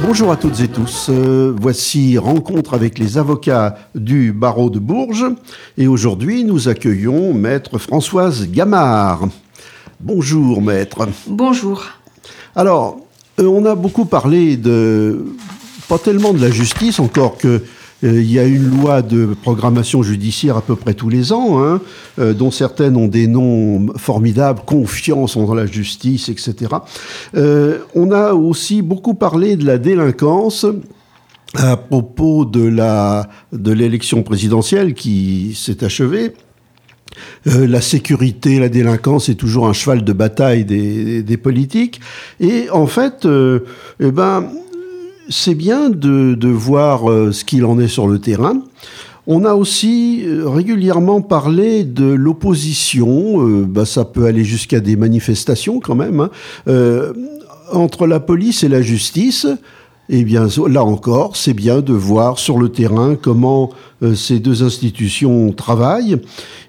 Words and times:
Bonjour 0.00 0.32
à 0.32 0.36
toutes 0.36 0.58
et 0.60 0.68
tous. 0.68 1.10
Euh, 1.10 1.54
voici 1.56 2.18
Rencontre 2.18 2.74
avec 2.74 2.98
les 2.98 3.18
avocats 3.18 3.76
du 3.94 4.32
barreau 4.32 4.68
de 4.68 4.80
Bourges. 4.80 5.26
Et 5.78 5.86
aujourd'hui, 5.86 6.42
nous 6.42 6.68
accueillons 6.68 7.34
Maître 7.34 7.78
Françoise 7.78 8.48
Gamard. 8.50 9.28
Bonjour, 10.00 10.60
Maître. 10.60 11.06
Bonjour. 11.28 11.84
Alors, 12.56 13.00
euh, 13.40 13.46
on 13.46 13.64
a 13.64 13.74
beaucoup 13.74 14.04
parlé 14.04 14.56
de. 14.56 15.24
pas 15.88 15.98
tellement 15.98 16.32
de 16.32 16.40
la 16.40 16.50
justice, 16.50 17.00
encore 17.00 17.36
que 17.36 17.62
euh, 18.04 18.20
il 18.20 18.30
y 18.30 18.38
a 18.38 18.44
une 18.44 18.80
loi 18.80 19.02
de 19.02 19.34
programmation 19.42 20.02
judiciaire 20.02 20.56
à 20.56 20.62
peu 20.62 20.76
près 20.76 20.94
tous 20.94 21.08
les 21.08 21.32
ans, 21.32 21.64
hein, 21.64 21.80
euh, 22.20 22.32
dont 22.32 22.52
certaines 22.52 22.96
ont 22.96 23.08
des 23.08 23.26
noms 23.26 23.86
formidables, 23.96 24.60
confiance 24.64 25.36
en 25.36 25.52
la 25.52 25.66
justice, 25.66 26.28
etc. 26.28 26.76
On 27.34 28.12
a 28.12 28.34
aussi 28.34 28.82
beaucoup 28.82 29.14
parlé 29.14 29.56
de 29.56 29.66
la 29.66 29.78
délinquance 29.78 30.66
à 31.54 31.76
propos 31.76 32.44
de 32.44 32.64
la 32.64 33.28
de 33.52 33.72
l'élection 33.72 34.22
présidentielle 34.22 34.94
qui 34.94 35.54
s'est 35.56 35.84
achevée. 35.84 36.34
La 37.46 37.80
sécurité, 37.80 38.58
la 38.58 38.68
délinquance 38.68 39.28
est 39.28 39.34
toujours 39.34 39.66
un 39.68 39.72
cheval 39.72 40.04
de 40.04 40.12
bataille 40.12 40.64
des, 40.64 41.36
politiques. 41.36 42.00
Et 42.40 42.70
en 42.70 42.86
fait, 42.86 43.26
eh 43.26 44.10
ben, 44.10 44.48
c'est 45.28 45.54
bien 45.54 45.90
de, 45.90 46.48
voir 46.48 47.10
euh, 47.10 47.32
ce 47.32 47.44
qu'il 47.44 47.64
en 47.64 47.78
est 47.78 47.88
sur 47.88 48.06
le 48.06 48.18
terrain. 48.18 48.62
On 49.26 49.44
a 49.44 49.54
aussi 49.54 50.22
euh, 50.26 50.48
régulièrement 50.48 51.22
parlé 51.22 51.84
de 51.84 52.04
l'opposition, 52.04 53.46
euh, 53.46 53.64
bah, 53.66 53.86
ça 53.86 54.04
peut 54.04 54.26
aller 54.26 54.44
jusqu'à 54.44 54.80
des 54.80 54.96
manifestations 54.96 55.80
quand 55.80 55.94
même, 55.94 56.28
hein. 56.66 57.12
entre 57.72 58.06
la 58.06 58.20
police 58.20 58.62
et 58.64 58.68
la 58.68 58.82
justice. 58.82 59.46
Eh 60.10 60.24
bien, 60.24 60.48
là 60.68 60.84
encore, 60.84 61.34
c'est 61.34 61.54
bien 61.54 61.80
de 61.80 61.94
voir 61.94 62.38
sur 62.38 62.58
le 62.58 62.68
terrain 62.68 63.16
comment 63.16 63.70
euh, 64.02 64.14
ces 64.14 64.38
deux 64.38 64.62
institutions 64.62 65.50
travaillent. 65.52 66.20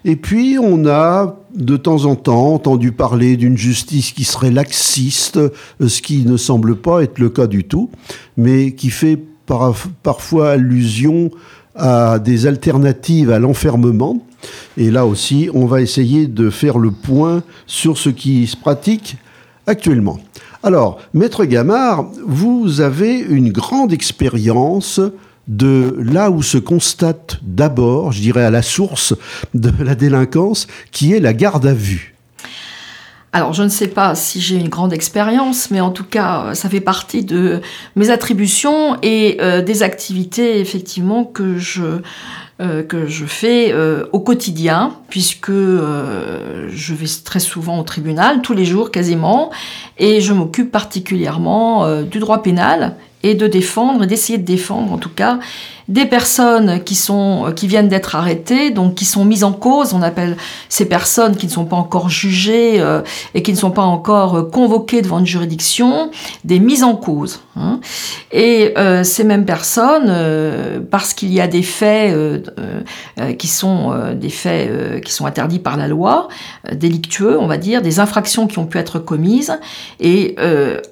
Et 0.06 0.16
puis, 0.16 0.56
on 0.58 0.86
a 0.86 1.36
de 1.54 1.76
temps 1.76 2.06
en 2.06 2.16
temps 2.16 2.54
entendu 2.54 2.92
parler 2.92 3.36
d'une 3.36 3.58
justice 3.58 4.12
qui 4.12 4.24
serait 4.24 4.50
laxiste, 4.50 5.36
euh, 5.36 5.50
ce 5.86 6.00
qui 6.00 6.24
ne 6.24 6.38
semble 6.38 6.76
pas 6.76 7.02
être 7.02 7.18
le 7.18 7.28
cas 7.28 7.46
du 7.46 7.64
tout, 7.64 7.90
mais 8.38 8.72
qui 8.72 8.88
fait 8.88 9.18
parfois 10.02 10.52
allusion 10.52 11.30
à 11.74 12.18
des 12.18 12.46
alternatives 12.46 13.30
à 13.30 13.38
l'enfermement. 13.38 14.24
Et 14.78 14.90
là 14.90 15.04
aussi, 15.04 15.50
on 15.52 15.66
va 15.66 15.82
essayer 15.82 16.26
de 16.26 16.48
faire 16.48 16.78
le 16.78 16.90
point 16.90 17.42
sur 17.66 17.98
ce 17.98 18.08
qui 18.08 18.46
se 18.46 18.56
pratique 18.56 19.18
actuellement. 19.66 20.18
Alors, 20.66 20.98
Maître 21.14 21.44
Gamard, 21.44 22.06
vous 22.26 22.80
avez 22.80 23.20
une 23.20 23.52
grande 23.52 23.92
expérience 23.92 25.00
de 25.46 25.94
là 25.96 26.32
où 26.32 26.42
se 26.42 26.58
constate 26.58 27.38
d'abord, 27.42 28.10
je 28.10 28.20
dirais 28.20 28.42
à 28.42 28.50
la 28.50 28.62
source 28.62 29.14
de 29.54 29.70
la 29.78 29.94
délinquance, 29.94 30.66
qui 30.90 31.12
est 31.12 31.20
la 31.20 31.34
garde 31.34 31.66
à 31.66 31.72
vue. 31.72 32.16
Alors, 33.32 33.52
je 33.52 33.62
ne 33.62 33.68
sais 33.68 33.86
pas 33.86 34.16
si 34.16 34.40
j'ai 34.40 34.56
une 34.56 34.68
grande 34.68 34.92
expérience, 34.92 35.70
mais 35.70 35.80
en 35.80 35.92
tout 35.92 36.02
cas, 36.02 36.52
ça 36.54 36.68
fait 36.68 36.80
partie 36.80 37.22
de 37.22 37.60
mes 37.94 38.10
attributions 38.10 38.96
et 39.02 39.36
euh, 39.40 39.62
des 39.62 39.84
activités, 39.84 40.58
effectivement, 40.58 41.22
que 41.22 41.58
je, 41.58 42.00
euh, 42.58 42.82
que 42.82 43.06
je 43.06 43.26
fais 43.26 43.70
euh, 43.70 44.06
au 44.12 44.20
quotidien, 44.20 44.94
puisque 45.10 45.50
euh, 45.50 46.70
je 46.70 46.94
vais 46.94 47.04
très 47.22 47.38
souvent 47.38 47.78
au 47.78 47.82
tribunal, 47.82 48.40
tous 48.40 48.54
les 48.54 48.64
jours 48.64 48.90
quasiment, 48.90 49.50
et 49.98 50.22
je 50.22 50.32
m'occupe 50.32 50.72
particulièrement 50.72 52.02
du 52.02 52.18
droit 52.18 52.42
pénal 52.42 52.96
et 53.26 53.34
de 53.34 53.46
défendre, 53.46 54.06
d'essayer 54.06 54.38
de 54.38 54.44
défendre 54.44 54.92
en 54.92 54.98
tout 54.98 55.10
cas 55.10 55.40
des 55.88 56.04
personnes 56.04 56.82
qui, 56.82 56.96
sont, 56.96 57.52
qui 57.54 57.68
viennent 57.68 57.88
d'être 57.88 58.16
arrêtées, 58.16 58.70
donc 58.70 58.96
qui 58.96 59.04
sont 59.04 59.24
mises 59.24 59.44
en 59.44 59.52
cause. 59.52 59.94
On 59.94 60.02
appelle 60.02 60.36
ces 60.68 60.86
personnes 60.86 61.36
qui 61.36 61.46
ne 61.46 61.52
sont 61.52 61.64
pas 61.64 61.76
encore 61.76 62.08
jugées 62.08 62.80
euh, 62.80 63.02
et 63.34 63.42
qui 63.42 63.52
ne 63.52 63.56
sont 63.56 63.70
pas 63.70 63.82
encore 63.82 64.34
euh, 64.34 64.42
convoquées 64.42 65.00
devant 65.00 65.20
une 65.20 65.26
juridiction, 65.26 66.10
des 66.44 66.58
mises 66.58 66.82
en 66.82 66.96
cause. 66.96 67.40
Hein. 67.56 67.80
Et 68.32 68.72
euh, 68.76 69.04
ces 69.04 69.22
mêmes 69.22 69.44
personnes, 69.44 70.12
parce 70.90 71.14
qu'il 71.14 71.32
y 71.32 71.40
a 71.40 71.46
des 71.46 71.62
faits 71.62 72.14
qui 73.38 73.48
sont 73.48 73.94
des 74.14 74.28
faits 74.28 75.02
qui 75.04 75.12
sont 75.12 75.26
interdits 75.26 75.58
par 75.58 75.76
la 75.76 75.88
loi, 75.88 76.28
délictueux, 76.72 77.38
on 77.38 77.46
va 77.46 77.56
dire, 77.56 77.82
des 77.82 78.00
infractions 78.00 78.46
qui 78.46 78.58
ont 78.58 78.66
pu 78.66 78.78
être 78.78 78.98
commises. 78.98 79.58
Et 80.00 80.36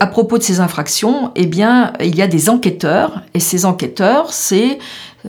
à 0.01 0.07
propos 0.07 0.39
de 0.39 0.43
ces 0.43 0.61
infractions, 0.61 1.33
eh 1.35 1.47
bien, 1.47 1.93
il 2.01 2.15
y 2.15 2.23
a 2.23 2.24
des 2.27 2.49
enquêteurs, 2.49 3.23
et 3.35 3.41
ces 3.41 3.65
enquêteurs, 3.65 4.33
c'est 4.33 4.79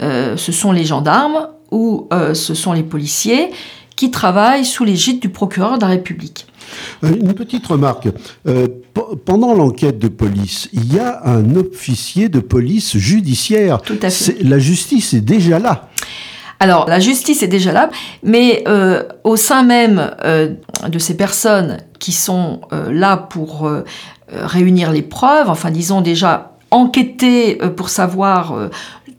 euh, 0.01 0.35
ce 0.35 0.51
sont 0.51 0.71
les 0.71 0.85
gendarmes 0.85 1.47
ou 1.71 2.07
euh, 2.11 2.33
ce 2.33 2.53
sont 2.53 2.73
les 2.73 2.83
policiers 2.83 3.51
qui 3.95 4.11
travaillent 4.11 4.65
sous 4.65 4.83
l'égide 4.83 5.21
du 5.21 5.29
procureur 5.29 5.77
de 5.77 5.81
la 5.81 5.87
République. 5.87 6.47
Euh, 7.03 7.15
une 7.15 7.33
petite 7.33 7.65
remarque. 7.65 8.09
pendant 9.23 9.53
l'enquête 9.53 9.99
de 9.99 10.09
police, 10.09 10.67
il 10.73 10.93
y 10.93 10.99
a 10.99 11.21
un 11.25 11.55
officier 11.55 12.27
de 12.27 12.39
police 12.39 12.97
judiciaire. 12.97 13.81
Tout 13.81 13.99
à 14.01 14.09
fait. 14.09 14.37
La 14.43 14.59
justice 14.59 15.13
est 15.13 15.21
déjà 15.21 15.59
là. 15.59 15.89
Alors, 16.59 16.87
la 16.87 16.99
justice 16.99 17.43
est 17.43 17.47
déjà 17.47 17.71
là, 17.73 17.89
mais 18.23 18.63
au 19.23 19.35
sein 19.35 19.63
même 19.63 20.11
de 20.23 20.99
ces 20.99 21.17
personnes 21.17 21.77
qui 21.99 22.13
sont 22.13 22.61
là 22.71 23.17
pour 23.17 23.69
réunir 24.29 24.91
les 24.91 25.01
preuves, 25.01 25.49
enfin 25.49 25.69
disons 25.69 25.99
déjà 25.99 26.54
enquêter 26.71 27.55
pour 27.75 27.89
savoir 27.89 28.69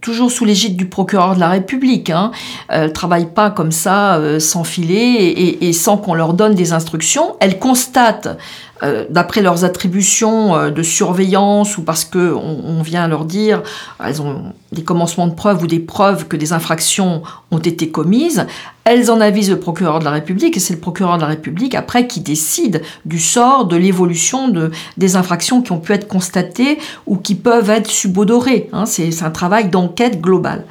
toujours 0.06 0.30
sous 0.30 0.44
l'égide 0.44 0.76
du 0.76 0.86
procureur 0.86 1.34
de 1.34 1.40
la 1.40 1.48
République. 1.48 2.10
Hein. 2.10 2.30
Ne 2.70 2.86
travaillent 2.88 3.32
pas 3.34 3.50
comme 3.50 3.72
ça, 3.72 4.16
euh, 4.16 4.38
sans 4.38 4.62
filet 4.62 5.14
et, 5.14 5.68
et 5.68 5.72
sans 5.72 5.96
qu'on 5.96 6.14
leur 6.14 6.32
donne 6.32 6.54
des 6.54 6.72
instructions. 6.72 7.34
Elles 7.40 7.58
constatent 7.58 8.38
euh, 8.82 9.06
d'après 9.08 9.40
leurs 9.40 9.64
attributions 9.64 10.54
euh, 10.54 10.70
de 10.70 10.82
surveillance 10.82 11.78
ou 11.78 11.82
parce 11.82 12.04
que 12.04 12.34
on, 12.34 12.82
vient 12.82 13.08
leur 13.08 13.24
dire 13.24 13.62
elles 14.04 14.20
ont 14.20 14.52
des 14.70 14.84
commencements 14.84 15.26
de 15.26 15.34
preuves 15.34 15.62
ou 15.62 15.66
des 15.66 15.78
preuves 15.78 16.28
que 16.28 16.36
des 16.36 16.52
infractions 16.52 17.22
ont 17.50 17.58
été 17.58 17.88
commises, 17.90 18.46
elles 18.84 19.10
en 19.10 19.20
avisent 19.20 19.50
le 19.50 19.58
procureur 19.58 19.98
de 19.98 20.04
la 20.04 20.10
République 20.10 20.56
et 20.56 20.60
c'est 20.60 20.74
le 20.74 20.80
procureur 20.80 21.16
de 21.16 21.22
la 21.22 21.28
République 21.28 21.74
après 21.74 22.06
qui 22.06 22.20
décide 22.20 22.82
du 23.06 23.18
sort, 23.18 23.64
de 23.64 23.76
l'évolution 23.76 24.48
de, 24.48 24.70
des 24.98 25.16
infractions 25.16 25.62
qui 25.62 25.72
ont 25.72 25.80
pu 25.80 25.92
être 25.92 26.06
constatées 26.06 26.78
ou 27.06 27.16
qui 27.16 27.34
peuvent 27.34 27.70
être 27.70 27.90
subodorées. 27.90 28.68
Hein. 28.72 28.84
c'est 28.84 29.22
un 29.22 29.30
travail 29.30 29.70
d'enquête 29.70 30.20
globale. 30.20 30.64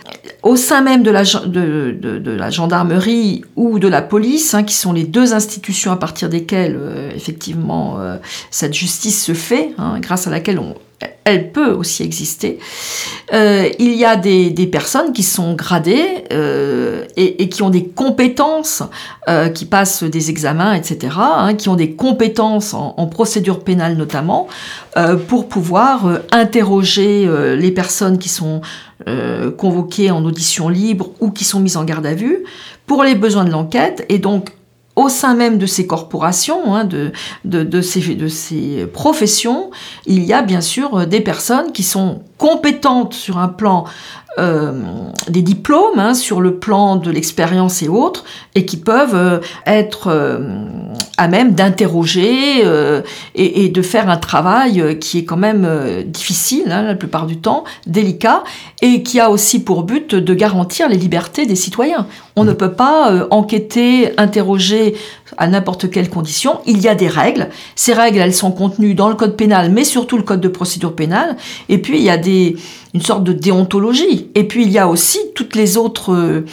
Au 0.45 0.55
sein 0.55 0.81
même 0.81 1.01
de 1.01 1.09
la, 1.09 2.49
gendarmerie 2.51 3.43
ou 3.55 3.79
de 3.79 3.87
la 3.87 4.03
police, 4.03 4.53
hein, 4.53 4.61
qui 4.61 4.75
sont 4.75 4.93
les 4.93 5.03
deux 5.03 5.33
institutions 5.33 5.91
à 5.91 5.95
partir 5.95 6.29
desquelles 6.29 6.77
euh, 6.79 7.09
effectivement 7.15 7.99
euh, 7.99 8.17
cette 8.51 8.75
justice 8.75 9.25
se 9.25 9.33
fait, 9.33 9.71
hein, 9.79 9.97
grâce 9.99 10.27
à 10.27 10.29
laquelle 10.29 10.59
on, 10.59 10.75
elle 11.23 11.51
peut 11.51 11.71
aussi 11.71 12.03
exister. 12.03 12.59
Euh, 13.33 13.69
il 13.79 13.95
y 13.95 14.05
a 14.05 14.15
des, 14.15 14.51
personnes 14.71 15.13
qui 15.13 15.23
sont 15.23 15.53
gradées 15.53 16.23
euh, 16.31 17.05
et, 17.17 17.49
qui 17.49 17.63
ont 17.63 17.69
des 17.69 17.85
compétences, 17.85 18.83
qui 19.53 19.65
passent 19.65 20.03
des 20.03 20.29
examens, 20.29 20.73
etc., 20.73 21.15
hein, 21.17 21.55
qui 21.55 21.69
ont 21.69 21.75
des 21.75 21.91
compétences 21.91 22.73
en, 22.73 23.07
procédure 23.07 23.63
pénale 23.63 23.95
notamment, 23.95 24.47
pour 25.27 25.47
pouvoir 25.47 26.19
interroger 26.31 27.27
les 27.55 27.71
personnes 27.71 28.17
qui 28.17 28.29
sont 28.29 28.61
convoquées 29.57 30.11
en 30.11 30.23
audition 30.25 30.69
libre 30.69 31.11
ou 31.19 31.31
qui 31.31 31.43
sont 31.43 31.59
mises 31.59 31.77
en 31.77 31.83
garde 31.83 32.05
à 32.05 32.13
vue 32.13 32.43
pour 32.85 33.03
les 33.03 33.15
besoins 33.15 33.45
de 33.45 33.51
l'enquête 33.51 34.05
et 34.09 34.19
donc 34.19 34.51
au 34.95 35.09
sein 35.09 35.35
même 35.35 35.57
de 35.57 35.65
ces 35.65 35.87
corporations, 35.87 36.73
hein, 36.75 36.85
de, 36.85 37.81
ces 37.81 38.85
professions, 38.93 39.71
il 40.05 40.23
y 40.23 40.33
a 40.33 40.41
bien 40.41 40.61
sûr 40.61 40.99
euh, 40.99 41.05
des 41.05 41.21
personnes 41.21 41.71
qui 41.71 41.83
sont 41.83 42.21
compétentes 42.37 43.13
sur 43.13 43.37
un 43.37 43.47
plan 43.47 43.85
euh, 44.37 44.73
des 45.29 45.41
diplômes, 45.41 45.97
hein, 45.97 46.13
sur 46.13 46.41
le 46.41 46.59
plan 46.59 46.97
de 46.97 47.09
l'expérience 47.09 47.81
et 47.81 47.87
autres, 47.87 48.25
et 48.53 48.65
qui 48.65 48.77
peuvent 48.77 49.15
euh, 49.15 49.39
être 49.65 50.09
à 51.17 51.27
même 51.27 51.53
d'interroger 51.53 52.65
euh, 52.65 53.01
et, 53.35 53.69
de 53.69 53.81
faire 53.81 54.09
un 54.09 54.17
travail 54.17 54.81
euh, 54.81 54.93
qui 54.93 55.19
est 55.19 55.25
quand 55.25 55.37
même 55.37 55.65
euh, 55.65 56.03
difficile 56.03 56.71
hein, 56.71 56.83
la 56.83 56.95
plupart 56.95 57.25
du 57.25 57.37
temps, 57.37 57.63
délicat, 57.87 58.43
et 58.81 59.03
qui 59.03 59.19
a 59.19 59.29
aussi 59.29 59.63
pour 59.63 59.83
but 59.83 60.13
de 60.15 60.33
garantir 60.33 60.89
les 60.89 60.97
libertés 60.97 61.45
des 61.45 61.55
citoyens. 61.55 62.07
On 62.35 62.43
ne 62.43 62.53
peut 62.53 62.73
pas 62.73 63.27
enquêter, 63.31 64.11
interroger 64.19 64.95
à 65.37 65.47
n'importe 65.47 65.89
quelle 65.89 66.09
condition. 66.09 66.59
Il 66.65 66.79
y 66.81 66.87
a 66.87 66.95
des 66.95 67.07
règles. 67.07 67.49
Ces 67.75 67.93
règles, 67.93 68.19
elles 68.19 68.33
sont 68.33 68.51
contenues 68.51 68.93
dans 68.93 69.09
le 69.09 69.15
code 69.15 69.35
pénal, 69.35 69.71
mais 69.71 69.83
surtout 69.83 70.17
le 70.17 70.23
code 70.23 70.41
de 70.41 70.47
procédure 70.47 70.95
pénale. 70.95 71.35
Et 71.69 71.79
puis, 71.79 71.97
il 71.97 72.03
y 72.03 72.09
a 72.09 72.17
des, 72.17 72.57
une 72.93 73.01
sorte 73.01 73.23
de 73.23 73.33
déontologie. 73.33 74.29
Et 74.35 74.43
puis, 74.45 74.63
il 74.63 74.71
y 74.71 74.79
a 74.79 74.87
aussi 74.87 75.19
toutes 75.33 75.55
les 75.55 75.77
autres 75.77 76.43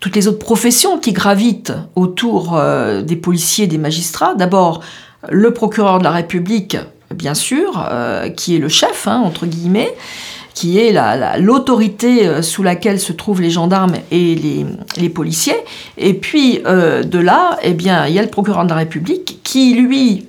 toutes 0.00 0.16
les 0.16 0.26
autres 0.26 0.38
professions 0.38 0.98
qui 0.98 1.12
gravitent 1.12 1.74
autour 1.94 2.56
euh, 2.56 3.02
des 3.02 3.16
policiers, 3.16 3.66
des 3.66 3.78
magistrats. 3.78 4.34
D'abord, 4.34 4.80
le 5.28 5.52
procureur 5.52 5.98
de 5.98 6.04
la 6.04 6.10
République, 6.10 6.78
bien 7.14 7.34
sûr, 7.34 7.86
euh, 7.90 8.30
qui 8.30 8.56
est 8.56 8.58
le 8.58 8.68
chef, 8.68 9.06
hein, 9.06 9.20
entre 9.22 9.46
guillemets, 9.46 9.94
qui 10.60 10.78
est 10.78 10.94
l'autorité 11.38 12.26
euh, 12.26 12.42
sous 12.42 12.62
laquelle 12.62 13.00
se 13.00 13.12
trouvent 13.12 13.40
les 13.40 13.50
gendarmes 13.50 13.94
et 14.10 14.34
les, 14.96 15.08
policiers. 15.08 15.56
Et 15.96 16.12
puis, 16.12 16.58
de 16.58 17.18
là, 17.18 17.58
eh 17.62 17.72
bien, 17.72 18.06
il 18.06 18.14
y 18.14 18.18
a 18.18 18.22
le 18.22 18.28
procureur 18.28 18.64
de 18.64 18.68
la 18.68 18.76
République 18.76 19.40
qui, 19.42 19.74
lui, 19.74 20.26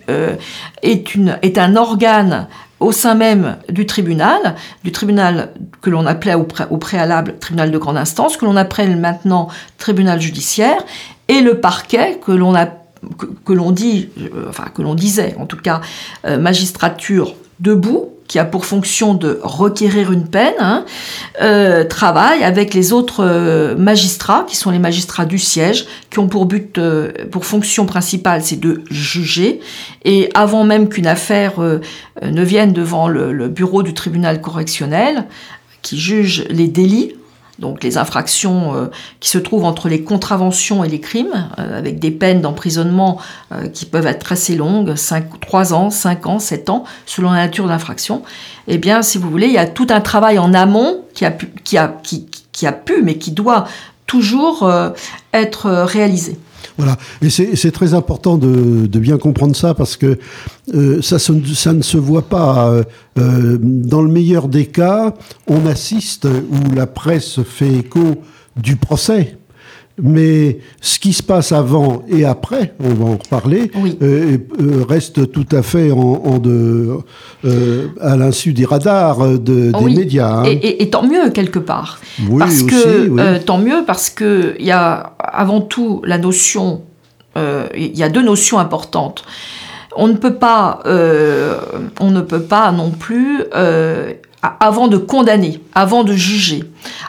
est, 0.82 1.16
une, 1.16 1.38
est 1.42 1.58
un 1.58 1.76
organe 1.76 2.48
au 2.82 2.92
sein 2.92 3.14
même 3.14 3.58
du 3.70 3.86
tribunal, 3.86 4.56
du 4.84 4.92
tribunal 4.92 5.54
que 5.82 5.90
l'on 5.90 6.06
appelait 6.08 6.34
au, 6.34 6.78
préalable 6.78 7.36
tribunal 7.40 7.72
de 7.72 7.78
grande 7.78 7.98
instance, 7.98 8.38
que 8.38 8.46
l'on 8.46 8.58
appelle 8.58 8.98
maintenant 8.98 9.50
tribunal 9.78 10.20
judiciaire, 10.20 10.84
et 11.28 11.42
le 11.42 11.60
parquet 11.60 12.20
que 12.26 12.32
l'on 12.32 12.52
dit, 13.72 14.10
euh, 14.20 14.52
que 14.74 14.82
l'on 14.82 14.96
disait 14.96 15.36
en 15.40 15.46
tout 15.46 15.58
cas, 15.58 15.82
euh, 16.26 16.40
magistrature 16.40 17.36
debout, 17.62 18.10
qui 18.32 18.40
a 18.40 18.46
pour 18.46 18.66
fonction 18.66 19.14
de 19.14 19.42
requérir 19.44 20.10
une 20.14 20.26
peine, 20.26 20.54
hein, 20.60 20.86
euh, 21.42 21.84
travaille 21.84 22.44
avec 22.44 22.74
les 22.74 22.94
autres 22.94 23.26
euh, 23.26 23.76
magistrats, 23.76 24.46
qui 24.48 24.56
sont 24.56 24.72
les 24.72 24.80
magistrats 24.80 25.26
du 25.26 25.38
siège, 25.38 25.86
qui 26.10 26.20
ont 26.20 26.30
pour 26.30 26.46
but, 26.46 26.78
euh, 26.78 27.12
pour 27.30 27.46
fonction 27.46 27.86
principale, 27.86 28.42
c'est 28.42 28.58
de 28.58 28.86
juger. 28.90 29.60
Et 30.06 30.30
avant 30.34 30.64
même 30.64 30.88
qu'une 30.88 31.08
affaire 31.08 31.56
ne 32.22 32.44
vienne 32.44 32.72
devant 32.72 33.10
le, 33.10 33.50
bureau 33.50 33.84
du 33.84 33.94
tribunal 33.94 34.40
correctionnel, 34.40 35.26
qui 35.82 36.00
juge 36.00 36.46
les 36.50 36.70
délits, 36.70 37.16
donc 37.62 37.84
les 37.84 37.98
infractions 37.98 38.76
euh, 38.76 38.88
qui 39.20 39.30
se 39.30 39.38
trouvent 39.38 39.66
entre 39.66 39.88
les 39.88 40.04
contraventions 40.04 40.84
et 40.84 40.90
les 40.90 41.00
crimes, 41.00 41.48
euh, 41.60 41.78
avec 41.78 42.00
des 42.00 42.10
peines 42.10 42.42
d'emprisonnement 42.42 43.20
euh, 43.52 43.68
qui 43.68 43.86
peuvent 43.86 44.08
être 44.08 44.32
assez 44.32 44.56
longues, 44.56 44.96
5, 44.96 45.40
3 45.40 45.74
ans, 45.74 45.90
5 45.92 46.28
ans, 46.28 46.40
7 46.40 46.70
ans, 46.70 46.84
selon 47.06 47.32
la 47.32 47.38
nature 47.38 47.66
de 47.66 47.70
l'infraction, 47.70 48.24
eh 48.68 48.80
bien, 48.80 49.04
si 49.04 49.20
vous 49.20 49.30
voulez, 49.30 49.48
il 49.48 49.54
y 49.54 49.60
a 49.60 49.68
tout 49.68 49.88
un 49.92 50.02
travail 50.02 50.40
en 50.40 50.54
amont 50.54 51.06
qui 51.14 51.24
a 51.26 51.32
pu, 51.32 53.04
mais 53.04 53.16
qui 53.16 53.32
doit 53.32 53.68
toujours 54.08 54.70
être 55.34 55.70
réalisé. 55.70 56.38
Voilà, 56.78 56.98
et 57.22 57.30
c'est 57.30 57.72
très 57.72 57.94
important 57.94 58.38
de, 58.38 58.88
bien 59.00 59.18
comprendre 59.18 59.56
ça 59.56 59.74
parce 59.74 59.98
que 59.98 60.18
euh, 60.74 61.02
ça, 61.02 61.18
ne 61.74 61.82
se 61.82 61.98
voit 61.98 62.28
pas. 62.30 62.72
Euh, 63.18 63.58
dans 63.62 64.02
le 64.02 64.10
meilleur 64.10 64.48
des 64.48 64.68
cas, 64.68 65.14
on 65.48 65.66
assiste 65.66 66.26
où 66.26 66.74
la 66.76 66.88
presse 66.88 67.42
fait 67.44 67.72
écho 67.72 68.22
du 68.56 68.76
procès. 68.76 69.38
Mais 70.02 70.60
ce 70.82 71.00
qui 71.00 71.14
se 71.14 71.22
passe 71.22 71.52
avant 71.52 72.04
et 72.10 72.26
après, 72.26 72.74
on 72.84 72.94
va 72.94 73.06
en 73.06 73.18
reparler, 73.18 73.72
euh, 74.02 74.38
reste 74.88 75.32
tout 75.32 75.46
à 75.52 75.62
fait 75.62 75.92
en, 75.92 76.40
de, 76.40 76.98
à 78.00 78.16
l'insu 78.18 78.54
des 78.54 78.66
radars 78.66 79.40
de, 79.40 79.72
des 79.72 79.96
médias. 79.96 80.40
Hein. 80.40 80.44
Et, 80.46 80.90
tant 80.90 81.04
mieux 81.04 81.30
quelque 81.30 81.60
part. 81.60 82.00
Oui, 82.30 82.40
parce 82.40 82.64
que 82.64 83.38
tant 83.40 83.60
mieux 83.60 83.84
parce 83.86 84.10
que 84.10 84.56
il 84.60 84.66
y 84.66 84.72
a 84.72 85.14
avant 85.20 85.62
tout 85.62 86.02
la 86.06 86.18
notion. 86.18 86.82
Il 87.36 87.98
y 87.98 88.04
a 88.04 88.10
deux 88.10 88.24
notions 88.24 88.60
importantes. 88.60 89.24
On 89.96 90.08
ne 90.08 90.14
peut 90.14 90.36
pas, 90.36 90.80
on 90.86 92.12
ne 92.12 92.22
peut 92.22 92.42
pas 92.42 92.72
non 92.72 92.90
plus 92.90 93.44
avant 94.42 94.88
de 94.88 94.98
condamner, 94.98 95.62
avant 95.74 96.04
de 96.04 96.14
juger, 96.14 96.64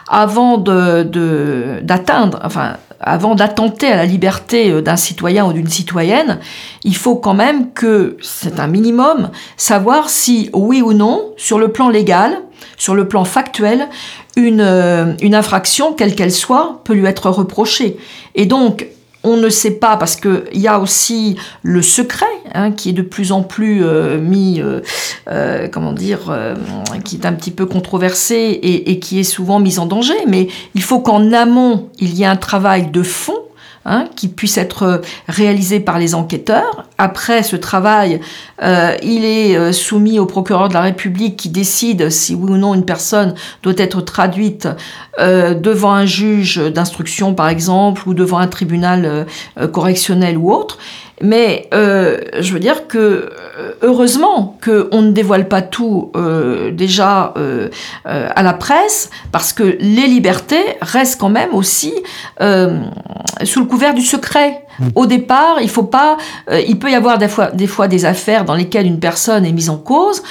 avant 0.07 0.57
de, 0.57 1.79
d'atteindre, 1.81 2.39
enfin, 2.43 2.77
avant 2.99 3.35
d'attenter 3.35 3.87
à 3.87 3.97
la 3.97 4.05
liberté 4.05 4.71
euh, 4.71 4.81
d'un 4.81 4.95
citoyen 4.95 5.45
ou 5.45 5.53
d'une 5.53 5.67
citoyenne, 5.67 6.39
il 6.83 6.95
faut 6.95 7.15
quand 7.15 7.33
même 7.33 7.71
que, 7.73 8.17
c'est 8.21 8.59
un 8.59 8.67
minimum, 8.67 9.29
savoir 9.57 10.09
si, 10.09 10.49
oui 10.53 10.81
ou 10.81 10.93
non, 10.93 11.33
sur 11.35 11.59
le 11.59 11.67
plan 11.69 11.89
légal, 11.89 12.37
sur 12.77 12.95
le 12.95 13.07
plan 13.07 13.25
factuel, 13.25 13.89
une, 14.35 14.61
euh, 14.61 15.13
une 15.21 15.35
infraction, 15.35 15.93
quelle 15.93 16.15
qu'elle 16.15 16.31
soit, 16.31 16.81
peut 16.83 16.93
lui 16.93 17.05
être 17.05 17.29
reprochée. 17.29 17.97
Et 18.35 18.45
donc, 18.45 18.87
on 19.23 19.37
ne 19.37 19.49
sait 19.49 19.71
pas 19.71 19.97
parce 19.97 20.15
qu'il 20.15 20.43
y 20.53 20.67
a 20.67 20.79
aussi 20.79 21.37
le 21.61 21.81
secret 21.81 22.25
hein, 22.53 22.71
qui 22.71 22.89
est 22.89 22.93
de 22.93 23.01
plus 23.01 23.31
en 23.31 23.41
plus 23.41 23.83
euh, 23.83 24.19
mis, 24.19 24.61
euh, 24.61 24.81
euh, 25.29 25.67
comment 25.71 25.93
dire, 25.93 26.35
qui 27.03 27.15
est 27.15 27.25
un 27.25 27.33
petit 27.33 27.51
peu 27.51 27.65
controversé 27.65 28.35
et, 28.35 28.91
et, 28.91 28.99
qui 28.99 29.19
est 29.19 29.23
souvent 29.23 29.59
mis 29.59 29.79
en 29.79 29.85
danger. 29.85 30.25
Mais 30.27 30.47
il 30.75 30.83
faut 30.83 30.99
qu'en 30.99 31.31
amont, 31.31 31.89
il 31.99 32.13
y 32.13 32.23
ait 32.23 32.27
un 32.27 32.35
travail 32.35 32.87
de 32.91 33.03
fond 33.03 33.37
Hein, 33.85 34.07
qui 34.15 34.29
puisse 34.29 34.57
être 34.57 35.01
réalisé 35.27 35.81
par 35.81 35.99
les 35.99 36.15
enquêteurs. 36.15 36.85
Après 37.03 37.43
ce 37.43 37.57
travail, 37.57 38.21
euh, 38.61 38.95
il 39.03 39.25
est 39.25 39.57
euh, 39.57 39.73
soumis 39.73 40.19
au 40.19 40.25
procureur 40.25 40.69
de 40.69 40.73
la 40.73 40.79
République 40.79 41.35
qui 41.35 41.49
décide 41.49 42.09
si 42.09 42.33
oui 42.33 42.51
ou 42.51 42.55
non 42.55 42.73
une 42.73 42.85
personne 42.85 43.33
doit 43.61 43.73
être 43.75 43.99
traduite 43.99 44.69
euh, 45.19 45.53
devant 45.53 45.91
un 45.91 46.05
juge 46.05 46.59
d'instruction, 46.59 47.33
par 47.33 47.49
exemple, 47.49 48.07
ou 48.07 48.13
devant 48.13 48.37
un 48.37 48.47
tribunal 48.47 49.25
correctionnel 49.73 50.37
ou 50.37 50.53
autre. 50.53 50.77
Mais 51.21 51.69
je 51.73 52.53
veux 52.53 52.59
dire 52.59 52.87
que 52.87 53.29
heureusement 53.81 54.57
qu'on 54.63 55.01
ne 55.01 55.11
dévoile 55.11 55.47
pas 55.47 55.61
tout 55.61 56.11
déjà 56.71 57.33
à 58.05 58.43
la 58.43 58.53
presse, 58.53 59.09
parce 59.31 59.53
que 59.53 59.77
les 59.79 60.07
libertés 60.07 60.63
restent 60.81 61.19
quand 61.19 61.29
même 61.29 61.53
aussi 61.53 61.93
sous 62.39 63.59
le 63.59 63.65
couvert 63.65 63.93
du 63.93 64.01
secret. 64.01 64.62
Au 64.95 65.05
départ, 65.05 65.57
il 65.61 65.69
faut 65.69 65.83
pas, 65.83 66.17
il 66.67 66.79
peut 66.79 66.91
y 66.91 66.95
avoir 66.95 67.17
des 67.17 67.27
fois, 67.67 67.87
des 67.87 68.05
affaires 68.05 68.45
dans 68.45 68.55
lesquelles 68.55 68.85
une 68.85 68.99
personne 68.99 69.45
est 69.45 69.51
mise 69.51 69.69
en 69.69 69.77
cause, 69.77 70.23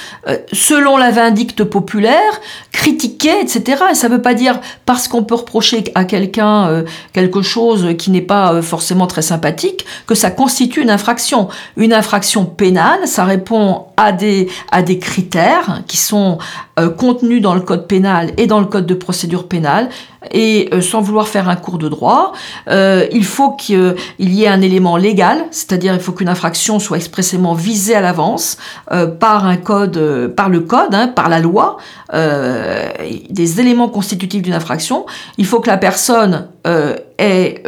selon 0.53 0.97
la 0.97 1.11
vindicte 1.11 1.65
populaire, 1.65 2.41
critiquée, 2.73 3.41
etc. 3.41 3.83
Et 3.91 3.95
ça 3.95 4.09
ne 4.09 4.15
veut 4.15 4.23
pas 4.23 4.35
dire 4.35 4.61
parce 4.87 5.09
qu'on 5.09 5.23
peut 5.23 5.37
reprocher 5.37 5.85
à 5.95 6.05
quelqu'un 6.05 6.85
quelque 7.13 7.43
chose 7.43 7.95
qui 7.99 8.11
n'est 8.11 8.21
pas 8.21 8.63
forcément 8.63 9.07
très 9.07 9.23
sympathique 9.23 9.85
que 10.07 10.15
ça 10.15 10.31
constitue 10.31 10.83
une 10.83 10.91
infraction. 10.91 11.49
Une 11.77 11.93
infraction 11.93 12.45
pénale, 12.45 13.07
ça 13.07 13.25
répond 13.25 13.87
à 14.03 14.11
des, 14.11 14.49
à 14.73 14.83
des 14.83 14.99
critères 14.99 15.83
qui 15.87 15.97
sont 15.97 16.39
euh, 16.79 16.91
contenus 16.91 17.41
dans 17.41 17.55
le 17.55 17.61
code 17.61 17.87
pénal 17.87 18.33
et 18.37 18.49
dans 18.49 18.59
le 18.59 18.67
code 18.67 18.85
de 18.85 18.95
procédure 18.95 19.47
pénale. 19.47 19.91
Et 20.33 20.69
euh, 20.73 20.81
sans 20.81 21.01
vouloir 21.01 21.29
faire 21.29 21.49
un 21.49 21.55
cours 21.55 21.79
de 21.79 21.89
droit, 21.89 22.33
euh, 22.67 23.07
il 23.13 23.25
faut 23.25 23.53
qu'il 23.53 23.95
y 24.19 24.43
ait 24.43 24.49
un 24.49 24.61
élément 24.61 24.97
légal, 24.97 25.45
c'est-à-dire 25.53 25.95
il 25.95 26.01
faut 26.01 26.11
qu'une 26.11 26.29
infraction 26.29 26.81
soit 26.81 26.97
expressément 26.97 27.55
visée 27.55 27.95
à 27.95 28.01
l'avance 28.01 28.59
par 29.21 29.47
un 29.47 29.57
code, 29.57 30.33
par 30.37 30.49
le 30.49 30.61
code, 30.61 30.95
hein, 30.95 31.09
par 31.09 31.29
la 31.29 31.39
loi, 31.39 31.77
des 32.13 33.61
éléments 33.61 33.89
constitutifs 33.89 34.43
d'une 34.43 34.55
infraction. 34.55 35.07
Il 35.39 35.47
faut 35.47 35.61
que 35.61 35.71
la 35.71 35.77
personne 35.77 36.49
ait 37.23 37.63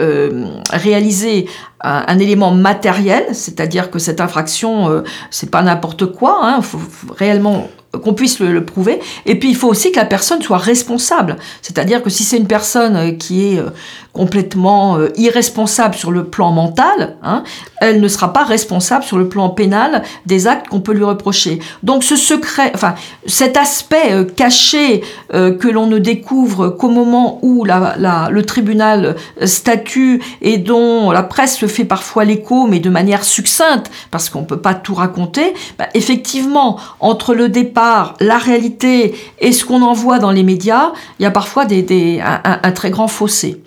réalisé 0.73 1.47
un, 1.85 2.19
élément 2.19 2.51
matériel, 2.53 3.27
c'est-à-dire 3.33 3.91
que 3.91 3.99
cette 3.99 4.21
infraction, 4.21 4.91
euh, 4.91 5.03
c'est 5.31 5.51
pas 5.51 5.63
n'importe 5.63 6.07
quoi, 6.07 6.41
hein, 6.43 6.63
faut, 6.63 6.79
réellement 7.15 7.69
qu'on 7.99 8.15
puisse 8.15 8.39
le, 8.41 8.65
prouver. 8.65 9.01
Et 9.27 9.39
puis 9.39 9.51
il 9.51 9.57
faut 9.57 9.69
aussi 9.69 9.93
que 9.93 9.99
la 9.99 10.05
personne 10.05 10.43
soit 10.43 10.59
responsable. 10.59 11.37
C'est-à-dire 11.63 12.03
que 12.03 12.11
si 12.11 12.25
c'est 12.25 12.37
une 12.37 12.47
personne 12.47 12.97
euh, 12.97 13.11
qui 13.13 13.47
est 13.47 13.59
euh, 13.59 13.71
complètement 14.13 14.97
euh, 14.97 15.09
irresponsable 15.17 15.95
sur 15.95 16.11
le 16.11 16.25
plan 16.25 16.53
mental, 16.53 17.17
hein, 17.23 17.43
elle 17.81 18.01
ne 18.01 18.09
sera 18.09 18.33
pas 18.33 18.45
responsable 18.45 19.05
sur 19.05 19.19
le 19.19 19.29
plan 19.29 19.51
pénal 19.51 20.03
des 20.27 20.47
actes 20.47 20.69
qu'on 20.69 20.81
peut 20.81 20.93
lui 20.93 21.05
reprocher. 21.05 21.59
Donc 21.83 22.05
ce 22.05 22.17
secret, 22.17 22.73
enfin 22.75 22.95
cet 23.27 23.57
aspect 23.57 24.27
caché 24.37 25.03
que 25.33 25.69
l'on 25.69 25.87
ne 25.87 25.99
découvre 25.99 26.69
qu'au 26.69 26.89
moment 26.89 27.39
où 27.43 27.65
la, 27.65 28.29
le 28.31 28.43
tribunal 28.45 29.17
statue 29.45 30.23
et 30.41 30.59
dont 30.59 31.11
la 31.11 31.23
presse 31.23 31.57
se 31.57 31.67
fait 31.67 31.85
parfois 31.85 32.25
l'écho, 32.25 32.67
mais 32.67 32.81
de 32.81 32.91
manière 32.91 33.25
succincte, 33.25 33.91
parce 34.11 34.29
qu'on 34.31 34.41
ne 34.41 34.47
peut 34.47 34.61
pas 34.61 34.75
tout 34.75 34.95
raconter, 34.95 35.55
bah, 35.79 35.89
effectivement, 35.95 36.79
entre 37.01 37.35
le 37.35 37.49
départ 37.49 37.84
la 38.21 38.39
réalité 38.39 39.15
et 39.41 39.53
ce 39.53 39.65
qu'on 39.65 39.83
envoie 39.83 40.19
dans 40.19 40.31
les 40.31 40.43
médias, 40.43 40.93
il 41.19 41.23
y 41.23 41.27
a 41.27 41.31
parfois 41.31 41.65
des, 41.65 42.21
un, 42.23 42.73
très 42.73 42.91
grand 42.91 43.09
fossé. 43.09 43.63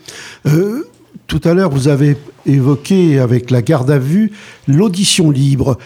Euh, 0.45 0.87
tout 1.27 1.41
à 1.43 1.53
l'heure, 1.53 1.69
vous 1.69 1.87
avez 1.87 2.17
évoqué 2.45 3.19
avec 3.19 3.51
la 3.51 3.61
garde 3.61 3.91
à 3.91 3.97
vue 3.97 4.31
l'audition 4.67 5.29
libre. 5.31 5.77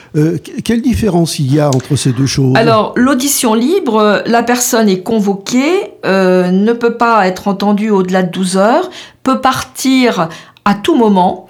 quelle 0.63 0.81
différence 0.81 1.39
il 1.39 1.53
y 1.53 1.59
a 1.59 1.69
entre 1.69 1.95
ces 1.95 2.11
deux 2.11 2.27
choses? 2.27 2.55
Alors, 2.55 2.93
l'audition 2.95 3.55
libre, 3.55 4.21
la 4.27 4.43
personne 4.43 4.87
est 4.87 5.01
convoquée, 5.01 5.93
ne 6.05 6.73
peut 6.73 6.97
pas 6.97 7.27
être 7.27 7.47
entendue 7.47 7.89
au-delà 7.89 8.21
de 8.21 8.31
12 8.31 8.57
heures, 8.57 8.89
peut 9.23 9.41
partir 9.41 10.29
à 10.65 10.75
tout 10.75 10.95
moment. 10.95 11.47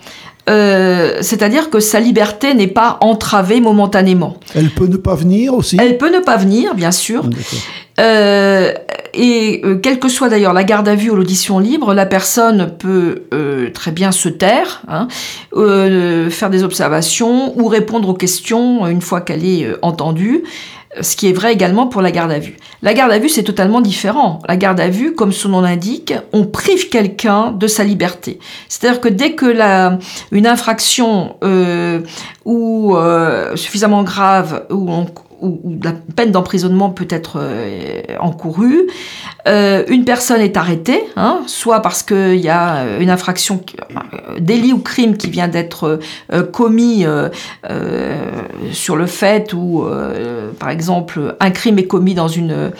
Euh, 0.50 1.19
c'est-à-dire 1.21 1.69
que 1.69 1.79
sa 1.79 2.00
liberté 2.00 2.53
n'est 2.53 2.67
pas 2.67 2.98
entravée 3.01 3.62
momentanément. 3.62 4.38
Elle 4.55 4.69
peut 4.69 4.88
ne 4.88 4.98
pas 4.98 5.15
venir 5.15 5.53
aussi 5.53 5.77
Elle 5.79 5.98
peut 5.98 6.12
ne 6.12 6.19
pas 6.19 6.38
venir, 6.38 6.74
bien 6.74 6.91
sûr. 6.91 7.29
Euh, 8.00 8.74
et 9.13 9.62
euh, 9.63 9.75
quelle 9.75 10.00
que 10.00 10.10
soit 10.10 10.29
d'ailleurs 10.29 10.53
la 10.53 10.63
garde 10.63 10.88
à 10.88 10.95
vue 10.95 11.12
ou 11.12 11.15
l'audition 11.15 11.60
libre, 11.60 11.93
la 11.93 12.05
personne 12.05 12.74
peut 12.79 13.24
très 13.74 13.91
bien 13.91 14.12
se 14.12 14.29
taire, 14.29 14.81
hein, 14.88 15.07
faire 16.29 16.50
des 16.50 16.63
observations 16.63 17.57
ou 17.60 17.67
répondre 17.67 18.10
aux 18.10 18.13
questions 18.13 18.88
une 18.88 19.01
fois 19.01 19.21
qu'elle 19.21 19.45
est 19.45 19.67
entendue 19.81 20.43
ce 21.00 21.15
qui 21.15 21.29
est 21.29 21.33
vrai 21.33 21.53
également 21.53 21.88
pour 21.88 22.01
la 22.01 22.12
garde 22.12 22.31
à 22.31 22.39
vue. 22.39 22.57
La 22.81 22.93
garde 22.93 23.12
à 23.12 23.19
vue, 23.19 23.29
c'est 23.29 23.43
totalement 23.43 23.79
différent. 23.79 24.39
La 24.48 24.57
garde 24.57 24.79
à 24.79 24.89
vue, 24.89 25.13
comme 25.13 25.31
son 25.31 25.50
nom 25.50 25.62
l'indique, 25.62 26.13
on 26.33 26.45
prive 26.45 26.89
quelqu'un 26.89 27.51
de 27.51 27.67
sa 27.67 27.83
liberté. 27.83 28.39
C'est-à-dire 28.67 29.00
que 29.00 29.07
dès 29.07 29.33
que 29.33 29.45
la, 29.45 30.00
une 30.31 30.48
infraction 30.48 31.36
euh, 31.43 32.01
ou 32.43 32.95
euh, 32.98 33.55
suffisamment 33.55 34.03
grave, 34.03 34.65
où 34.69 34.91
on, 34.91 35.05
où, 35.41 35.77
la 35.83 35.93
peine 36.15 36.31
d'emprisonnement 36.31 36.89
peut 36.89 37.07
être 37.10 37.38
euh, 37.38 38.01
encourue. 38.19 38.88
Euh, 39.48 39.83
une 39.88 40.05
personne 40.05 40.39
est 40.39 40.55
arrêtée, 40.55 41.03
hein, 41.15 41.41
soit 41.48 41.81
parce 41.81 42.03
qu'il 42.03 42.38
y 42.38 42.50
a 42.50 42.75
euh, 42.75 43.00
une 43.00 43.10
infraction, 43.10 43.63
délit 44.39 44.71
ou 44.71 44.79
crime 44.79 45.17
qui 45.17 45.29
vient 45.29 45.48
d'être 45.48 46.00
commis 46.51 47.05
sur 48.71 48.95
le 48.95 49.05
fait 49.05 49.53
où, 49.53 49.86
par 50.60 50.69
exemple, 50.69 51.36
un 51.39 51.51
crime 51.51 51.79
est 51.79 51.88
commis 51.88 52.13
dans, 52.13 52.27
une, 52.27 52.71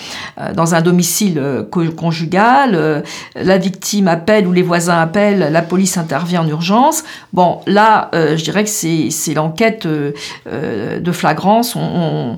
dans 0.54 0.76
un 0.76 0.82
domicile 0.82 1.66
conjugal, 1.96 3.04
la 3.36 3.58
victime 3.58 4.08
appelle 4.08 4.48
ou 4.48 4.52
les 4.52 4.62
voisins 4.62 5.00
appellent, 5.00 5.52
la 5.52 5.62
police 5.62 5.98
intervient 5.98 6.42
en 6.42 6.48
urgence. 6.48 7.04
Bon, 7.34 7.60
là, 7.68 8.10
je 8.14 8.44
dirais 8.44 8.64
que 8.64 8.70
c'est 8.70 9.34
l'enquête 9.34 9.88
de 9.88 11.12
flagrance. 11.12 11.76
on, 11.76 11.80
on 11.82 12.38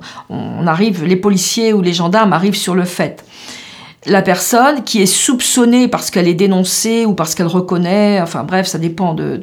arrive, 0.68 1.04
les 1.04 1.16
policiers 1.16 1.74
ou 1.74 1.82
les 1.82 1.94
gendarmes 1.94 2.34
arrivent 2.34 2.56
sur 2.56 2.76
le 2.76 2.86
fait. 2.86 3.24
La 4.06 4.22
personne 4.22 4.84
qui 4.84 5.02
est 5.02 5.06
soupçonnée 5.06 5.88
parce 5.88 6.12
qu'elle 6.12 6.28
est 6.28 6.34
dénoncée 6.34 7.06
ou 7.06 7.14
parce 7.14 7.36
qu'elle 7.36 7.48
reconnaît, 7.48 8.20
enfin 8.22 8.44
bref, 8.44 8.68
ça 8.68 8.78
dépend 8.78 9.14
de, 9.14 9.40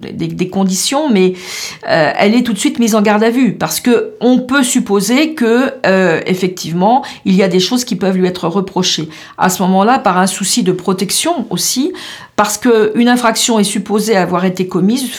des, 0.00 0.48
conditions, 0.48 1.08
mais 1.08 1.34
euh, 1.88 2.12
elle 2.18 2.34
est 2.34 2.42
tout 2.42 2.52
de 2.52 2.58
suite 2.58 2.80
mise 2.80 2.96
en 2.96 3.02
garde 3.02 3.22
à 3.22 3.30
vue 3.30 3.52
parce 3.52 3.78
que 3.78 4.14
on 4.20 4.40
peut 4.40 4.64
supposer 4.64 5.34
que 5.34 5.72
euh, 5.86 6.20
effectivement 6.26 7.04
il 7.24 7.34
y 7.34 7.44
a 7.44 7.48
des 7.48 7.60
choses 7.60 7.84
qui 7.84 7.94
peuvent 7.94 8.16
lui 8.16 8.26
être 8.26 8.48
reprochées. 8.48 9.08
À 9.38 9.48
ce 9.48 9.62
moment-là, 9.62 10.00
par 10.00 10.18
un 10.18 10.26
souci 10.26 10.64
de 10.64 10.72
protection 10.72 11.46
aussi, 11.50 11.92
parce 12.34 12.58
qu'une 12.58 13.08
infraction 13.08 13.60
est 13.60 13.64
supposée 13.64 14.16
avoir 14.16 14.44
été 14.44 14.66
commise, 14.66 15.10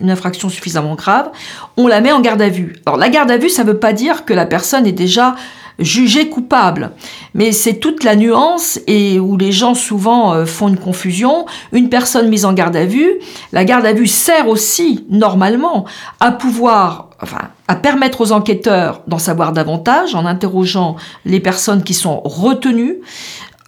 une 0.00 0.10
infraction 0.10 0.48
suffisamment 0.48 0.94
grave, 0.94 1.30
on 1.76 1.86
la 1.86 2.00
met 2.00 2.12
en 2.12 2.20
garde 2.20 2.40
à 2.40 2.48
vue. 2.48 2.76
Alors 2.86 2.98
la 2.98 3.10
garde 3.10 3.30
à 3.30 3.36
vue, 3.36 3.50
ça 3.50 3.64
ne 3.64 3.68
veut 3.68 3.78
pas 3.78 3.92
dire 3.92 4.24
que 4.24 4.32
la 4.32 4.46
personne 4.46 4.86
est 4.86 4.92
déjà 4.92 5.34
jugée 5.80 6.28
coupable, 6.28 6.90
mais 7.34 7.52
c'est 7.52 7.74
toute 7.74 8.04
la 8.04 8.16
nuance 8.16 8.80
et 8.86 9.18
où 9.18 9.36
les 9.36 9.52
gens 9.52 9.74
souvent 9.74 10.32
euh, 10.32 10.46
font 10.46 10.68
une 10.68 10.78
confusion. 10.78 11.46
Une 11.72 11.88
personne 11.88 12.28
mise 12.28 12.44
en 12.44 12.52
garde 12.52 12.76
à 12.76 12.84
vue, 12.84 13.10
la 13.52 13.64
garde 13.64 13.86
à 13.86 13.92
vue 13.92 14.06
sert 14.06 14.48
aussi 14.48 15.04
normalement 15.08 15.84
à 16.20 16.32
pouvoir 16.32 17.10
Enfin, 17.22 17.50
à 17.68 17.76
permettre 17.76 18.22
aux 18.22 18.32
enquêteurs 18.32 19.02
d'en 19.06 19.18
savoir 19.18 19.52
davantage 19.52 20.14
en 20.14 20.24
interrogeant 20.24 20.96
les 21.26 21.38
personnes 21.38 21.82
qui 21.82 21.92
sont 21.92 22.22
retenues, 22.24 22.96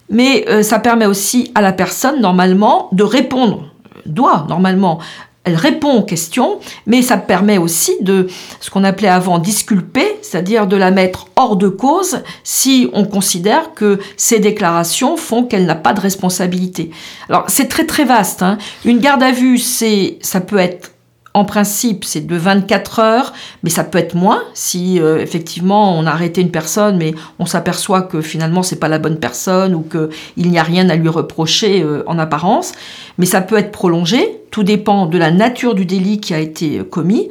mais 0.09 0.45
euh, 0.49 0.63
ça 0.63 0.79
permet 0.79 1.05
aussi 1.05 1.51
à 1.53 1.61
la 1.61 1.71
personne, 1.71 2.19
normalement, 2.19 2.89
de 2.93 3.03
répondre, 3.03 3.65
doit 4.07 4.45
normalement 4.49 4.99
elle 5.43 5.55
répond 5.55 5.91
aux 5.93 6.03
questions, 6.03 6.59
mais 6.85 7.01
ça 7.01 7.17
permet 7.17 7.57
aussi 7.57 7.91
de 8.01 8.27
ce 8.61 8.69
qu'on 8.69 8.83
appelait 8.83 9.09
avant 9.09 9.39
disculper, 9.39 10.17
c'est-à-dire 10.21 10.67
de 10.67 10.77
la 10.77 10.89
mettre 10.89 11.27
hors 11.35 11.57
de 11.57 11.67
cause 11.67 12.21
si 12.43 12.89
on 12.93 13.03
considère 13.03 13.73
que 13.73 13.99
ces 14.15 14.39
déclarations 14.39 15.17
font 15.17 15.43
qu'elle 15.43 15.65
n'a 15.65 15.75
pas 15.75 15.93
de 15.93 15.99
responsabilité. 15.99 16.91
Alors 17.29 17.45
c'est 17.47 17.67
très 17.67 17.85
très 17.85 18.05
vaste. 18.05 18.41
Hein. 18.41 18.57
Une 18.85 18.99
garde 18.99 19.21
à 19.21 19.31
vue, 19.31 19.57
c'est 19.57 20.17
ça 20.21 20.39
peut 20.39 20.57
être 20.57 20.91
en 21.35 21.45
principe, 21.45 22.05
c'est 22.05 22.25
de 22.27 22.35
24 22.35 22.99
heures, 22.99 23.33
mais 23.63 23.71
ça 23.71 23.83
peut 23.83 23.97
être 23.97 24.13
moins 24.13 24.43
si 24.53 24.99
euh, 24.99 25.19
effectivement 25.19 25.97
on 25.97 26.05
a 26.05 26.11
arrêté 26.11 26.41
une 26.41 26.51
personne, 26.51 26.97
mais 26.97 27.15
on 27.39 27.47
s'aperçoit 27.47 28.03
que 28.03 28.21
finalement 28.21 28.61
c'est 28.61 28.75
pas 28.75 28.87
la 28.87 28.99
bonne 28.99 29.17
personne 29.17 29.73
ou 29.73 29.81
qu'il 29.81 30.49
n'y 30.51 30.59
a 30.59 30.63
rien 30.63 30.89
à 30.89 30.95
lui 30.95 31.09
reprocher 31.09 31.81
euh, 31.81 32.03
en 32.05 32.19
apparence. 32.19 32.73
Mais 33.17 33.25
ça 33.25 33.41
peut 33.41 33.57
être 33.57 33.71
prolongé, 33.71 34.42
tout 34.53 34.63
dépend 34.63 35.07
de 35.07 35.17
la 35.17 35.31
nature 35.31 35.73
du 35.73 35.83
délit 35.83 36.19
qui 36.19 36.31
a 36.35 36.37
été 36.37 36.77
euh, 36.77 36.83
commis. 36.83 37.27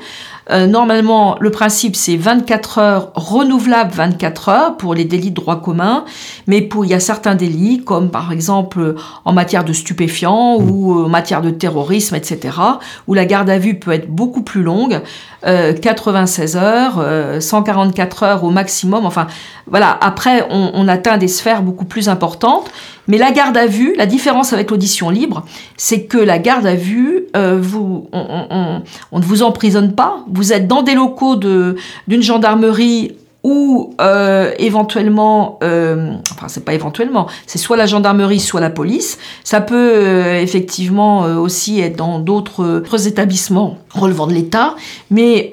Euh, 0.50 0.66
normalement, 0.66 1.36
le 1.38 1.52
principe, 1.52 1.94
c'est 1.94 2.16
24 2.16 2.78
heures, 2.78 3.12
renouvelable 3.14 3.92
24 3.92 4.48
heures 4.48 4.76
pour 4.76 4.92
les 4.92 5.04
délits 5.04 5.30
de 5.30 5.36
droit 5.36 5.62
commun, 5.62 6.04
mais 6.48 6.62
pour, 6.62 6.84
il 6.84 6.90
y 6.90 6.94
a 6.94 7.00
certains 7.00 7.36
délits, 7.36 7.84
comme 7.84 8.10
par 8.10 8.32
exemple 8.32 8.96
en 9.24 9.32
matière 9.32 9.64
de 9.64 9.72
stupéfiants 9.72 10.56
ou 10.56 10.98
euh, 10.98 11.04
en 11.04 11.08
matière 11.08 11.42
de 11.42 11.50
terrorisme, 11.50 12.16
etc., 12.16 12.58
où 13.06 13.14
la 13.14 13.24
garde 13.24 13.48
à 13.48 13.58
vue 13.58 13.78
peut 13.78 13.92
être 13.92 14.10
beaucoup 14.10 14.42
plus 14.42 14.64
longue, 14.64 15.00
96 15.44 16.56
heures, 16.56 17.04
144 17.40 18.22
heures 18.22 18.44
au 18.44 18.50
maximum, 18.50 19.06
enfin 19.06 19.26
voilà, 19.66 19.98
après 20.00 20.46
on, 20.50 20.70
on 20.74 20.86
atteint 20.86 21.18
des 21.18 21.26
sphères 21.26 21.62
beaucoup 21.62 21.84
plus 21.84 22.08
importantes. 22.08 22.70
Mais 23.08 23.18
la 23.18 23.32
garde 23.32 23.56
à 23.56 23.66
vue, 23.66 23.94
la 23.96 24.06
différence 24.06 24.52
avec 24.52 24.70
l'audition 24.70 25.10
libre, 25.10 25.44
c'est 25.76 26.04
que 26.04 26.18
la 26.18 26.38
garde 26.38 26.66
à 26.66 26.74
vue, 26.74 27.24
euh, 27.36 27.58
vous, 27.60 28.08
on, 28.12 28.82
ne 29.12 29.24
vous 29.24 29.42
emprisonne 29.42 29.94
pas. 29.94 30.24
Vous 30.32 30.52
êtes 30.52 30.68
dans 30.68 30.82
des 30.82 30.94
locaux 30.94 31.36
d'une 31.36 32.22
gendarmerie 32.22 33.16
ou 33.44 33.92
euh, 34.00 34.52
éventuellement, 34.58 35.58
euh, 35.64 36.12
enfin 36.30 36.46
c'est 36.46 36.64
pas 36.64 36.74
éventuellement, 36.74 37.26
c'est 37.44 37.58
soit 37.58 37.76
la 37.76 37.86
gendarmerie, 37.86 38.38
soit 38.38 38.60
la 38.60 38.70
police. 38.70 39.18
Ça 39.42 39.60
peut 39.60 40.36
effectivement 40.36 41.22
aussi 41.22 41.80
être 41.80 41.96
dans 41.96 42.20
d'autres 42.20 43.08
établissements 43.08 43.78
relevant 43.92 44.28
de 44.28 44.32
l'État, 44.34 44.76
mais 45.10 45.50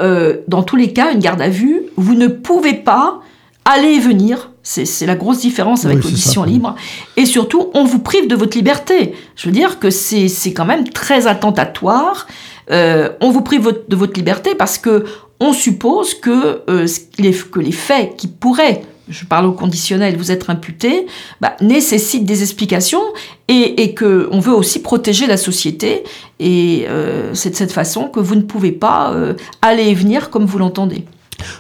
dans 0.47 0.61
tous 0.61 0.75
les 0.75 0.93
cas, 0.93 1.11
une 1.11 1.19
garde 1.19 1.41
à 1.41 1.49
vue, 1.49 1.81
vous 1.97 2.13
ne 2.13 2.27
pouvez 2.27 2.75
pas 2.75 3.21
aller 3.65 3.93
et 3.93 3.99
venir 3.99 4.51
c'est 4.69 5.05
la 5.07 5.15
grosse 5.15 5.39
différence 5.39 5.85
avec 5.85 6.03
l'audition 6.03 6.43
libre. 6.43 6.75
Et 7.17 7.25
surtout, 7.25 7.71
on 7.73 7.85
vous 7.85 7.99
prive 7.99 8.27
de 8.27 8.35
votre 8.35 8.55
liberté. 8.55 9.15
Je 9.35 9.47
veux 9.47 9.51
dire 9.51 9.79
que 9.79 9.89
c'est 9.89 10.53
quand 10.53 10.65
même 10.65 10.87
très 10.89 11.25
attentatoire. 11.25 12.27
Euh, 12.69 13.09
on 13.19 13.31
vous 13.31 13.41
prive 13.41 13.83
de 13.87 13.95
votre 13.95 14.13
liberté 14.13 14.53
parce 14.53 14.77
que 14.77 15.05
on 15.39 15.53
suppose 15.53 16.13
que, 16.13 16.61
euh, 16.69 16.85
les, 17.17 17.31
que 17.31 17.59
les 17.59 17.71
faits 17.71 18.15
qui 18.15 18.27
pourraient, 18.27 18.83
je 19.07 19.25
parle 19.25 19.47
au 19.47 19.53
conditionnel, 19.53 20.15
vous 20.17 20.31
être 20.31 20.51
imputés, 20.51 21.07
bah, 21.41 21.55
nécessitent 21.61 22.25
des 22.25 22.43
explications 22.43 23.01
et, 23.47 23.81
et 23.81 23.95
que 23.95 24.29
on 24.31 24.39
veut 24.39 24.53
aussi 24.53 24.83
protéger 24.83 25.25
la 25.25 25.37
société. 25.37 26.03
Et 26.39 26.85
euh, 26.89 27.33
c'est 27.33 27.49
de 27.49 27.55
cette 27.55 27.71
façon 27.71 28.07
que 28.07 28.19
vous 28.19 28.35
ne 28.35 28.43
pouvez 28.43 28.71
pas 28.71 29.15
aller 29.63 29.87
et 29.87 29.95
venir 29.95 30.29
comme 30.29 30.45
vous 30.45 30.59
l'entendez 30.59 31.05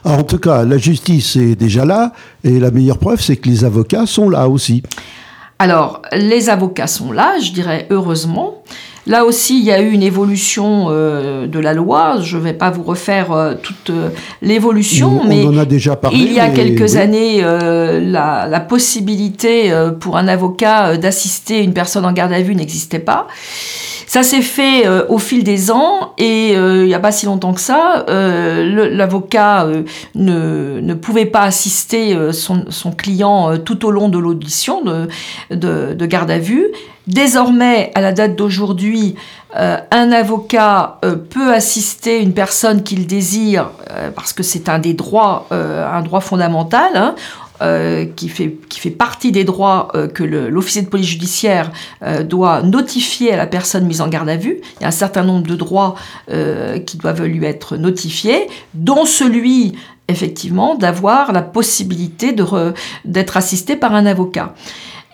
en 0.03 0.23
tout 0.23 0.39
cas, 0.39 0.65
la 0.65 0.77
justice 0.77 1.35
est 1.35 1.55
déjà 1.55 1.85
là, 1.85 2.13
et 2.43 2.59
la 2.59 2.71
meilleure 2.71 2.97
preuve, 2.97 3.21
c'est 3.21 3.37
que 3.37 3.49
les 3.49 3.65
avocats 3.65 4.05
sont 4.05 4.29
là 4.29 4.47
aussi. 4.47 4.83
Alors, 5.59 6.01
les 6.13 6.49
avocats 6.49 6.87
sont 6.87 7.11
là, 7.11 7.37
je 7.39 7.51
dirais 7.51 7.85
heureusement. 7.89 8.63
Là 9.07 9.25
aussi, 9.25 9.59
il 9.59 9.65
y 9.65 9.71
a 9.71 9.81
eu 9.81 9.91
une 9.91 10.03
évolution 10.03 10.85
euh, 10.89 11.47
de 11.47 11.59
la 11.59 11.73
loi. 11.73 12.21
Je 12.21 12.37
ne 12.37 12.43
vais 12.43 12.53
pas 12.53 12.69
vous 12.69 12.83
refaire 12.83 13.31
euh, 13.31 13.55
toute 13.61 13.89
euh, 13.89 14.09
l'évolution, 14.41 15.23
mais 15.27 15.45
en 15.45 15.57
a 15.57 15.65
déjà 15.65 15.95
parlé, 15.95 16.17
il 16.17 16.31
y 16.31 16.39
a 16.39 16.49
quelques 16.49 16.95
années, 16.95 17.41
la, 17.41 18.47
la, 18.47 18.59
possibilité 18.59 19.73
pour 19.99 20.15
un 20.15 20.27
avocat 20.27 20.95
d'assister 20.97 21.63
une 21.63 21.73
personne 21.73 22.05
en 22.05 22.11
garde 22.11 22.31
à 22.31 22.41
vue 22.41 22.55
n'existait 22.55 22.99
pas. 22.99 23.27
Ça 24.09 24.23
s'est 24.23 24.41
fait 24.41 24.87
euh, 24.87 25.05
au 25.07 25.19
fil 25.19 25.43
des 25.43 25.69
ans 25.69 26.13
et 26.17 26.55
euh, 26.55 26.81
il 26.81 26.87
n'y 26.87 26.95
a 26.95 26.99
pas 26.99 27.11
si 27.11 27.27
longtemps 27.27 27.53
que 27.53 27.61
ça, 27.61 28.05
euh, 28.09 28.89
l'avocat 28.89 29.67
ne, 30.15 30.79
ne, 30.79 30.93
pouvait 30.95 31.27
pas 31.27 31.43
assister 31.43 32.17
son, 32.33 32.65
son 32.69 32.91
client 32.91 33.59
tout 33.59 33.85
au 33.85 33.91
long 33.91 34.09
de 34.09 34.17
l'audition 34.17 34.81
de, 34.83 35.07
de, 35.51 35.93
de, 35.93 36.05
garde 36.07 36.31
à 36.31 36.39
vue. 36.39 36.65
désormais, 37.05 37.91
à 37.93 38.01
la 38.01 38.11
date 38.11 38.35
d'aujourd'hui, 38.35 39.13
un 39.53 40.11
avocat 40.11 40.99
peut 41.29 41.53
assister 41.53 42.19
une 42.19 42.33
personne 42.33 42.81
qu'il 42.81 43.05
désire 43.05 43.69
parce 44.15 44.33
que 44.33 44.41
c'est 44.41 44.69
un 44.69 44.79
des 44.79 44.93
droits, 44.93 45.45
un 45.51 46.01
droit 46.01 46.21
fondamental. 46.21 46.91
Hein. 46.95 47.15
Euh, 47.61 48.05
qui, 48.15 48.29
fait, 48.29 48.89
partie 48.89 49.33
des 49.33 49.43
droits 49.43 49.89
euh, 49.93 50.07
que 50.07 50.23
l'officier 50.23 50.81
de 50.81 50.87
police 50.87 51.07
judiciaire 51.07 51.73
euh, 52.03 52.23
doit 52.23 52.61
notifier 52.61 53.33
à 53.33 53.37
la 53.37 53.47
personne 53.47 53.85
mise 53.85 53.99
en 53.99 54.07
garde 54.07 54.29
à 54.29 54.37
vue. 54.37 54.61
Il 54.79 54.83
y 54.83 54.85
a 54.85 54.87
un 54.87 54.91
certain 54.91 55.23
nombre 55.23 55.45
de 55.45 55.55
droits 55.55 55.95
qui 56.85 56.97
doivent 56.97 57.25
lui 57.25 57.45
être 57.45 57.75
notifiés, 57.75 58.47
dont 58.73 59.03
celui 59.03 59.73
effectivement 60.07 60.75
d'avoir 60.75 61.33
la 61.33 61.41
possibilité 61.41 62.33
d'être 63.05 63.37
assisté 63.37 63.75
par 63.75 63.93
un 63.93 64.05
avocat. 64.05 64.53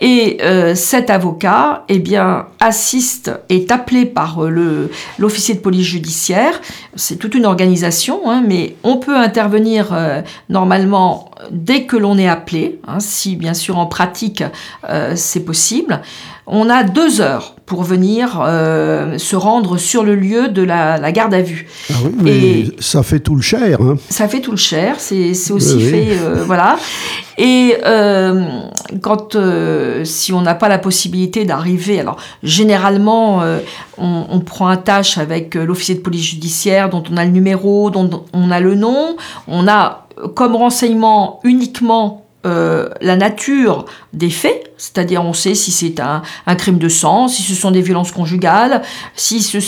Et 0.01 0.39
euh, 0.41 0.75
cet 0.75 1.09
avocat, 1.09 1.85
eh 1.87 1.99
bien, 1.99 2.47
assiste, 2.59 3.31
est 3.47 3.71
appelé 3.71 4.05
par 4.05 4.43
euh, 4.43 4.49
le 4.49 4.91
l'officier 5.17 5.55
de 5.55 5.59
police 5.59 5.85
judiciaire. 5.85 6.59
C'est 6.95 7.15
toute 7.15 7.33
une 7.33 7.45
organisation, 7.45 8.29
hein, 8.29 8.43
mais 8.45 8.75
on 8.83 8.97
peut 8.97 9.15
intervenir 9.15 9.93
euh, 9.93 10.21
normalement 10.49 11.31
dès 11.49 11.83
que 11.83 11.95
l'on 11.95 12.17
est 12.17 12.27
appelé, 12.27 12.79
hein, 12.87 12.99
si 12.99 13.37
bien 13.37 13.53
sûr 13.53 13.77
en 13.77 13.85
pratique 13.85 14.43
c'est 15.15 15.45
possible. 15.45 16.01
On 16.47 16.69
a 16.69 16.83
deux 16.83 17.21
heures 17.21 17.55
pour 17.65 17.81
venir 17.81 18.39
euh, 18.45 19.17
se 19.17 19.35
rendre 19.35 19.77
sur 19.77 20.03
le 20.03 20.15
lieu 20.15 20.49
de 20.49 20.61
la, 20.61 21.11
garde 21.11 21.33
à 21.33 21.41
vue. 21.41 21.67
Ah 21.89 21.93
oui, 22.03 22.11
mais 22.21 22.31
et 22.31 22.75
ça 22.79 23.01
fait 23.01 23.19
tout 23.19 23.35
le 23.35 23.41
cher. 23.41 23.81
Hein. 23.81 23.95
Ça 24.09 24.27
fait 24.27 24.41
tout 24.41 24.51
le 24.51 24.57
cher, 24.57 24.97
c'est 24.99 25.31
aussi 25.51 25.81
fait, 25.81 26.19
euh, 26.21 26.43
voilà. 26.45 26.77
Et 27.39 27.75
euh, 27.83 28.43
quand, 29.01 29.35
si 30.03 30.33
on 30.33 30.41
n'a 30.41 30.53
pas 30.53 30.69
la 30.69 30.77
possibilité 30.77 31.45
d'arriver, 31.45 31.99
alors 31.99 32.17
généralement, 32.43 33.41
on, 33.97 34.25
on, 34.29 34.39
prend 34.41 34.67
un 34.67 34.77
tâche 34.77 35.17
avec 35.17 35.55
l'officier 35.55 35.95
de 35.95 36.01
police 36.01 36.25
judiciaire 36.25 36.89
dont 36.89 37.03
on 37.11 37.17
a 37.17 37.25
le 37.25 37.31
numéro, 37.31 37.89
dont 37.89 38.25
on 38.33 38.51
a 38.51 38.59
le 38.59 38.75
nom, 38.75 39.17
on 39.47 39.67
a 39.67 40.07
comme 40.35 40.55
renseignement 40.55 41.39
uniquement 41.43 42.24
euh, 42.45 42.89
la 43.01 43.15
nature 43.15 43.85
des 44.13 44.29
faits, 44.29 44.71
c'est-à-dire 44.77 45.23
on 45.23 45.33
sait 45.33 45.55
si 45.55 45.71
c'est 45.71 45.99
un, 45.99 46.21
crime 46.55 46.77
de 46.77 46.89
sang, 46.89 47.27
si 47.27 47.41
ce 47.41 47.55
sont 47.55 47.71
des 47.71 47.81
violences 47.81 48.11
conjugales, 48.11 48.83
si 49.15 49.41
ce, 49.41 49.59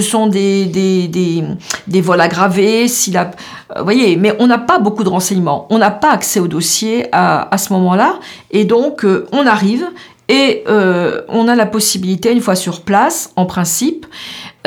sont 0.00 0.26
des, 0.26 0.66
des, 0.66 2.00
vols 2.00 2.20
aggravés, 2.20 2.88
si 2.88 3.12
la, 3.12 3.30
euh, 3.76 3.82
voyez, 3.82 4.16
mais 4.16 4.34
on 4.40 4.48
n'a 4.48 4.58
pas 4.58 4.78
beaucoup 4.78 5.04
de 5.04 5.08
renseignements, 5.08 5.68
on 5.70 5.78
n'a 5.78 5.92
pas 5.92 6.10
accès 6.10 6.40
au 6.40 6.48
dossier 6.48 7.06
à, 7.12 7.56
ce 7.58 7.72
moment-là, 7.72 8.18
et 8.50 8.64
donc 8.64 9.04
euh, 9.04 9.28
on 9.30 9.46
arrive 9.46 9.86
et 10.28 10.64
on 11.28 11.48
a 11.48 11.54
la 11.54 11.66
possibilité, 11.66 12.32
une 12.32 12.40
fois 12.40 12.54
sur 12.56 12.80
place, 12.80 13.30
en 13.36 13.44
principe, 13.44 14.06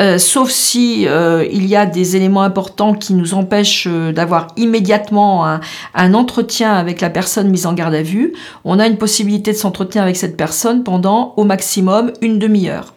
euh, 0.00 0.18
sauf 0.18 0.50
si 0.50 1.08
euh, 1.08 1.44
il 1.50 1.66
y 1.66 1.74
a 1.74 1.84
des 1.84 2.14
éléments 2.14 2.42
importants 2.42 2.94
qui 2.94 3.14
nous 3.14 3.34
empêchent 3.34 3.88
euh, 3.90 4.12
d'avoir 4.12 4.46
immédiatement 4.56 5.44
un, 5.44 6.14
entretien 6.14 6.72
avec 6.72 7.00
la 7.00 7.10
personne 7.10 7.48
mise 7.48 7.66
en 7.66 7.72
garde 7.72 7.94
à 7.94 8.02
vue, 8.02 8.32
on 8.64 8.78
a 8.78 8.86
une 8.86 8.96
possibilité 8.96 9.52
de 9.52 9.56
s'entretenir 9.56 10.04
avec 10.04 10.16
cette 10.16 10.36
personne 10.36 10.84
pendant 10.84 11.34
au 11.36 11.44
maximum 11.44 12.12
une 12.22 12.38
demi-heure. 12.38 12.94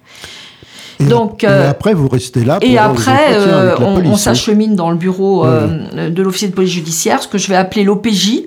Donc, 0.99 1.43
et 1.43 1.47
après, 1.47 1.95
vous 1.95 2.07
restez 2.07 2.43
là. 2.43 2.59
Pour 2.59 2.69
et 2.69 2.77
après, 2.77 3.35
on, 3.79 4.15
s'achemine 4.17 4.75
dans 4.75 4.91
le 4.91 4.97
bureau 4.97 5.45
de 5.47 6.21
l'officier 6.21 6.47
de 6.47 6.53
police 6.53 6.73
judiciaire, 6.73 7.23
ce 7.23 7.27
que 7.27 7.39
je 7.39 7.47
vais 7.47 7.55
appeler 7.55 7.83
l'OPJ. 7.83 8.43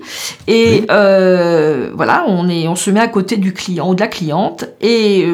Et 0.47 0.85
voilà, 0.87 2.23
on, 2.27 2.47
est, 2.47 2.69
on 2.69 2.75
se 2.75 2.89
met 2.91 3.01
à 3.01 3.09
côté 3.09 3.35
du 3.35 3.53
client 3.53 3.89
ou 3.89 3.95
de 3.95 3.99
la 3.99 4.07
cliente 4.07 4.65
et 4.79 5.27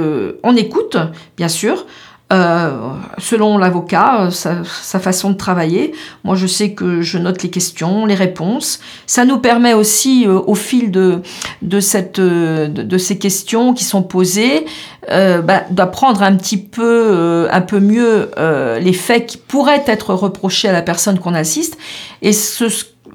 on 0.44 0.56
écoute, 0.56 0.98
bien 1.38 1.48
sûr. 1.48 1.86
Euh, 2.32 2.94
selon 3.18 3.58
l'avocat, 3.58 4.22
euh, 4.22 4.30
sa, 4.32 5.00
façon 5.00 5.32
de 5.32 5.36
travailler. 5.36 5.94
Moi, 6.24 6.36
je 6.36 6.48
sais 6.48 6.72
que 6.72 7.02
je 7.02 7.18
note 7.18 7.44
les 7.44 7.50
questions, 7.50 8.06
les 8.06 8.16
réponses. 8.16 8.80
Ça 9.06 9.26
nous 9.26 9.40
permet 9.40 9.74
aussi, 9.74 10.26
euh, 10.26 10.40
au 10.48 10.56
fil 10.56 10.92
de, 10.92 11.22
de, 11.62 11.80
cette, 11.82 12.22
de, 12.22 12.98
ces 12.98 13.18
questions 13.18 13.74
qui 13.74 13.84
sont 13.84 14.04
posées, 14.04 14.66
bah, 15.10 15.64
d'apprendre 15.72 16.24
un 16.24 16.36
petit 16.36 16.58
peu, 16.58 17.48
un 17.52 17.62
peu 17.62 17.80
mieux 17.80 18.32
les 18.80 18.94
faits 18.94 19.26
qui 19.26 19.38
pourraient 19.38 19.84
être 19.88 20.14
reprochés 20.14 20.70
à 20.70 20.72
la 20.72 20.82
personne 20.82 21.20
qu'on 21.20 21.34
assiste. 21.34 21.78
Et 22.22 22.34
ce, 22.34 22.66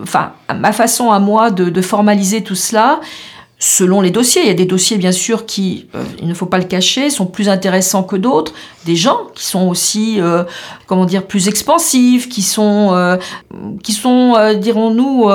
enfin, 0.03 0.33
ma 0.55 0.73
façon 0.73 1.11
à 1.11 1.21
moi 1.21 1.51
de, 1.51 1.71
de 1.71 1.81
formaliser 1.81 2.43
tout 2.43 2.57
cela, 2.57 3.01
selon 3.59 4.01
les 4.01 4.11
dossiers. 4.11 4.43
Il 4.43 4.49
y 4.49 4.51
a 4.51 4.55
des 4.55 4.67
dossiers, 4.67 4.99
bien 4.99 5.13
sûr, 5.13 5.47
qui, 5.47 5.87
il 6.21 6.29
ne 6.29 6.35
faut 6.35 6.47
pas 6.47 6.59
le 6.59 6.65
cacher, 6.65 7.11
sont 7.11 7.27
plus 7.27 7.49
intéressants 7.49 8.03
que 8.03 8.17
d'autres 8.17 8.53
des 8.87 8.97
gens 8.97 9.19
qui 9.35 9.45
sont 9.45 9.69
aussi, 9.69 10.21
euh, 10.21 10.45
comment 10.87 11.05
dire, 11.05 11.27
plus 11.27 11.49
expansifs, 11.49 12.29
qui 12.29 12.41
sont, 12.41 12.91
euh, 12.93 13.17
qui 13.83 13.93
sont, 13.93 14.35
euh, 14.39 14.55
dirons-nous, 14.55 15.29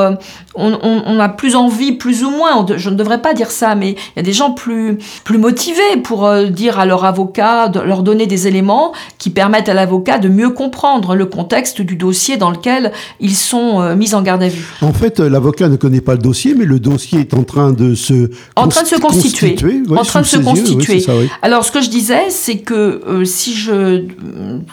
on, 0.56 1.20
a 1.20 1.30
plus 1.30 1.56
envie, 1.56 1.92
plus 1.92 2.24
ou 2.24 2.32
moins. 2.32 2.66
je 2.76 2.90
ne 2.90 2.96
devrais 2.96 3.22
pas 3.22 3.34
dire 3.34 3.52
ça, 3.52 3.76
mais 3.76 3.92
il 3.92 4.18
y 4.18 4.20
a 4.20 4.24
des 4.24 4.34
gens 4.34 4.52
plus, 4.52 4.98
plus 5.24 5.38
motivés 5.38 5.98
pour 6.02 6.32
dire 6.50 6.80
à 6.80 6.86
leur 6.86 7.06
avocat, 7.06 7.72
leur 7.86 8.04
donner 8.04 8.26
des 8.26 8.48
éléments 8.48 8.94
qui 9.18 9.30
permettent 9.30 9.70
à 9.70 9.74
l'avocat 9.74 10.18
de 10.18 10.30
mieux 10.30 10.50
comprendre 10.50 11.16
le 11.16 11.26
contexte 11.26 11.82
du 11.82 11.96
dossier 11.96 12.38
dans 12.38 12.52
lequel 12.52 12.92
ils 13.20 13.36
sont 13.36 13.96
mis 13.96 14.16
en 14.16 14.22
garde 14.22 14.44
à 14.44 14.48
vue. 14.48 14.74
En 14.82 14.94
fait, 14.94 15.20
l'avocat 15.20 15.68
ne 15.68 15.76
connaît 15.76 16.02
pas 16.02 16.14
le 16.14 16.22
dossier, 16.22 16.56
mais 16.56 16.66
le 16.66 16.80
dossier 16.80 17.20
est 17.20 17.34
en 17.34 17.44
train 17.44 17.74
de 17.74 17.94
se 17.96 18.11
en 18.56 18.68
train 18.68 18.84
de 18.84 18.88
se 18.88 18.96
constituer, 18.96 19.58
en 19.90 20.04
train 20.04 20.22
de 20.22 20.26
se 20.26 20.38
constituer. 20.38 21.06
Alors, 21.42 21.66
ce 21.66 21.72
que 21.72 21.82
je 21.82 21.90
disais, 21.90 22.30
c'est 22.30 22.60
que 22.60 23.24
si 23.26 23.56
je, 23.56 24.06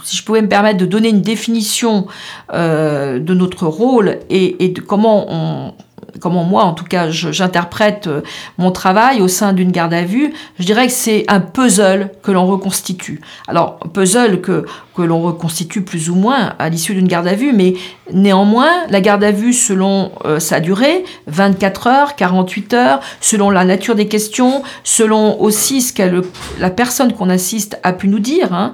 si 0.04 0.16
je 0.16 0.24
pouvais 0.24 0.42
me 0.42 0.48
permettre 0.48 0.78
de 0.78 0.86
donner 0.86 1.08
une 1.08 1.22
définition 1.22 2.06
euh, 2.52 3.18
de 3.18 3.34
notre 3.34 3.66
rôle 3.66 4.18
et, 4.30 4.64
et 4.64 4.68
de 4.68 4.80
comment 4.80 5.26
on, 5.28 5.74
comment 6.20 6.44
moi 6.44 6.64
en 6.64 6.72
tout 6.72 6.84
cas 6.84 7.10
j'interprète 7.10 8.06
euh, 8.06 8.22
mon 8.58 8.70
travail 8.70 9.20
au 9.20 9.28
sein 9.28 9.52
d'une 9.52 9.70
garde 9.70 9.94
à 9.94 10.02
vue, 10.02 10.32
je 10.58 10.64
dirais 10.64 10.86
que 10.86 10.92
c'est 10.92 11.24
un 11.28 11.40
puzzle 11.40 12.10
que 12.22 12.32
l'on 12.32 12.46
reconstitue. 12.46 13.20
Alors 13.46 13.78
puzzle 13.92 14.40
que, 14.40 14.66
que 14.98 15.02
l'on 15.04 15.22
reconstitue 15.22 15.82
plus 15.82 16.10
ou 16.10 16.16
moins 16.16 16.54
à 16.58 16.68
l'issue 16.68 16.92
d'une 16.92 17.06
garde 17.06 17.28
à 17.28 17.34
vue, 17.34 17.52
mais 17.52 17.74
néanmoins 18.12 18.84
la 18.90 19.00
garde 19.00 19.22
à 19.22 19.30
vue 19.30 19.52
selon 19.52 20.10
euh, 20.24 20.40
sa 20.40 20.58
durée, 20.58 21.04
24 21.28 21.86
heures, 21.86 22.16
48 22.16 22.74
heures, 22.74 23.00
selon 23.20 23.50
la 23.50 23.64
nature 23.64 23.94
des 23.94 24.08
questions, 24.08 24.64
selon 24.82 25.40
aussi 25.40 25.82
ce 25.82 25.92
que 25.92 26.24
la 26.58 26.70
personne 26.70 27.12
qu'on 27.12 27.30
assiste 27.30 27.78
a 27.84 27.92
pu 27.92 28.08
nous 28.08 28.18
dire, 28.18 28.52
hein, 28.52 28.72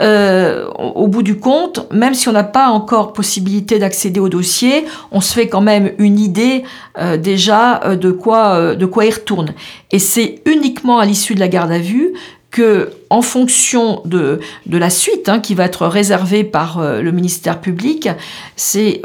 euh, 0.00 0.68
au 0.76 1.08
bout 1.08 1.24
du 1.24 1.38
compte, 1.38 1.92
même 1.92 2.14
si 2.14 2.28
on 2.28 2.32
n'a 2.32 2.44
pas 2.44 2.68
encore 2.68 3.12
possibilité 3.12 3.80
d'accéder 3.80 4.20
au 4.20 4.28
dossier, 4.28 4.84
on 5.10 5.20
se 5.20 5.34
fait 5.34 5.48
quand 5.48 5.60
même 5.60 5.90
une 5.98 6.20
idée 6.20 6.62
euh, 6.98 7.16
déjà 7.16 7.96
de 7.96 8.12
quoi 8.12 8.76
de 8.76 8.86
quoi 8.86 9.06
il 9.06 9.12
retourne. 9.12 9.54
Et 9.90 9.98
c'est 9.98 10.40
uniquement 10.46 11.00
à 11.00 11.04
l'issue 11.04 11.34
de 11.34 11.40
la 11.40 11.48
garde 11.48 11.72
à 11.72 11.78
vue 11.78 12.12
que, 12.54 12.92
en 13.10 13.20
fonction 13.20 14.00
de, 14.04 14.38
de 14.66 14.78
la 14.78 14.88
suite 14.88 15.28
hein, 15.28 15.40
qui 15.40 15.56
va 15.56 15.64
être 15.64 15.88
réservée 15.88 16.44
par 16.44 16.80
le 16.80 17.10
ministère 17.10 17.60
public, 17.60 18.08
c'est 18.54 19.02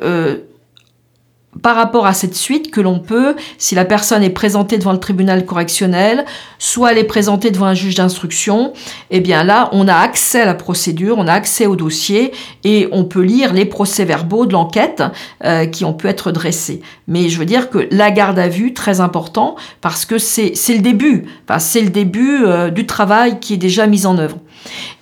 par 1.64 1.76
rapport 1.76 2.06
à 2.06 2.14
cette 2.14 2.36
suite 2.36 2.70
que 2.70 2.80
l'on 2.80 3.00
peut, 3.00 3.36
si 3.58 3.74
la 3.74 3.84
personne 3.84 4.24
est 4.24 4.30
présentée 4.30 4.78
devant 4.78 4.92
le 4.92 5.00
tribunal 5.00 5.46
correctionnel, 5.46 6.26
soit 6.60 6.92
elle 6.92 7.00
est 7.00 7.04
présentée 7.04 7.50
devant 7.50 7.66
un 7.66 7.74
juge 7.74 7.96
d'instruction, 7.96 8.72
eh 9.10 9.20
bien 9.20 9.44
là, 9.44 9.70
on 9.72 9.88
a 9.88 9.96
accès 9.96 10.42
à 10.42 10.46
la 10.46 10.54
procédure, 10.54 11.18
on 11.18 11.28
a 11.28 11.34
accès 11.34 11.66
au 11.66 11.76
dossier 11.76 12.32
et 12.64 12.88
on 12.92 13.04
peut 13.04 13.22
lire 13.22 13.52
les 13.52 13.66
procès-verbaux 13.66 14.46
de 14.46 14.54
l'enquête 14.54 15.04
euh, 15.44 15.66
qui 15.66 15.86
ont 15.86 15.94
pu 15.94 16.08
être 16.08 16.32
dressés. 16.32 16.82
Mais 17.08 17.30
je 17.30 17.40
veux 17.40 17.46
dire 17.46 17.72
que 17.72 17.88
la 17.92 18.12
garde 18.12 18.38
à 18.38 18.48
vue, 18.48 18.74
très 18.74 19.02
important, 19.02 19.56
parce 19.82 20.06
que 20.06 20.20
c'est 20.20 20.54
le 20.70 20.82
début, 20.82 21.26
enfin, 21.48 21.60
c'est 21.60 21.82
le 21.82 21.90
début 21.90 22.46
euh, 22.46 22.70
du 22.70 22.86
travail 22.86 23.40
qui 23.40 23.56
est 23.56 23.58
déjà 23.58 23.88
mis 23.88 24.06
en 24.06 24.20
œuvre. 24.20 24.38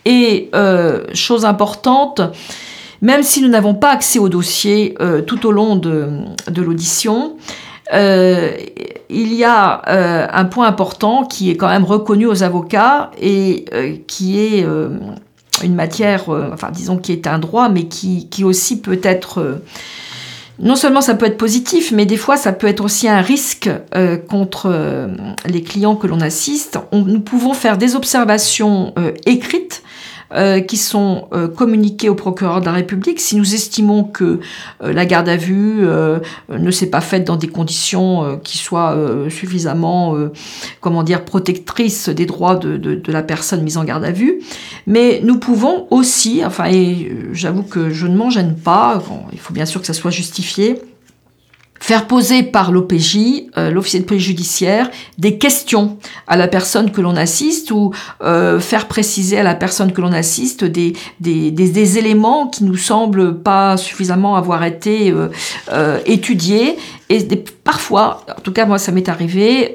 Et 0.06 0.50
euh, 0.56 1.04
chose 1.14 1.44
importante, 1.44 2.22
même 3.02 3.24
si 3.24 3.42
nous 3.42 3.50
n'avons 3.50 3.74
pas 3.74 3.92
accès 3.92 4.20
au 4.20 4.30
dossier 4.30 4.96
euh, 5.02 5.22
tout 5.22 5.46
au 5.46 5.52
long 5.52 5.76
de, 5.76 6.26
l'audition, 6.56 7.38
euh, 7.94 8.52
il 9.10 9.34
y 9.34 9.44
a 9.44 9.82
euh, 9.88 10.28
un 10.32 10.46
point 10.46 10.68
important 10.68 11.26
qui 11.26 11.50
est 11.50 11.58
quand 11.58 11.70
même 11.70 11.86
reconnu 11.86 12.26
aux 12.26 12.44
avocats 12.44 13.12
et 13.22 13.66
qui 14.08 14.40
est 14.40 14.66
une 15.64 15.76
matière, 15.76 16.30
enfin 16.30 16.70
disons 16.72 16.98
qui 16.98 17.12
est 17.12 17.28
un 17.28 17.40
droit, 17.40 17.70
mais 17.70 17.86
qui, 17.86 18.44
aussi 18.44 18.82
peut 18.82 19.00
être 19.04 19.62
non 20.60 20.76
seulement 20.76 21.02
ça 21.02 21.14
peut 21.14 21.28
être 21.28 21.38
positif, 21.38 21.92
mais 21.92 22.08
des 22.08 22.18
fois 22.18 22.36
ça 22.36 22.52
peut 22.52 22.68
être 22.68 22.84
aussi 22.84 23.08
un 23.08 23.22
risque 23.22 23.70
contre 24.28 25.08
les 25.46 25.62
clients 25.62 25.96
que 25.96 26.08
l'on 26.08 26.20
assiste. 26.20 26.80
nous 26.92 27.22
pouvons 27.22 27.54
faire 27.54 27.78
des 27.78 27.96
observations 27.96 28.94
écrites 29.26 29.84
euh, 30.34 30.60
qui 30.60 30.78
sont 30.78 31.28
euh, 31.34 31.48
communiquées 31.48 32.10
au 32.10 32.16
procureur 32.16 32.60
de 32.62 32.66
la 32.66 32.74
République. 32.74 33.20
Si 33.20 33.36
nous 33.36 33.54
estimons 33.54 34.04
que 34.04 34.40
la 34.82 35.06
garde 35.06 35.30
à 35.30 35.38
vue 35.38 35.86
ne 36.50 36.72
s'est 36.72 36.90
pas 36.90 37.02
faite 37.02 37.24
dans 37.24 37.36
des 37.36 37.48
conditions 37.48 38.40
qui 38.44 38.58
soient 38.58 38.96
suffisamment, 39.30 40.16
comment 40.82 41.04
dire, 41.04 41.26
protectrices 41.26 42.10
des 42.10 42.26
droits 42.26 42.56
de, 42.56 42.78
de, 42.78 42.96
de, 42.96 43.12
la 43.12 43.24
personne 43.24 43.64
mise 43.64 43.78
en 43.78 43.84
garde 43.84 44.04
à 44.04 44.12
vue, 44.12 44.40
mais 44.86 45.22
nous 45.24 45.40
pouvons 45.40 45.88
aussi, 45.92 46.44
enfin, 46.46 46.66
et 46.70 47.12
j'avoue 47.34 47.64
que 47.64 47.90
je 47.90 48.08
ne 48.08 48.16
m'en 48.16 48.30
gêne 48.30 48.56
pas, 48.56 49.02
il 49.34 49.40
faut 49.40 49.54
bien 49.54 49.66
sûr 49.66 49.82
que 49.82 49.88
ça 49.88 49.94
soit 49.94 50.12
justifié, 50.12 50.82
faire 51.80 52.08
poser 52.08 52.44
par 52.44 52.72
l'OPJ, 52.72 53.18
euh, 53.58 53.72
l'officier 53.72 54.00
de 54.00 54.06
police 54.06 54.24
judiciaire, 54.24 54.90
des 55.18 55.38
questions 55.38 55.98
à 56.28 56.38
la 56.38 56.48
personne 56.48 56.92
que 56.92 57.02
l'on 57.02 57.16
assiste 57.16 57.72
ou 57.72 57.94
euh, 58.22 58.60
faire 58.60 58.88
préciser 58.88 59.38
à 59.38 59.44
la 59.44 59.56
personne 59.56 59.92
que 59.92 60.02
l'on 60.02 60.14
assiste 60.14 60.64
des, 60.64 60.94
des, 61.20 61.52
des, 61.52 61.98
éléments 61.98 62.48
qui 62.48 62.64
nous 62.64 62.76
semblent 62.76 63.40
pas 63.40 63.78
suffisamment 63.78 64.36
avoir 64.36 64.64
été 64.64 65.14
euh, 65.72 66.00
étudiés 66.06 66.78
et 67.10 67.26
parfois, 67.64 68.26
en 68.38 68.42
tout 68.42 68.52
cas 68.52 68.66
moi 68.66 68.78
ça 68.78 68.92
m'est 68.92 69.08
arrivé, 69.08 69.74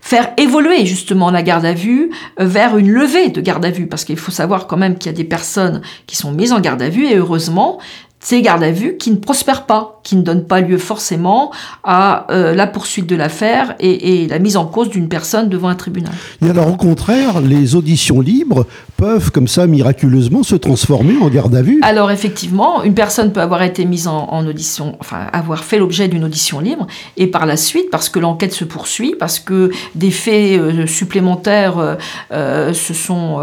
faire 0.00 0.32
évoluer 0.36 0.86
justement 0.86 1.32
la 1.32 1.42
garde 1.42 1.64
à 1.64 1.72
vue 1.72 2.10
vers 2.38 2.76
une 2.76 2.90
levée 2.90 3.30
de 3.30 3.40
garde 3.40 3.64
à 3.64 3.70
vue, 3.70 3.88
parce 3.88 4.04
qu'il 4.04 4.16
faut 4.16 4.30
savoir 4.30 4.68
quand 4.68 4.76
même 4.76 4.96
qu'il 4.96 5.10
y 5.10 5.14
a 5.14 5.16
des 5.16 5.24
personnes 5.24 5.82
qui 6.06 6.16
sont 6.16 6.30
mises 6.30 6.52
en 6.52 6.60
garde 6.60 6.80
à 6.80 6.88
vue 6.88 7.06
et 7.06 7.16
heureusement 7.16 7.80
ces 8.20 8.42
gardes 8.42 8.62
à 8.62 8.70
vue 8.70 8.98
qui 8.98 9.10
ne 9.10 9.16
prospèrent 9.16 9.64
pas, 9.64 10.00
qui 10.04 10.14
ne 10.14 10.22
donnent 10.22 10.46
pas 10.46 10.60
lieu 10.60 10.76
forcément 10.76 11.50
à 11.84 12.26
euh, 12.30 12.54
la 12.54 12.66
poursuite 12.66 13.06
de 13.06 13.16
l'affaire 13.16 13.74
et, 13.80 14.28
la 14.28 14.38
mise 14.38 14.58
en 14.58 14.66
cause 14.66 14.90
d'une 14.90 15.08
personne 15.08 15.48
devant 15.48 15.68
un 15.68 15.74
tribunal. 15.74 16.12
Et 16.44 16.50
alors 16.50 16.68
au 16.68 16.76
contraire, 16.76 17.40
les 17.40 17.74
auditions 17.74 18.20
libres 18.20 18.66
peuvent 19.00 19.30
comme 19.30 19.48
ça 19.48 19.66
miraculeusement 19.66 20.42
se 20.42 20.56
transformer 20.56 21.16
en 21.16 21.28
garde 21.30 21.54
à 21.54 21.62
vue. 21.62 21.80
Alors 21.82 22.10
effectivement, 22.10 22.82
une 22.82 22.92
personne 22.92 23.32
peut 23.32 23.40
avoir 23.40 23.62
été 23.62 23.86
mise 23.86 24.06
en, 24.06 24.46
audition, 24.46 24.96
enfin 25.00 25.26
avoir 25.32 25.64
fait 25.64 25.78
l'objet 25.78 26.06
d'une 26.06 26.22
audition 26.22 26.60
libre 26.60 26.86
et 27.16 27.26
par 27.26 27.46
la 27.46 27.56
suite, 27.56 27.88
parce 27.90 28.10
que 28.10 28.18
l'enquête 28.18 28.52
se 28.52 28.64
poursuit, 28.64 29.14
parce 29.18 29.38
que 29.38 29.70
des 29.94 30.10
faits 30.10 30.60
euh, 30.60 30.86
supplémentaires 30.86 31.96
euh, 32.30 32.74
se, 32.74 32.92
sont, 32.92 33.38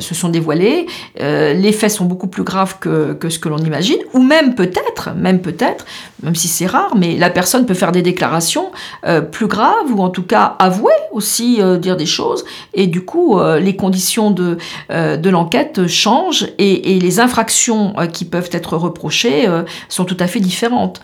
se 0.00 0.14
sont 0.14 0.28
dévoilés, 0.28 0.86
les 1.18 1.72
faits 1.72 1.92
sont 1.92 2.04
beaucoup 2.04 2.26
plus 2.26 2.42
graves 2.42 2.78
que, 2.80 3.12
que 3.12 3.28
ce 3.28 3.38
que 3.38 3.48
l'on 3.48 3.58
imagine 3.58 3.98
ou 4.12 4.22
même 4.22 4.56
peut-être, 4.56 5.10
même 5.16 5.40
peut-être, 5.40 5.86
même 6.22 6.34
si 6.34 6.48
c'est 6.48 6.66
rare, 6.66 6.96
mais 6.96 7.16
la 7.16 7.30
personne 7.30 7.66
peut 7.66 7.74
faire 7.74 7.92
des 7.92 8.02
déclarations 8.02 8.70
euh, 9.06 9.20
plus 9.20 9.46
graves 9.46 9.90
ou 9.90 10.02
en 10.02 10.10
tout 10.10 10.22
cas 10.22 10.56
avouer 10.58 10.92
aussi 11.12 11.60
euh, 11.60 11.76
dire 11.76 11.96
des 11.96 12.06
choses 12.06 12.44
et 12.74 12.86
du 12.86 13.04
coup 13.04 13.38
euh, 13.38 13.58
les 13.58 13.76
conditions 13.76 14.30
de, 14.30 14.58
de 14.88 15.30
l'enquête 15.30 15.86
changent 15.86 16.48
et, 16.58 16.98
les 17.00 17.20
infractions 17.20 17.94
qui 18.12 18.24
peuvent 18.24 18.50
être 18.52 18.76
reprochées 18.76 19.46
sont 19.88 20.04
tout 20.04 20.16
à 20.20 20.26
fait 20.26 20.40
différentes. 20.40 21.00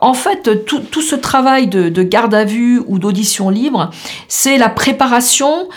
En 0.00 0.14
fait, 0.14 0.64
tout, 0.64 1.02
ce 1.02 1.14
travail 1.14 1.68
de, 1.68 2.02
garde 2.02 2.34
à 2.34 2.44
vue 2.44 2.82
ou 2.86 2.98
d'audition 2.98 3.50
libre, 3.50 3.90
c'est 4.28 4.58
la 4.58 4.68
préparation 4.68 5.68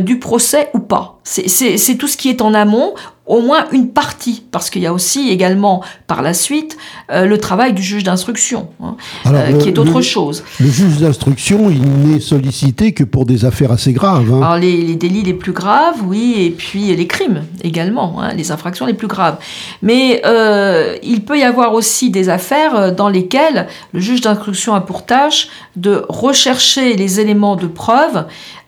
du 0.00 0.18
procès 0.18 0.70
ou 0.74 0.80
pas. 0.80 1.15
C'est 1.28 1.96
tout 1.96 2.06
ce 2.06 2.16
qui 2.16 2.28
est 2.28 2.40
en 2.40 2.54
amont 2.54 2.94
au 3.26 3.40
moins 3.40 3.66
une 3.72 3.88
partie, 3.88 4.44
parce 4.52 4.70
qu'il 4.70 4.82
y 4.82 4.86
a 4.86 4.92
aussi 4.92 5.30
également 5.30 5.82
par 6.06 6.22
la 6.22 6.32
suite 6.32 6.76
euh, 7.10 7.26
le 7.26 7.38
travail 7.38 7.72
du 7.72 7.82
juge 7.82 8.04
d'instruction, 8.04 8.68
hein, 8.80 8.96
euh, 9.26 9.58
qui 9.58 9.68
est 9.68 9.78
autre 9.78 10.00
chose. 10.00 10.44
Le 10.60 10.70
juge 10.70 10.98
d'instruction, 10.98 11.68
il 11.68 11.82
n'est 11.82 12.20
sollicité 12.20 12.92
que 12.92 13.02
pour 13.02 13.26
des 13.26 13.44
affaires 13.44 13.72
assez 13.72 13.92
graves. 13.92 14.32
Hein. 14.32 14.42
Alors 14.42 14.58
les, 14.58 14.94
délits 14.94 15.24
les 15.24 15.34
plus 15.34 15.50
graves, 15.50 15.96
oui, 16.06 16.34
et 16.38 16.50
puis 16.50 16.94
les 16.94 17.06
crimes 17.08 17.42
également, 17.64 18.22
hein, 18.22 18.32
les 18.32 18.52
infractions 18.52 18.86
les 18.86 18.94
plus 18.94 19.08
graves. 19.08 19.38
Mais 19.82 20.22
euh, 20.24 20.96
il 21.02 21.24
peut 21.24 21.38
y 21.38 21.42
avoir 21.42 21.74
aussi 21.74 22.10
des 22.10 22.28
affaires 22.28 22.94
dans 22.94 23.08
lesquelles 23.08 23.66
le 23.92 23.98
juge 23.98 24.20
d'instruction 24.20 24.74
a 24.74 24.80
pour 24.80 25.04
tâche 25.04 25.48
de 25.74 26.04
rechercher 26.08 26.94
les 26.94 27.18
éléments 27.18 27.56
de 27.56 27.66
preuve 27.66 28.24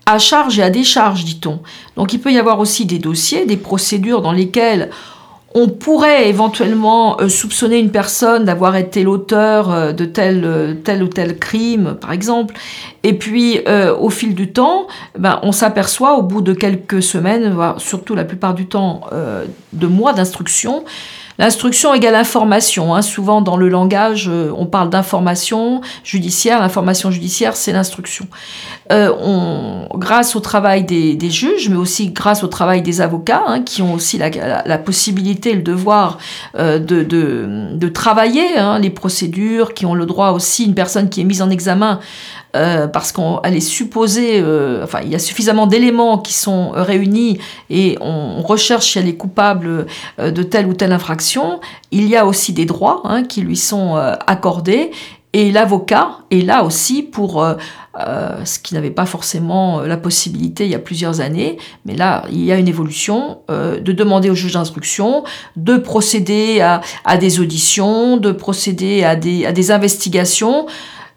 à 0.09 0.18
charge 0.18 0.59
et 0.59 0.62
à 0.62 0.71
décharge, 0.71 1.25
dit-on. 1.25 1.61
Donc 1.97 2.14
il 2.14 2.18
peut 2.18 2.33
y 2.33 2.38
avoir 2.38 2.61
aussi 2.61 2.87
des 2.87 2.99
dossiers, 2.99 3.44
des 3.44 3.59
procédures 3.59 4.23
dans 4.23 4.33
lesquelles 4.33 4.88
on 5.55 5.68
pourrait 5.68 6.29
éventuellement 6.29 7.21
euh, 7.21 7.29
soupçonner 7.29 7.79
une 7.79 7.90
personne 7.90 8.44
d'avoir 8.44 8.77
été 8.77 9.03
l'auteur 9.03 9.71
euh, 9.71 9.92
de 9.92 10.05
tel, 10.07 10.44
euh, 10.44 10.75
tel 10.75 11.03
ou 11.03 11.09
tel 11.09 11.38
crime, 11.38 11.97
par 12.01 12.12
exemple. 12.12 12.55
Et 13.03 13.14
puis, 13.14 13.61
au 14.01 14.11
fil 14.11 14.35
du 14.35 14.53
temps, 14.53 14.87
ben, 15.18 15.38
on 15.42 15.53
s'aperçoit 15.53 16.14
au 16.18 16.23
bout 16.23 16.40
de 16.40 16.53
quelques 16.53 17.03
semaines, 17.03 17.53
voire 17.55 17.81
surtout 17.81 18.14
la 18.14 18.25
plupart 18.25 18.55
du 18.55 18.66
temps 18.66 19.03
de 19.73 19.87
mois 19.87 20.12
d'instruction, 20.12 20.85
L'instruction 21.38 21.94
égale 21.94 22.16
information. 22.16 22.96
Hein. 22.96 23.03
Souvent 23.03 23.40
dans 23.40 23.57
le 23.57 23.68
langage, 23.68 24.29
euh, 24.29 24.53
on 24.57 24.66
parle 24.66 24.90
d'information 24.90 25.81
judiciaire. 26.03 26.61
L'information 26.61 27.12
judiciaire, 27.12 27.55
c'est 27.55 27.70
l'instruction. 27.70 28.27
Euh, 28.90 29.12
grâce 29.94 30.35
au 30.35 30.40
travail 30.40 30.83
des, 30.83 31.31
juges, 31.31 31.68
mais 31.68 31.77
aussi 31.77 32.11
grâce 32.11 32.42
au 32.42 32.48
travail 32.48 32.83
des 32.83 33.01
avocats, 33.01 33.44
hein, 33.46 33.62
qui 33.62 33.83
ont 33.83 33.94
aussi 33.94 34.18
la, 34.18 34.79
possibilité, 34.79 35.53
le 35.55 35.62
devoir 35.62 36.18
euh, 36.57 36.81
de, 36.81 37.03
de, 37.05 37.88
travailler 37.88 38.59
hein, 38.59 38.81
les 38.81 38.90
procédures, 38.90 39.74
qui 39.74 39.87
ont 39.87 39.94
le 39.94 40.07
droit 40.07 40.31
aussi, 40.31 40.64
une 40.64 40.74
personne 40.74 41.09
qui 41.09 41.20
est 41.20 41.24
mise 41.24 41.42
en 41.42 41.51
examen 41.51 42.01
euh, 42.56 42.87
parce 42.87 43.12
qu'elle 43.12 43.54
est 43.54 43.61
supposée, 43.61 44.40
euh, 44.40 44.82
enfin, 44.82 45.00
il 45.04 45.11
y 45.11 45.14
a 45.14 45.18
suffisamment 45.18 45.66
d'éléments 45.66 46.16
qui 46.16 46.32
sont 46.32 46.70
réunis 46.70 47.38
et 47.68 47.98
on, 48.00 48.40
recherche 48.40 48.92
si 48.92 48.98
elle 48.98 49.08
est 49.08 49.16
coupable 49.16 49.87
euh, 50.18 50.30
de 50.30 50.42
telle 50.42 50.66
ou 50.66 50.72
telle 50.72 50.92
infraction. 50.92 51.61
Il 51.90 52.08
y 52.08 52.16
a 52.16 52.24
aussi 52.24 52.54
des 52.54 52.64
droits 52.64 53.02
hein, 53.04 53.22
qui 53.22 53.42
lui 53.42 53.56
sont 53.56 53.96
accordés 54.26 54.90
et 55.34 55.52
l'avocat 55.52 56.20
est 56.30 56.40
là 56.40 56.64
aussi 56.64 57.02
pour 57.02 57.44
ce 58.44 58.58
qui 58.61 58.74
n'avait 58.74 58.90
pas 58.90 59.06
forcément 59.06 59.80
la 59.80 59.96
possibilité 59.96 60.64
il 60.64 60.70
y 60.70 60.74
a 60.74 60.78
plusieurs 60.78 61.20
années, 61.20 61.58
mais 61.84 61.96
là, 61.96 62.24
il 62.30 62.44
y 62.44 62.52
a 62.52 62.56
une 62.56 62.68
évolution 62.68 63.40
de 63.48 63.92
demander 63.92 64.30
au 64.30 64.34
juge 64.34 64.52
d'instruction 64.52 65.24
de 65.56 65.76
procéder 65.76 66.61
à, 66.61 66.80
à, 67.04 67.16
des 67.18 67.40
auditions, 67.40 68.16
de 68.16 68.32
procéder 68.32 69.04
à 69.04 69.16
des, 69.16 69.44
à 69.44 69.52
des 69.52 69.70
investigations. 69.70 70.66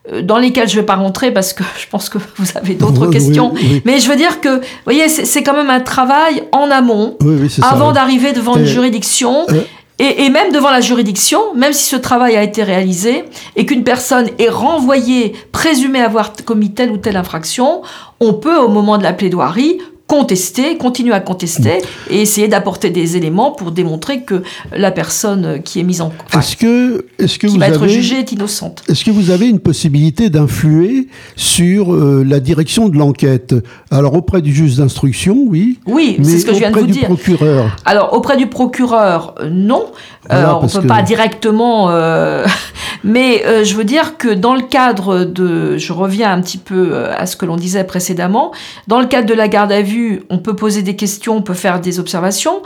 Euh, 0.09 0.23
dans 0.23 0.39
lesquels 0.39 0.67
je 0.67 0.75
ne 0.75 0.79
vais 0.79 0.85
pas 0.85 0.95
rentrer 0.95 1.31
parce 1.31 1.53
que 1.53 1.63
je 1.79 1.87
pense 1.87 2.09
que 2.09 2.17
vous 2.37 2.47
avez 2.55 2.73
d'autres 2.73 3.07
questions. 3.07 3.53
Mais 3.85 3.99
je 3.99 4.09
veux 4.09 4.15
dire 4.15 4.41
que, 4.41 4.57
vous 4.57 4.63
voyez, 4.83 5.09
c'est 5.09 5.43
quand 5.43 5.53
même 5.53 5.69
un 5.69 5.79
travail 5.79 6.43
en 6.51 6.71
amont, 6.71 7.17
avant 7.61 7.91
d'arriver 7.91 8.33
devant 8.33 8.57
une 8.57 8.65
juridiction. 8.65 9.45
Euh. 9.49 9.61
Et, 9.99 10.25
et, 10.25 10.29
même 10.31 10.51
devant 10.51 10.71
la 10.71 10.81
juridiction, 10.81 11.53
même 11.53 11.73
si 11.73 11.83
ce 11.83 11.95
travail 11.95 12.35
a 12.35 12.41
été 12.41 12.63
réalisé 12.63 13.23
et 13.55 13.67
qu'une 13.67 13.83
personne 13.83 14.29
est 14.39 14.49
renvoyée, 14.49 15.33
présumée 15.51 16.01
avoir 16.01 16.33
commis 16.43 16.73
telle 16.73 16.89
ou 16.89 16.97
telle 16.97 17.17
infraction, 17.17 17.83
on 18.19 18.33
peut, 18.33 18.57
au 18.57 18.67
moment 18.67 18.97
de 18.97 19.03
la 19.03 19.13
plaidoirie, 19.13 19.77
contester, 20.11 20.77
continuer 20.77 21.13
à 21.13 21.21
contester 21.21 21.81
et 22.09 22.19
essayer 22.19 22.49
d'apporter 22.49 22.89
des 22.89 23.15
éléments 23.15 23.51
pour 23.51 23.71
démontrer 23.71 24.23
que 24.23 24.43
la 24.75 24.91
personne 24.91 25.61
qui 25.63 25.79
est 25.79 25.83
mise 25.83 26.01
en 26.01 26.11
est-ce 26.37 26.57
que 26.57 27.05
est-ce 27.17 27.39
que 27.39 27.47
qui 27.47 27.53
vous 27.53 27.59
va 27.59 27.67
avez, 27.67 27.75
être 27.75 27.87
jugée 27.87 28.19
est 28.19 28.31
innocente. 28.33 28.83
Est-ce 28.89 29.05
que 29.05 29.11
vous 29.11 29.29
avez 29.29 29.47
une 29.47 29.61
possibilité 29.61 30.29
d'influer 30.29 31.07
sur 31.37 31.93
euh, 31.93 32.25
la 32.27 32.41
direction 32.41 32.89
de 32.89 32.97
l'enquête? 32.97 33.55
Alors 33.89 34.13
auprès 34.13 34.41
du 34.41 34.53
juge 34.53 34.75
d'instruction, 34.75 35.45
oui. 35.47 35.79
Oui, 35.87 36.17
c'est 36.23 36.39
ce 36.39 36.45
que 36.45 36.53
je 36.53 36.59
viens 36.59 36.71
de 36.71 36.79
vous 36.79 36.87
dire. 36.87 37.09
Auprès 37.09 37.15
du 37.15 37.15
procureur. 37.15 37.77
Alors 37.85 38.11
auprès 38.11 38.35
du 38.35 38.47
procureur, 38.47 39.35
non. 39.49 39.85
Euh, 40.29 40.45
on 40.61 40.63
ne 40.63 40.69
peut 40.69 40.87
pas 40.87 41.03
directement, 41.03 41.89
euh, 41.89 42.45
mais 43.05 43.63
je 43.63 43.75
veux 43.75 43.85
dire 43.85 44.17
que 44.17 44.27
dans 44.27 44.55
le 44.55 44.61
cadre 44.61 45.23
de, 45.23 45.77
je 45.77 45.93
reviens 45.93 46.33
un 46.33 46.41
petit 46.41 46.57
peu 46.57 47.05
à 47.07 47.25
ce 47.25 47.37
que 47.37 47.45
l'on 47.45 47.55
disait 47.55 47.85
précédemment, 47.85 48.51
dans 48.87 48.99
le 48.99 49.07
cadre 49.07 49.27
de 49.27 49.33
la 49.33 49.47
garde 49.47 49.71
à 49.71 49.81
vue 49.81 50.00
on 50.29 50.37
peut 50.39 50.55
poser 50.55 50.81
des 50.81 50.95
questions, 50.95 51.37
on 51.37 51.41
peut 51.41 51.53
faire 51.53 51.79
des 51.79 51.99
observations. 51.99 52.61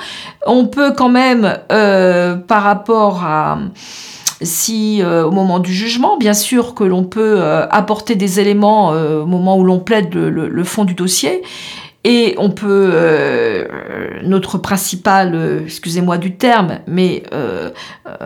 On 0.46 0.68
peut 0.68 0.94
quand 0.96 1.10
même, 1.10 1.58
euh, 1.72 2.36
par 2.36 2.64
rapport 2.64 3.24
à 3.24 3.60
si 4.42 5.02
euh, 5.02 5.26
au 5.26 5.32
moment 5.32 5.60
du 5.60 5.74
jugement, 5.74 6.18
bien 6.18 6.34
sûr 6.34 6.76
que 6.76 6.84
l'on 6.84 7.06
peut 7.06 7.36
euh, 7.38 7.66
apporter 7.70 8.16
des 8.16 8.40
éléments 8.40 8.90
au 8.90 9.26
moment 9.26 9.58
où 9.58 9.64
l'on 9.64 9.80
plaide 9.80 10.14
le, 10.14 10.64
fond 10.64 10.86
du 10.86 10.94
dossier. 10.94 11.42
Et 12.04 12.36
on 12.38 12.52
peut, 12.52 12.94
notre 14.24 14.60
principal, 14.60 15.64
excusez-moi 15.64 16.20
du 16.20 16.36
terme, 16.36 16.80
mais 16.86 17.24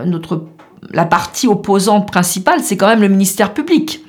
notre, 0.06 0.44
la 0.92 1.06
partie 1.06 1.48
opposante 1.48 2.08
principale, 2.08 2.62
c'est 2.62 2.78
quand 2.78 2.88
même 2.88 3.02
le 3.02 3.10
ministère 3.10 3.54
public. 3.54 4.02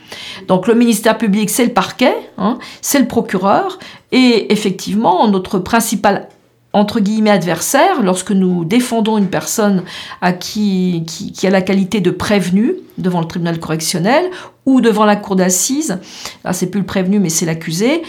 Donc 0.48 0.66
le 0.66 0.74
ministère 0.74 1.18
public, 1.18 1.50
c'est 1.50 1.64
le 1.64 1.72
parquet, 1.72 2.14
hein, 2.38 2.58
c'est 2.80 2.98
le 2.98 3.06
procureur, 3.06 3.78
et 4.12 4.52
effectivement, 4.52 5.26
notre 5.28 5.58
principal 5.58 6.28
entre 6.72 7.00
guillemets 7.00 7.30
adversaire, 7.30 8.00
lorsque 8.02 8.30
nous 8.30 8.64
défendons 8.64 9.18
une 9.18 9.28
personne 9.28 9.82
à 10.20 10.32
qui, 10.32 11.04
qui, 11.06 11.46
a 11.46 11.50
la 11.50 11.62
qualité 11.62 12.00
de 12.00 12.12
prévenu 12.12 12.74
devant 12.96 13.20
le 13.20 13.26
tribunal 13.26 13.58
correctionnel 13.58 14.30
ou 14.66 14.80
devant 14.80 15.04
la 15.04 15.16
cour 15.16 15.34
d'assises, 15.34 15.98
là 16.44 16.52
c'est 16.52 16.68
plus 16.68 16.80
le 16.80 16.86
prévenu 16.86 17.18
mais 17.18 17.28
c'est 17.28 17.46
l'accusé, 17.46 18.02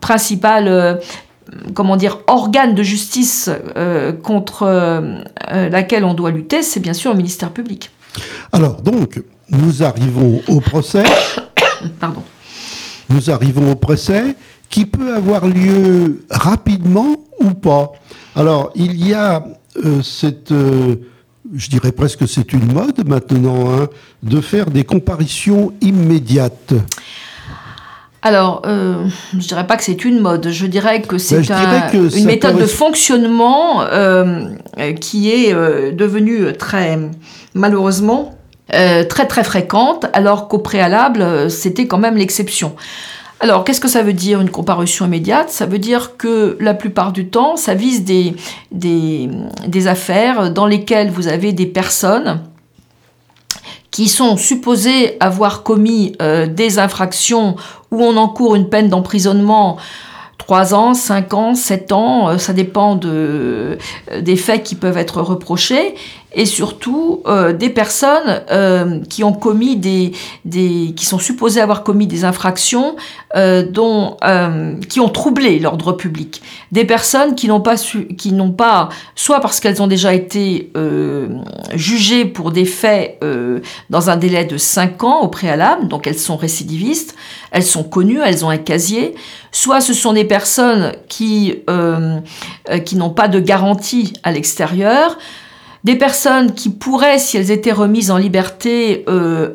principal, 0.00 0.68
euh, 0.68 0.94
comment 1.74 1.96
dire, 1.96 2.18
organe 2.26 2.74
de 2.74 2.82
justice 2.82 3.50
contre 4.22 4.66
laquelle 5.50 6.04
on 6.04 6.14
doit 6.14 6.30
lutter, 6.30 6.62
c'est 6.62 6.80
bien 6.80 6.92
sûr 6.92 7.12
le 7.12 7.16
ministère 7.16 7.50
public. 7.50 7.90
Alors 8.52 8.82
donc, 8.82 9.22
nous 9.50 9.82
arrivons 9.82 10.42
au 10.48 10.60
procès. 10.60 11.04
Pardon. 12.00 12.22
Nous 13.10 13.30
arrivons 13.30 13.72
au 13.72 13.76
procès 13.76 14.36
qui 14.68 14.84
peut 14.84 15.14
avoir 15.14 15.46
lieu 15.46 16.24
rapidement 16.30 17.16
ou 17.40 17.50
pas. 17.50 17.92
Alors, 18.34 18.70
il 18.74 19.06
y 19.06 19.14
a 19.14 19.44
cette 20.02 20.52
je 21.54 21.70
dirais 21.70 21.92
presque 21.92 22.28
c'est 22.28 22.52
une 22.52 22.72
mode 22.72 23.06
maintenant, 23.06 23.70
hein, 23.70 23.88
de 24.22 24.40
faire 24.40 24.66
des 24.66 24.84
comparitions 24.84 25.72
immédiates. 25.80 26.74
Alors, 28.22 28.62
euh, 28.66 29.06
je 29.32 29.46
dirais 29.46 29.66
pas 29.66 29.76
que 29.76 29.84
c'est 29.84 30.04
une 30.04 30.18
mode, 30.18 30.48
je 30.50 30.66
dirais 30.66 31.02
que 31.02 31.18
c'est 31.18 31.40
ben, 31.40 32.10
une 32.16 32.24
méthode 32.24 32.58
de 32.58 32.66
fonctionnement 32.66 33.82
euh, 33.82 34.50
qui 35.00 35.30
est 35.30 35.54
euh, 35.54 35.92
devenue 35.92 36.52
très, 36.56 36.98
malheureusement, 37.54 38.34
euh, 38.74 39.04
très 39.04 39.26
très 39.26 39.44
fréquente, 39.44 40.06
alors 40.12 40.48
qu'au 40.48 40.58
préalable, 40.58 41.48
c'était 41.48 41.86
quand 41.86 41.98
même 41.98 42.16
l'exception. 42.16 42.74
Alors, 43.40 43.62
qu'est-ce 43.62 43.80
que 43.80 43.88
ça 43.88 44.02
veut 44.02 44.12
dire 44.12 44.40
une 44.40 44.50
comparution 44.50 45.06
immédiate? 45.06 45.48
Ça 45.50 45.64
veut 45.64 45.78
dire 45.78 46.16
que 46.16 46.56
la 46.60 46.74
plupart 46.74 47.12
du 47.12 47.28
temps, 47.28 47.56
ça 47.56 47.74
vise 47.74 48.02
des, 48.02 48.34
des, 48.72 49.86
affaires 49.86 50.50
dans 50.50 50.66
lesquelles 50.66 51.10
vous 51.10 51.28
avez 51.28 51.52
des 51.52 51.66
personnes 51.66 52.40
qui 53.92 54.08
sont 54.08 54.36
supposées 54.36 55.16
avoir 55.20 55.62
commis 55.62 56.14
euh, 56.20 56.46
des 56.46 56.78
infractions 56.78 57.56
où 57.90 58.02
on 58.02 58.16
encourt 58.16 58.56
une 58.56 58.68
peine 58.68 58.88
d'emprisonnement 58.88 59.78
3 60.38 60.74
ans, 60.74 60.94
5 60.94 61.34
ans, 61.34 61.54
7 61.54 61.92
ans, 61.92 62.28
euh, 62.28 62.38
ça 62.38 62.52
dépend 62.52 62.94
de, 62.94 63.76
des 64.20 64.36
faits 64.36 64.62
qui 64.62 64.74
peuvent 64.76 64.96
être 64.96 65.20
reprochés 65.20 65.94
et 66.34 66.44
surtout 66.44 67.22
euh, 67.26 67.52
des 67.54 67.70
personnes 67.70 68.42
euh, 68.50 69.00
qui 69.08 69.24
ont 69.24 69.32
commis 69.32 69.76
des, 69.76 70.12
qui 70.44 71.04
sont 71.04 71.18
supposées 71.18 71.60
avoir 71.60 71.82
commis 71.84 72.06
des 72.06 72.24
infractions 72.24 72.96
euh, 73.34 73.62
dont 73.62 74.16
qui 74.88 75.00
ont 75.00 75.08
troublé 75.08 75.58
l'ordre 75.58 75.92
public, 75.92 76.42
des 76.72 76.84
personnes 76.84 77.34
qui 77.34 77.48
n'ont 77.48 77.60
pas 77.60 77.76
qui 77.76 78.32
n'ont 78.32 78.52
pas 78.52 78.90
soit 79.14 79.40
parce 79.40 79.60
qu'elles 79.60 79.82
ont 79.82 79.86
déjà 79.86 80.12
été 80.12 80.72
jugées 81.74 82.24
pour 82.24 82.50
des 82.50 82.64
faits 82.64 83.20
dans 83.90 84.10
un 84.10 84.16
délai 84.16 84.44
de 84.44 84.56
5 84.56 85.04
ans 85.04 85.20
au 85.22 85.28
préalable, 85.28 85.88
donc 85.88 86.06
elles 86.06 86.18
sont 86.18 86.36
récidivistes, 86.36 87.14
elles 87.50 87.64
sont 87.64 87.84
connues, 87.84 88.20
elles 88.24 88.44
ont 88.44 88.50
un 88.50 88.58
casier, 88.58 89.14
soit 89.52 89.80
ce 89.80 89.94
sont 89.94 90.12
des 90.12 90.24
personnes 90.24 90.92
qui 91.08 91.54
qui 92.84 92.96
n'ont 92.96 93.10
pas 93.10 93.28
de 93.28 93.40
garantie 93.40 94.12
à 94.22 94.32
l'extérieur 94.32 95.16
des 95.84 95.94
personnes 95.94 96.54
qui 96.54 96.70
pourraient, 96.70 97.18
si 97.18 97.36
elles 97.36 97.50
étaient 97.50 97.72
remises 97.72 98.10
en 98.10 98.16
liberté, 98.16 99.04
euh, 99.08 99.54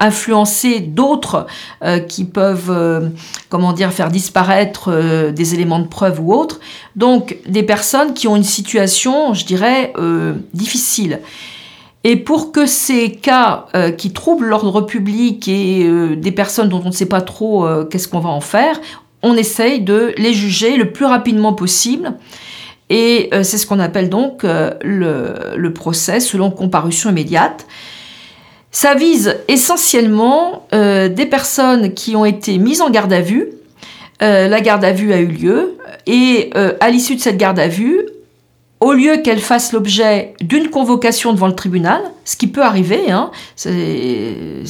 influencer 0.00 0.80
d'autres 0.80 1.46
euh, 1.84 1.98
qui 1.98 2.24
peuvent, 2.24 2.70
euh, 2.70 3.08
comment 3.48 3.72
dire, 3.72 3.92
faire 3.92 4.10
disparaître 4.10 4.90
des 5.32 5.54
éléments 5.54 5.80
de 5.80 5.88
preuve 5.88 6.20
ou 6.20 6.32
autres. 6.32 6.60
Donc, 6.94 7.36
des 7.46 7.62
personnes 7.62 8.14
qui 8.14 8.26
ont 8.26 8.36
une 8.36 8.42
situation, 8.42 9.34
je 9.34 9.44
dirais, 9.44 9.92
difficile. 10.54 11.20
Et 12.04 12.16
pour 12.16 12.52
que 12.52 12.66
ces 12.66 13.10
cas 13.10 13.66
qui 13.98 14.12
troublent 14.12 14.46
l'ordre 14.46 14.80
public 14.82 15.48
et 15.48 15.88
des 16.16 16.32
personnes 16.32 16.68
dont 16.68 16.80
on 16.84 16.88
ne 16.88 16.92
sait 16.92 17.06
pas 17.06 17.20
trop 17.20 17.66
qu'est-ce 17.90 18.08
qu'on 18.08 18.20
va 18.20 18.30
en 18.30 18.40
faire, 18.40 18.80
on 19.22 19.36
essaye 19.36 19.80
de 19.80 20.14
les 20.16 20.32
juger 20.32 20.76
le 20.76 20.92
plus 20.92 21.04
rapidement 21.04 21.52
possible 21.52 22.14
et 22.88 23.28
euh, 23.32 23.42
c'est 23.42 23.58
ce 23.58 23.66
qu'on 23.66 23.80
appelle 23.80 24.08
donc 24.08 24.44
euh, 24.44 24.72
le, 24.82 25.72
procès 25.72 26.20
selon 26.20 26.50
comparution 26.50 27.10
immédiate. 27.10 27.66
Ça 28.70 28.94
vise 28.94 29.36
essentiellement 29.48 30.66
euh, 30.72 31.08
des 31.08 31.26
personnes 31.26 31.94
qui 31.94 32.14
ont 32.14 32.24
été 32.24 32.58
mises 32.58 32.82
en 32.82 32.90
garde 32.90 33.12
à 33.12 33.20
vue. 33.20 33.48
la 34.20 34.60
garde 34.60 34.84
à 34.84 34.92
vue 34.92 35.12
a 35.12 35.18
eu 35.18 35.26
lieu 35.26 35.76
et 36.06 36.50
à 36.80 36.90
l'issue 36.90 37.16
de 37.16 37.20
cette 37.20 37.36
garde 37.36 37.58
à 37.58 37.68
vue, 37.68 38.00
au 38.80 38.92
lieu 38.92 39.18
qu'elle 39.18 39.40
fasse 39.40 39.72
l'objet 39.72 40.34
d'une 40.40 40.68
convocation 40.68 41.32
devant 41.32 41.46
le 41.46 41.54
tribunal, 41.54 42.02
ce 42.26 42.36
qui 42.36 42.48
peut 42.48 42.62
arriver, 42.62 43.10
hein, 43.10 43.30
c'est 43.54 44.64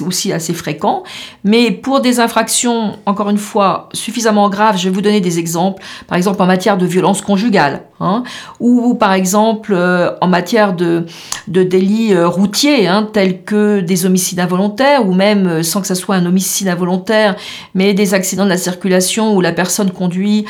aussi 0.00 0.32
assez 0.32 0.54
fréquent, 0.54 1.02
mais 1.44 1.70
pour 1.70 2.00
des 2.00 2.20
infractions, 2.20 2.98
encore 3.04 3.28
une 3.28 3.36
fois, 3.38 3.90
suffisamment 3.92 4.48
graves, 4.48 4.78
je 4.78 4.88
vais 4.88 4.94
vous 4.94 5.02
donner 5.02 5.20
des 5.20 5.38
exemples, 5.38 5.82
par 6.08 6.16
exemple 6.16 6.40
en 6.40 6.46
matière 6.46 6.78
de 6.78 6.86
violence 6.86 7.20
conjugale, 7.20 7.82
hein, 8.00 8.22
ou 8.60 8.94
par 8.94 9.12
exemple 9.12 9.74
euh, 9.74 10.12
en 10.22 10.26
matière 10.26 10.72
de, 10.72 11.04
délits 11.46 12.14
euh, 12.14 12.26
routiers, 12.28 12.86
hein, 12.86 13.06
tels 13.12 13.42
que 13.42 13.80
des 13.80 14.06
homicides 14.06 14.40
involontaires, 14.40 15.06
ou 15.06 15.12
même, 15.12 15.46
euh, 15.46 15.62
sans 15.62 15.82
que 15.82 15.86
ce 15.86 15.94
soit 15.94 16.14
un 16.14 16.24
homicide 16.24 16.68
involontaire, 16.68 17.36
mais 17.74 17.92
des 17.92 18.14
accidents 18.14 18.44
de 18.44 18.50
la 18.50 18.56
circulation 18.56 19.36
où 19.36 19.42
la 19.42 19.52
personne 19.52 19.90
conduit 19.90 20.46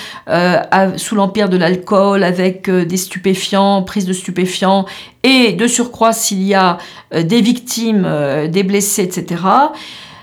sous 0.97 1.15
l'empire 1.17 1.49
de 1.49 1.57
l'alcool 1.57 2.23
avec 2.23 2.71
des 2.87 2.97
stupéfiants, 2.97 3.83
prise 3.83 4.07
de 4.07 4.13
stupéfiants, 4.13 4.87
et 5.23 5.53
de 5.53 5.67
surcroît 5.67 6.13
s'il 6.13 6.43
y 6.43 6.55
a 6.55 6.79
euh, 7.15 7.23
des 7.23 7.41
victimes, 7.41 8.05
euh, 8.07 8.49
des 8.49 8.63
blessés, 8.63 9.03
etc. 9.03 9.43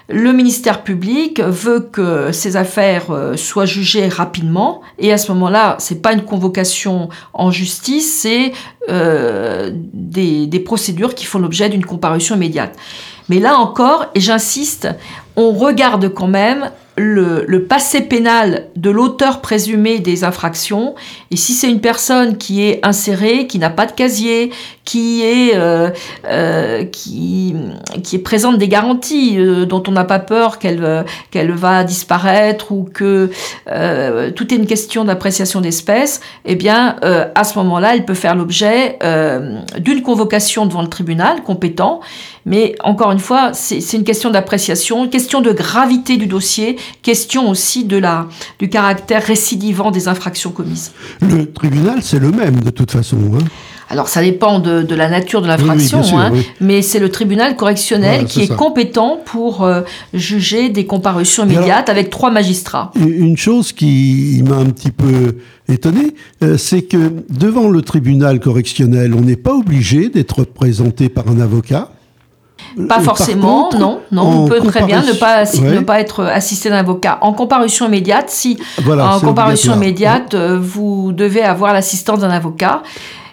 Le 0.09 0.33
ministère 0.33 0.83
public 0.83 1.39
veut 1.41 1.79
que 1.79 2.31
ces 2.31 2.57
affaires 2.57 3.11
euh, 3.11 3.37
soient 3.37 3.65
jugées 3.65 4.07
rapidement 4.07 4.81
et 4.99 5.13
à 5.13 5.17
ce 5.17 5.31
moment-là, 5.31 5.77
c'est 5.79 6.01
pas 6.01 6.13
une 6.13 6.23
convocation 6.23 7.09
en 7.33 7.51
justice, 7.51 8.19
c'est 8.21 8.53
des, 8.89 10.45
des, 10.45 10.59
procédures 10.59 11.15
qui 11.15 11.23
font 11.23 11.39
l'objet 11.39 11.69
d'une 11.69 11.85
comparution 11.85 12.35
immédiate. 12.35 12.75
Mais 13.29 13.39
là 13.39 13.57
encore, 13.57 14.07
et 14.13 14.19
j'insiste, 14.19 14.89
on 15.37 15.51
regarde 15.51 16.13
quand 16.13 16.27
même 16.27 16.69
le, 16.95 17.65
passé 17.65 18.01
pénal 18.01 18.67
de 18.75 18.89
l'auteur 18.89 19.41
présumé 19.41 19.99
des 19.99 20.23
infractions. 20.23 20.95
Et 21.31 21.37
si 21.37 21.53
c'est 21.53 21.69
une 21.69 21.81
personne 21.81 22.37
qui 22.37 22.63
est 22.63 22.79
insérée, 22.83 23.47
qui 23.47 23.59
n'a 23.59 23.69
pas 23.69 23.85
de 23.85 23.91
casier, 23.91 24.51
qui 24.85 25.23
est, 25.23 25.55
euh, 25.55 25.89
euh, 26.25 26.83
qui, 26.83 27.55
qui 28.03 28.17
est 28.17 28.19
présente 28.19 28.57
des 28.57 28.67
garanties 28.67 29.37
euh, 29.37 29.65
dont 29.65 29.81
on 29.87 29.91
n'a 29.91 30.03
pas 30.03 30.19
peur 30.19 30.59
qu'elle 30.59 31.05
qu'elle 31.31 31.51
va 31.51 31.83
disparaître 31.83 32.71
ou 32.71 32.83
que 32.83 33.29
tout 34.35 34.53
est 34.53 34.57
une 34.57 34.65
question 34.65 35.05
d'appréciation 35.05 35.61
d'espèces, 35.61 36.21
eh 36.45 36.55
bien, 36.55 36.97
à 37.35 37.43
ce 37.43 37.57
moment-là, 37.59 37.95
elle 37.95 38.05
peut 38.05 38.13
faire 38.13 38.35
l'objet 38.35 38.99
d'une 39.79 40.01
convocation 40.01 40.65
devant 40.65 40.81
le 40.81 40.89
tribunal 40.89 41.43
compétent. 41.43 42.01
Mais 42.45 42.75
encore 42.83 43.11
une 43.11 43.19
fois, 43.19 43.53
c'est 43.53 43.79
une 43.93 44.03
question 44.03 44.29
d'appréciation, 44.29 45.07
question 45.07 45.41
de 45.41 45.51
gravité 45.51 46.17
du 46.17 46.27
dossier, 46.27 46.77
question 47.01 47.49
aussi 47.49 47.85
de 47.85 47.97
la, 47.97 48.27
du 48.59 48.69
caractère 48.69 49.23
récidivant 49.23 49.91
des 49.91 50.07
infractions 50.07 50.51
commises. 50.51 50.91
Le 51.21 51.51
tribunal, 51.51 51.99
c'est 52.01 52.19
le 52.19 52.31
même 52.31 52.59
de 52.59 52.69
toute 52.69 52.91
façon. 52.91 53.17
Hein. 53.35 53.45
Alors 53.89 54.07
ça 54.07 54.23
dépend 54.23 54.59
de, 54.59 54.95
la 54.95 55.07
nature 55.07 55.41
de 55.41 55.47
l'infraction, 55.47 56.01
hein, 56.17 56.31
mais 56.59 56.81
c'est 56.81 56.97
le 56.97 57.09
tribunal 57.09 57.55
correctionnel 57.55 58.25
qui 58.25 58.41
est, 58.41 58.55
compétent 58.55 59.19
pour 59.23 59.63
euh, 59.63 59.81
juger 60.13 60.69
des 60.69 60.87
comparutions 60.87 61.45
immédiates 61.45 61.89
avec 61.89 62.09
trois 62.09 62.31
magistrats. 62.31 62.91
Une 62.95 63.37
chose 63.37 63.71
qui 63.71 64.41
m'a 64.47 64.55
un 64.55 64.65
petit 64.65 64.89
peu 64.89 65.37
étonné, 65.69 66.15
euh, 66.43 66.57
c'est 66.57 66.81
que 66.81 67.11
devant 67.29 67.69
le 67.69 67.83
tribunal 67.83 68.39
correctionnel, 68.39 69.13
on 69.13 69.21
n'est 69.21 69.35
pas 69.35 69.53
obligé 69.53 70.09
d'être 70.09 70.43
présenté 70.43 71.09
par 71.09 71.27
un 71.27 71.39
avocat. 71.39 71.91
Pas 72.87 72.99
forcément, 72.99 73.69
non, 73.77 74.01
non. 74.11 74.43
On 74.43 74.47
peut 74.47 74.59
très 74.61 74.83
bien 74.83 75.01
ne 75.01 75.13
pas, 75.13 75.43
ne 75.43 75.79
pas 75.79 75.99
être 75.99 76.23
assisté 76.23 76.69
d'un 76.69 76.77
avocat. 76.77 77.17
En 77.21 77.33
comparution 77.33 77.85
immédiate, 77.87 78.29
si 78.29 78.57
en 78.87 79.19
comparution 79.19 79.75
immédiate, 79.75 80.33
euh, 80.33 80.57
vous 80.59 81.11
devez 81.11 81.41
avoir 81.41 81.73
l'assistance 81.73 82.19
d'un 82.19 82.29
avocat. 82.29 82.81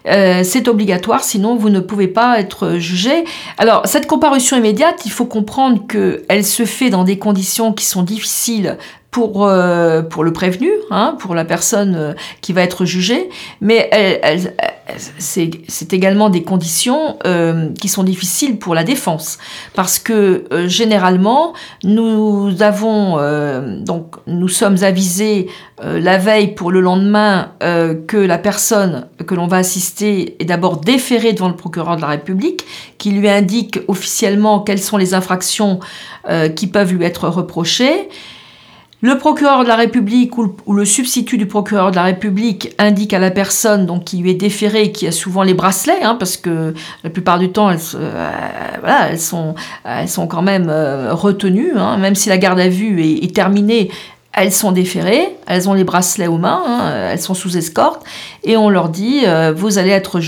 Euh, 0.06 0.40
c'est 0.44 0.66
obligatoire, 0.68 1.22
sinon 1.22 1.56
vous 1.56 1.68
ne 1.68 1.80
pouvez 1.80 2.08
pas 2.08 2.40
être 2.40 2.76
jugé. 2.78 3.24
Alors, 3.58 3.82
cette 3.86 4.06
comparution 4.06 4.56
immédiate, 4.56 5.02
il 5.04 5.10
faut 5.10 5.26
comprendre 5.26 5.82
qu'elle 5.86 6.44
se 6.44 6.64
fait 6.64 6.90
dans 6.90 7.04
des 7.04 7.18
conditions 7.18 7.72
qui 7.72 7.84
sont 7.84 8.02
difficiles 8.02 8.78
pour, 9.10 9.44
euh, 9.44 10.02
pour 10.02 10.22
le 10.22 10.32
prévenu, 10.32 10.70
hein, 10.90 11.16
pour 11.18 11.34
la 11.34 11.44
personne 11.44 11.94
euh, 11.96 12.12
qui 12.40 12.52
va 12.52 12.62
être 12.62 12.84
jugée, 12.84 13.28
mais 13.60 13.88
elle, 13.92 14.54
c'est 15.18 15.92
également 15.92 16.30
des 16.30 16.42
conditions 16.42 17.16
euh, 17.26 17.70
qui 17.80 17.88
sont 17.88 18.04
difficiles 18.04 18.58
pour 18.58 18.74
la 18.74 18.84
défense, 18.84 19.38
parce 19.74 19.98
que 19.98 20.44
généralement 20.66 21.52
nous 21.84 22.50
avons 22.60 23.18
donc 23.84 24.16
nous 24.26 24.48
sommes 24.48 24.82
avisés 24.82 25.48
la 25.82 26.18
veille 26.18 26.54
pour 26.54 26.72
le 26.72 26.80
lendemain 26.80 27.52
que 27.60 28.16
la 28.16 28.38
personne 28.38 29.06
que 29.26 29.34
l'on 29.34 29.46
va 29.46 29.58
assister 29.58 30.36
est 30.40 30.44
d'abord 30.44 30.78
déférée 30.78 31.32
devant 31.32 31.48
le 31.48 31.56
procureur 31.56 31.96
de 31.96 32.00
la 32.00 32.08
République, 32.08 32.64
qui 32.98 33.12
lui 33.12 33.28
indique 33.28 33.78
officiellement 33.86 34.60
quelles 34.60 34.82
sont 34.82 34.96
les 34.96 35.14
infractions 35.14 35.78
qui 36.56 36.66
peuvent 36.66 36.92
lui 36.92 37.04
être 37.04 37.28
reprochées. 37.28 38.08
Le 39.02 39.16
procureur 39.16 39.62
de 39.62 39.68
la 39.68 39.76
République 39.76 40.36
ou 40.36 40.72
le, 40.74 40.84
substitut 40.84 41.38
du 41.38 41.46
procureur 41.46 41.90
de 41.90 41.96
la 41.96 42.04
République 42.04 42.74
indique 42.78 43.14
à 43.14 43.18
la 43.18 43.30
personne 43.30 43.86
donc, 43.86 44.04
qui 44.04 44.18
lui 44.18 44.30
est 44.30 44.34
déférée, 44.34 44.92
qui 44.92 45.06
a 45.06 45.12
souvent 45.12 45.42
les 45.42 45.54
bracelets, 45.54 46.02
hein, 46.02 46.16
parce 46.16 46.36
que 46.36 46.74
la 47.02 47.08
plupart 47.08 47.38
du 47.38 47.50
temps, 47.50 47.70
elles, 47.70 47.78
euh, 47.94 49.16
sont, 49.16 49.54
elles 49.84 50.08
sont 50.08 50.26
quand 50.26 50.42
même 50.42 50.68
euh, 50.68 51.14
retenues, 51.14 51.72
hein, 51.76 51.96
même 51.96 52.14
si 52.14 52.28
la 52.28 52.36
garde 52.36 52.60
à 52.60 52.68
vue 52.68 53.02
est 53.02 53.34
terminée, 53.34 53.90
elles 54.32 54.52
sont 54.52 54.70
déférées, 54.70 55.36
elles 55.48 55.68
ont 55.68 55.74
les 55.74 55.82
bracelets 55.82 56.28
aux 56.28 56.38
mains, 56.38 56.62
hein, 56.64 57.10
elles 57.10 57.20
sont 57.20 57.34
sous 57.34 57.56
escorte, 57.56 58.04
et 58.44 58.56
on 58.56 58.70
leur 58.70 58.88
dit 58.88 59.22
euh, 59.26 59.52
vous 59.54 59.78
allez 59.78 59.90
être 59.90 60.20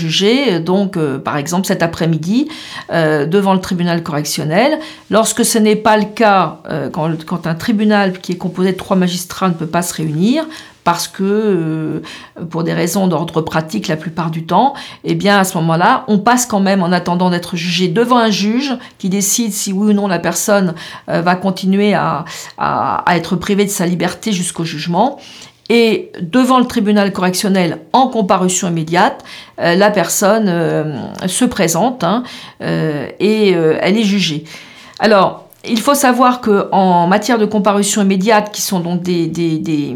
donc 0.59 0.97
euh, 0.97 1.19
par 1.19 1.37
exemple 1.37 1.67
cet 1.67 1.81
après-midi, 1.81 2.49
euh, 2.91 3.25
devant 3.25 3.53
le 3.53 3.61
tribunal 3.61 4.03
correctionnel. 4.03 4.79
Lorsque 5.09 5.45
ce 5.45 5.57
n'est 5.57 5.77
pas 5.77 5.97
le 5.97 6.05
cas, 6.05 6.59
quand, 6.91 7.47
un 7.47 7.55
tribunal 7.55 8.19
qui 8.19 8.33
est 8.33 8.37
composé 8.37 8.73
de 8.73 8.77
trois 8.77 8.97
magistrats 8.97 9.47
ne 9.47 9.53
peut 9.53 9.67
pas 9.67 9.81
se 9.81 9.93
réunir, 9.93 10.45
parce 10.83 11.07
que, 11.07 11.23
euh, 11.23 12.01
pour 12.49 12.63
des 12.63 12.73
raisons 12.73 13.07
d'ordre 13.07 13.41
pratique 13.41 13.87
la 13.87 13.95
plupart 13.95 14.31
du 14.31 14.45
temps, 14.45 14.73
eh 15.03 15.15
bien 15.15 15.39
à 15.39 15.43
ce 15.43 15.57
moment-là, 15.57 16.03
on 16.07 16.19
passe 16.19 16.45
quand 16.45 16.59
même 16.59 16.83
en 16.83 16.91
attendant 16.91 17.29
d'être 17.29 17.55
jugé 17.55 17.87
devant 17.87 18.17
un 18.17 18.29
juge 18.29 18.73
qui 18.97 19.09
décide 19.09 19.53
si 19.53 19.71
oui 19.71 19.91
ou 19.91 19.93
non 19.93 20.07
la 20.07 20.19
personne 20.19 20.73
euh, 21.09 21.21
va 21.21 21.35
continuer 21.35 21.93
à, 21.93 22.25
être 23.09 23.35
privée 23.35 23.65
de 23.65 23.69
sa 23.69 23.85
liberté 23.85 24.31
jusqu'au 24.31 24.63
jugement. 24.63 25.19
Et 25.69 26.11
devant 26.19 26.59
le 26.59 26.65
tribunal 26.65 27.13
correctionnel, 27.13 27.79
en 27.93 28.07
comparution 28.07 28.67
immédiate, 28.67 29.23
euh, 29.59 29.75
la 29.75 29.91
personne 29.91 31.13
se 31.25 31.45
présente 31.45 32.03
hein, 32.03 32.23
et 32.59 33.51
elle 33.51 33.97
est 33.97 34.03
jugée. 34.03 34.43
Alors, 34.99 35.42
il 35.65 35.79
faut 35.79 35.95
savoir 35.95 36.41
qu'en 36.41 37.07
matière 37.07 37.37
de 37.37 37.45
comparution 37.45 38.01
immédiate, 38.01 38.51
qui 38.51 38.61
sont 38.61 38.79
donc 38.79 39.01
des, 39.01 39.95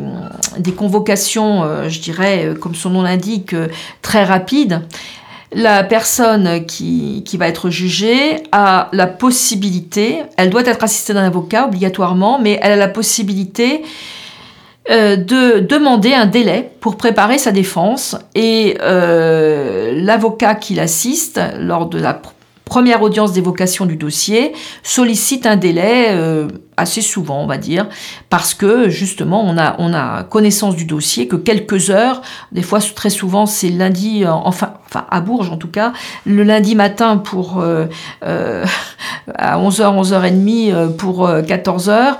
convocations, 0.76 1.64
euh, 1.64 1.90
je 1.90 2.00
dirais, 2.00 2.46
euh, 2.46 2.54
comme 2.56 2.76
son 2.76 2.90
nom 2.92 3.02
l'indique, 3.02 3.54
euh, 3.54 3.68
très 4.02 4.24
rapides, 4.24 4.82
la 5.54 5.84
personne 5.84 6.66
qui, 6.66 7.24
va 7.38 7.48
être 7.48 7.70
jugée 7.70 8.44
a 8.52 8.90
la 8.92 9.08
possibilité, 9.08 10.24
elle 10.38 10.50
doit 10.50 10.66
être 10.66 10.84
assistée 10.84 11.14
d'un 11.14 11.26
avocat 11.26 11.66
obligatoirement, 11.66 12.40
mais 12.40 12.60
elle 12.62 12.74
a 12.74 12.76
la 12.76 12.90
possibilité 12.90 13.82
de 14.90 15.60
demander 15.60 16.14
un 16.14 16.26
délai 16.26 16.72
pour 16.80 16.96
préparer 16.96 17.38
sa 17.38 17.52
défense 17.52 18.18
et 18.36 18.78
l'avocat 18.82 20.56
qui 20.56 20.76
l'assiste 20.76 21.40
lors 21.60 21.88
de 21.88 21.98
la 21.98 22.14
première 22.68 23.02
audience 23.02 23.32
d'évocation 23.32 23.86
du 23.86 23.96
dossier 23.96 24.54
sollicite 24.84 25.46
un 25.46 25.56
délai 25.56 26.08
euh, 26.10 26.48
assez 26.76 27.02
souvent, 27.02 27.42
on 27.42 27.48
va 27.48 27.58
dire, 27.58 27.88
parce 28.30 28.54
que 28.54 28.90
justement, 28.90 29.44
on 29.44 29.58
a, 29.58 29.76
on 29.80 29.94
a 29.94 30.24
connaissance 30.24 30.76
du 30.76 30.86
dossier 30.86 31.28
que 31.28 31.36
quelques 31.36 31.90
heures, 31.90 32.22
des 32.52 32.62
fois 32.62 32.80
très 32.80 33.10
souvent 33.10 33.46
c'est 33.46 33.70
lundi, 33.70 34.24
euh, 34.26 34.32
enfin, 34.32 34.74
à 35.10 35.22
Bourges 35.22 35.50
en 35.50 35.58
tout 35.58 35.70
cas, 35.70 35.94
le 36.26 36.44
lundi 36.44 36.76
matin 36.76 37.18
pour 37.18 37.60
euh, 37.60 37.86
à 38.22 39.58
11h, 39.58 40.04
11h30 40.04 40.96
pour 40.96 41.28
14h. 41.28 42.18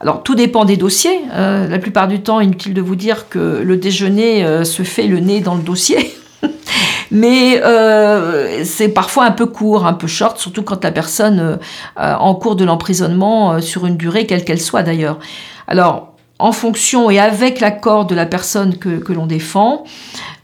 Alors 0.00 0.22
tout 0.22 0.34
dépend 0.34 0.64
des 0.64 0.78
dossiers. 0.78 1.20
la 1.34 1.78
plupart 1.78 2.08
du 2.08 2.22
temps, 2.22 2.40
inutile 2.40 2.72
de 2.72 2.80
vous 2.80 2.96
dire 2.96 3.28
que 3.28 3.60
le 3.62 3.76
déjeuner 3.76 4.64
se 4.64 4.82
fait 4.82 5.06
le 5.06 5.20
nez 5.20 5.40
dans 5.40 5.56
le 5.56 5.62
dossier. 5.62 6.14
mais 7.10 7.60
euh, 7.62 8.64
c'est 8.64 8.88
parfois 8.88 9.24
un 9.24 9.30
peu 9.32 9.46
court, 9.46 9.86
un 9.86 9.92
peu 9.92 10.06
short, 10.06 10.38
surtout 10.38 10.62
quand 10.62 10.84
la 10.84 10.92
personne 10.92 11.58
euh, 11.98 12.14
en 12.14 12.34
cours 12.34 12.56
de 12.56 12.64
l'emprisonnement 12.64 13.52
euh, 13.54 13.60
sur 13.60 13.86
une 13.86 13.96
durée, 13.96 14.26
quelle 14.26 14.44
qu'elle 14.44 14.60
soit 14.60 14.82
d'ailleurs. 14.82 15.18
Alors, 15.66 16.14
en 16.38 16.52
fonction 16.52 17.10
et 17.10 17.18
avec 17.18 17.60
l'accord 17.60 18.06
de 18.06 18.14
la 18.14 18.26
personne 18.26 18.78
que, 18.78 18.98
que 18.98 19.12
l'on 19.12 19.26
défend, 19.26 19.84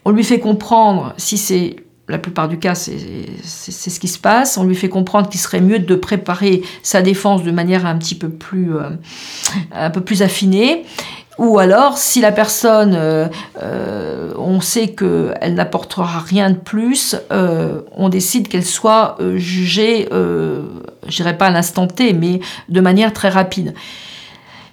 on 0.05 0.11
lui 0.11 0.24
fait 0.24 0.40
comprendre, 0.40 1.14
si 1.16 1.38
c'est 1.38 1.76
la 2.09 2.18
plupart 2.18 2.48
du 2.48 2.59
cas, 2.59 2.76
c'est 2.76 2.92
ce 3.42 3.98
qui 3.98 4.07
se 4.07 4.18
passe. 4.18 4.59
On 4.59 4.64
lui 4.64 4.76
fait 4.76 4.88
comprendre 4.88 5.29
qu'il 5.29 5.40
serait 5.40 5.61
mieux 5.61 5.81
de 5.81 5.94
préparer 5.96 6.62
sa 6.85 7.02
défense 7.02 7.42
de 7.42 7.50
manière 7.50 7.85
un 7.85 7.96
petit 7.96 8.14
peu 8.14 8.29
plus, 8.29 8.70
un 9.72 9.90
peu 9.90 10.00
plus 10.00 10.22
affinée. 10.22 10.85
Ou 11.38 11.59
alors, 11.59 11.99
si 11.99 12.20
la 12.22 12.33
personne, 12.33 12.94
euh, 12.94 13.29
euh, 13.62 14.33
on 14.38 14.61
sait 14.62 14.88
qu'elle 14.88 15.55
n'apportera 15.55 16.20
rien 16.20 16.51
de 16.51 16.57
plus, 16.57 17.14
euh, 17.31 17.83
on 17.92 18.09
décide 18.09 18.49
qu'elle 18.49 18.64
soit 18.64 19.18
jugée, 19.37 20.09
je 20.11 21.16
dirais 21.16 21.37
pas 21.37 21.46
à 21.46 21.51
l'instant 21.51 21.87
T, 21.87 22.14
mais 22.14 22.40
de 22.68 22.81
manière 22.81 23.12
très 23.12 23.29
rapide. 23.29 23.75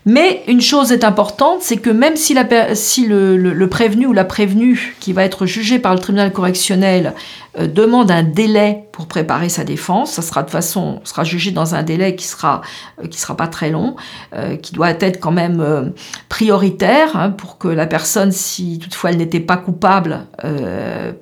Mais 0.06 0.44
une 0.48 0.60
chose 0.60 0.92
est 0.92 1.06
importante, 1.06 1.62
c'est 1.62 1.78
que 1.78 1.90
même 1.90 2.18
si, 2.18 2.34
le, 2.34 3.66
prévenu 3.68 4.06
ou 4.06 4.14
la 4.14 4.26
prévenue 4.26 4.98
qui 5.00 5.14
va 5.14 5.24
être 5.24 5.46
jugé 5.46 5.80
par 5.80 5.94
le 5.94 6.00
tribunal 6.00 6.34
correctionnel 6.34 7.14
euh, 7.58 7.68
demande 7.68 8.12
un 8.12 8.24
délai 8.24 8.84
pour 8.92 9.08
préparer 9.08 9.48
sa 9.48 9.64
défense, 9.64 10.12
ça 10.12 10.22
sera 10.22 10.44
de 10.44 10.50
façon, 10.50 11.00
sera 11.06 11.24
jugé 11.24 11.52
dans 11.52 11.74
un 11.74 11.84
délai 11.84 12.16
qui 12.16 12.28
sera 12.28 12.62
euh, 13.02 13.08
sera 13.12 13.38
pas 13.38 13.48
très 13.48 13.70
long, 13.70 13.96
euh, 14.36 14.58
qui 14.58 14.74
doit 14.74 14.90
être 14.90 15.22
quand 15.22 15.32
même 15.32 15.94
prioritaire 16.28 17.16
hein, 17.16 17.30
pour 17.30 17.58
que 17.58 17.70
la 17.70 17.88
personne, 17.88 18.34
si 18.34 18.80
toutefois 18.80 19.12
elle 19.12 19.18
n'était 19.18 19.40
pas 19.40 19.58
coupable, 19.58 20.26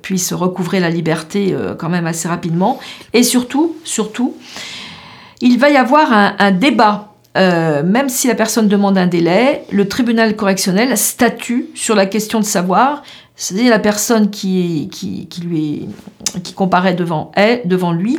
puisse 0.02 0.32
recouvrer 0.32 0.80
la 0.80 0.90
liberté 0.90 1.54
quand 1.78 1.88
même 1.88 2.06
assez 2.06 2.28
rapidement. 2.28 2.80
Et 3.12 3.22
surtout, 3.22 3.76
il 5.40 5.58
va 5.58 5.70
y 5.70 5.76
avoir 5.76 6.12
un 6.12 6.50
débat 6.50 7.11
euh, 7.36 7.82
même 7.82 8.08
si 8.08 8.28
la 8.28 8.34
personne 8.34 8.68
demande 8.68 8.98
un 8.98 9.06
délai, 9.06 9.64
le 9.70 9.88
tribunal 9.88 10.36
correctionnel 10.36 10.96
statue 10.98 11.66
sur 11.74 11.94
la 11.94 12.06
question 12.06 12.40
de 12.40 12.44
savoir, 12.44 13.02
c'est-à-dire 13.36 13.70
la 13.70 13.78
personne 13.78 14.30
qui, 14.30 14.90
qui, 14.92 15.26
qui, 15.28 15.40
lui 15.40 15.88
qui 16.44 16.52
comparaît 16.52 16.94
devant, 16.94 17.32
elle, 17.34 17.62
devant 17.64 17.92
lui, 17.92 18.18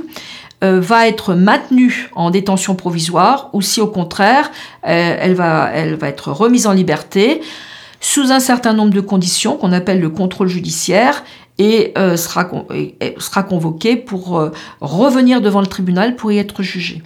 euh, 0.64 0.80
va 0.80 1.08
être 1.08 1.36
maintenue 1.36 2.10
en 2.16 2.32
détention 2.32 2.74
provisoire 2.74 3.50
ou 3.54 3.62
si 3.62 3.82
au 3.82 3.88
contraire, 3.88 4.50
euh, 4.88 5.18
elle, 5.20 5.36
va, 5.36 5.70
elle 5.72 5.96
va 5.96 6.08
être 6.08 6.32
remise 6.32 6.66
en 6.66 6.74
liberté 6.74 7.42
sous 8.02 8.32
un 8.32 8.40
certain 8.40 8.74
nombre 8.74 8.94
de 8.94 9.02
conditions 9.02 9.58
qu'on 9.58 9.72
appelle 9.72 10.00
le 10.00 10.10
contrôle 10.10 10.48
judiciaire 10.48 11.24
et 11.60 11.94
sera, 12.18 12.50
sera 13.20 13.44
convoquée 13.44 13.96
pour 13.96 14.50
revenir 14.82 15.40
devant 15.40 15.62
le 15.62 15.68
tribunal 15.68 16.16
pour 16.16 16.32
y 16.32 16.40
être 16.40 16.64
jugée. 16.64 17.04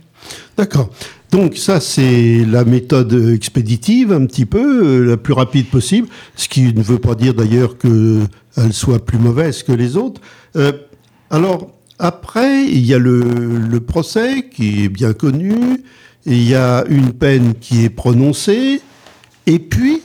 D'accord. 0.58 0.90
Donc 1.32 1.58
ça, 1.58 1.80
c'est 1.80 2.46
la 2.46 2.64
méthode 2.64 3.34
expéditive, 3.34 4.14
un 4.14 4.26
petit 4.26 4.46
peu, 4.46 4.86
euh, 4.86 5.10
la 5.10 5.18
plus 5.18 5.34
rapide 5.34 5.68
possible, 5.68 6.08
ce 6.36 6.48
qui 6.48 6.74
ne 6.74 6.82
veut 6.82 7.00
pas 7.00 7.16
dire 7.16 7.34
d'ailleurs 7.34 7.78
qu'elle 7.78 8.28
soit 8.72 9.06
plus 9.06 9.18
mauvaise 9.18 9.62
que 9.64 9.74
les 9.74 9.98
autres. 9.98 10.22
Euh, 10.56 10.72
alors, 11.30 11.70
après, 12.00 12.64
il 12.64 12.86
y 12.86 12.94
a 12.94 12.98
le, 12.98 13.80
procès 13.80 14.50
qui 14.50 14.86
est 14.86 14.90
bien 14.90 15.14
connu, 15.14 15.84
il 16.26 16.48
y 16.48 16.56
a 16.56 16.86
une 16.90 17.12
peine 17.12 17.56
qui 17.56 17.84
est 17.84 17.90
prononcée, 17.90 18.82
et 19.46 19.60
puis 19.60 20.02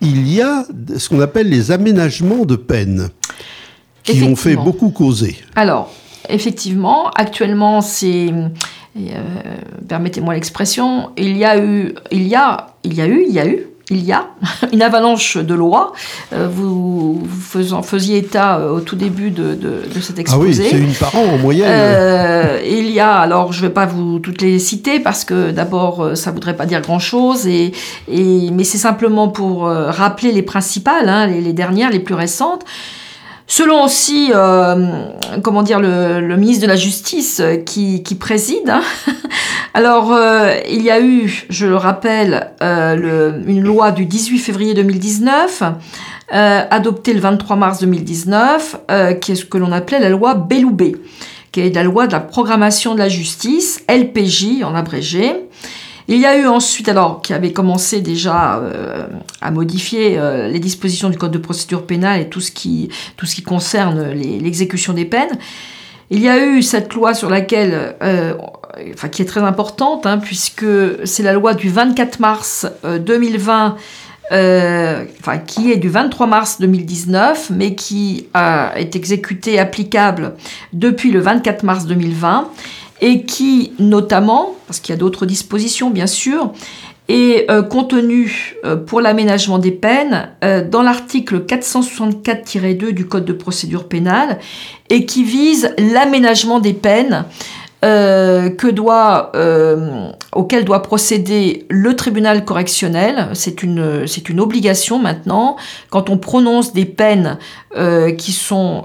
il 0.00 0.32
y 0.32 0.42
a 0.42 0.66
ce 0.96 1.08
qu'on 1.08 1.20
appelle 1.20 1.48
les 1.48 1.70
aménagements 1.70 2.44
de 2.44 2.56
peine, 2.56 3.08
qui 4.02 4.22
ont 4.22 4.36
fait 4.36 4.56
beaucoup 4.56 4.90
causer. 4.90 5.36
Alors, 5.54 5.92
effectivement, 6.28 7.10
actuellement, 7.10 7.80
c'est 7.80 8.32
permettez-moi 9.88 10.34
l'expression, 10.34 11.10
il 11.16 11.36
y 11.36 11.44
a 11.44 11.58
eu, 11.58 11.94
il 12.10 12.26
y 12.26 12.34
a, 12.34 12.68
il 12.84 12.94
y 12.94 13.00
a 13.00 13.06
eu, 13.06 13.24
il 13.26 13.34
y 13.34 13.40
a 13.40 13.46
eu, 13.46 13.66
il 13.90 14.04
y 14.04 14.12
a 14.12 14.26
une 14.72 14.82
avalanche 14.82 15.36
de 15.36 15.54
lois. 15.54 15.92
Euh, 16.32 16.48
vous, 16.50 17.22
vous 17.22 17.82
faisiez 17.82 18.18
état 18.18 18.58
euh, 18.58 18.70
au 18.70 18.80
tout 18.80 18.96
début 18.96 19.30
de, 19.30 19.54
de, 19.54 20.00
cet 20.00 20.18
exposé. 20.18 20.62
Ah 20.62 20.66
oui, 20.66 20.70
c'est 20.70 20.84
une 20.84 20.94
par 20.94 21.14
an 21.14 21.24
en 21.24 21.38
moyenne. 21.38 22.60
il 22.64 22.90
y 22.90 23.00
a, 23.00 23.14
alors 23.14 23.52
je 23.52 23.62
ne 23.62 23.68
vais 23.68 23.72
pas 23.72 23.86
vous 23.86 24.18
toutes 24.18 24.42
les 24.42 24.58
citer 24.58 25.00
parce 25.00 25.24
que 25.24 25.50
d'abord 25.50 26.16
ça 26.16 26.30
ne 26.30 26.34
voudrait 26.34 26.56
pas 26.56 26.66
dire 26.66 26.80
grand-chose, 26.80 27.46
et, 27.46 27.72
et, 28.10 28.50
mais 28.52 28.64
c'est 28.64 28.78
simplement 28.78 29.28
pour 29.28 29.64
rappeler 29.64 30.32
les 30.32 30.42
principales, 30.42 31.08
hein, 31.08 31.26
les, 31.26 31.40
les, 31.40 31.52
dernières, 31.52 31.90
les 31.90 32.00
plus 32.00 32.14
récentes. 32.14 32.64
Selon 33.50 33.82
aussi, 33.82 34.30
euh, 34.34 34.76
comment 35.42 35.62
dire, 35.62 35.80
le, 35.80 36.36
ministre 36.36 36.62
de 36.64 36.68
la 36.68 36.76
Justice 36.76 37.40
euh, 37.40 37.56
qui, 37.56 38.02
préside. 38.20 38.68
Hein. 38.68 38.82
Alors, 39.74 40.12
euh, 40.12 40.52
il 40.70 40.82
y 40.82 40.90
a 40.90 41.00
eu, 41.00 41.46
je 41.48 41.64
le 41.64 41.76
rappelle, 41.76 42.52
une 42.60 43.62
loi 43.62 43.90
du 43.90 44.04
18 44.04 44.38
février 44.38 44.74
2019, 44.74 45.62
adoptée 46.30 47.14
le 47.14 47.20
23 47.20 47.56
mars 47.56 47.80
2019, 47.80 48.80
qui 49.20 49.32
est 49.32 49.34
ce 49.34 49.46
que 49.46 49.56
l'on 49.56 49.72
appelait 49.72 50.00
la 50.00 50.10
loi 50.10 50.34
Belloubet, 50.34 50.96
qui 51.50 51.60
est 51.60 51.74
la 51.74 51.84
loi 51.84 52.06
de 52.06 52.12
la 52.12 52.20
programmation 52.20 52.94
de 52.94 52.98
la 52.98 53.08
justice, 53.08 53.82
LPJ 53.88 54.62
en 54.62 54.74
abrégé. 54.74 55.48
Il 56.10 56.18
y 56.18 56.24
a 56.24 56.38
eu 56.38 56.46
ensuite, 56.46 56.88
alors, 56.88 57.20
qui 57.20 57.34
avait 57.34 57.52
commencé 57.52 58.00
déjà 58.00 58.56
euh, 58.58 59.06
à 59.42 59.50
modifier 59.50 60.18
euh, 60.18 60.48
les 60.48 60.58
dispositions 60.58 61.10
du 61.10 61.18
Code 61.18 61.32
de 61.32 61.38
procédure 61.38 61.86
pénale 61.86 62.22
et 62.22 62.28
tout 62.30 62.40
ce 62.40 62.50
qui, 62.50 62.88
concerne 63.46 64.12
l'exécution 64.12 64.94
des 64.94 65.04
peines. 65.04 65.38
Il 66.10 66.20
y 66.20 66.28
a 66.30 66.42
eu 66.42 66.62
cette 66.62 66.94
loi 66.94 67.12
sur 67.12 67.28
laquelle 67.28 67.94
euh, 68.02 68.32
enfin, 68.94 69.08
qui 69.08 69.20
est 69.20 69.26
très 69.26 69.42
importante, 69.42 70.06
hein, 70.06 70.16
puisque 70.16 70.64
c'est 71.04 71.22
la 71.22 71.34
loi 71.34 71.52
du 71.52 71.68
24 71.68 72.20
mars 72.20 72.66
2020 72.84 73.76
euh, 74.30 75.04
enfin, 75.20 75.38
qui 75.38 75.72
est 75.72 75.76
du 75.76 75.88
23 75.88 76.26
mars 76.26 76.60
2019, 76.60 77.50
mais 77.50 77.74
qui 77.74 78.28
est 78.34 78.96
exécuté, 78.96 79.58
applicable 79.58 80.34
depuis 80.72 81.10
le 81.10 81.20
24 81.20 81.62
mars 81.62 81.86
2020, 81.86 82.50
et 83.00 83.22
qui, 83.22 83.72
notamment, 83.78 84.56
parce 84.66 84.80
qu'il 84.80 84.92
y 84.92 84.96
a 84.96 84.98
d'autres 84.98 85.26
dispositions 85.26 85.90
bien 85.90 86.06
sûr, 86.06 86.52
est 87.08 87.50
euh, 87.50 87.62
contenu 87.62 88.56
euh, 88.64 88.76
pour 88.76 89.00
l'aménagement 89.00 89.58
des 89.58 89.70
peines 89.70 90.30
dans 90.70 90.82
l'article 90.82 91.40
464-2 91.40 92.90
du 92.90 93.06
Code 93.06 93.24
de 93.24 93.32
procédure 93.32 93.88
pénale 93.88 94.38
et 94.90 95.06
qui 95.06 95.24
vise 95.24 95.74
l'aménagement 95.78 96.60
des 96.60 96.74
peines 96.74 97.24
euh, 97.84 98.50
que 98.50 98.66
doit, 98.66 99.30
euh, 99.36 100.10
auquel 100.34 100.64
doit 100.64 100.82
procéder 100.82 101.64
le 101.70 101.94
tribunal 101.94 102.44
correctionnel. 102.44 103.28
C'est 103.34 103.62
une, 103.62 104.04
c'est 104.04 104.28
une 104.28 104.40
obligation 104.40 104.98
maintenant. 104.98 105.56
Quand 105.90 106.10
on 106.10 106.18
prononce 106.18 106.72
des 106.72 106.86
peines 106.86 107.38
euh, 107.76 108.10
qui 108.10 108.32
sont 108.32 108.84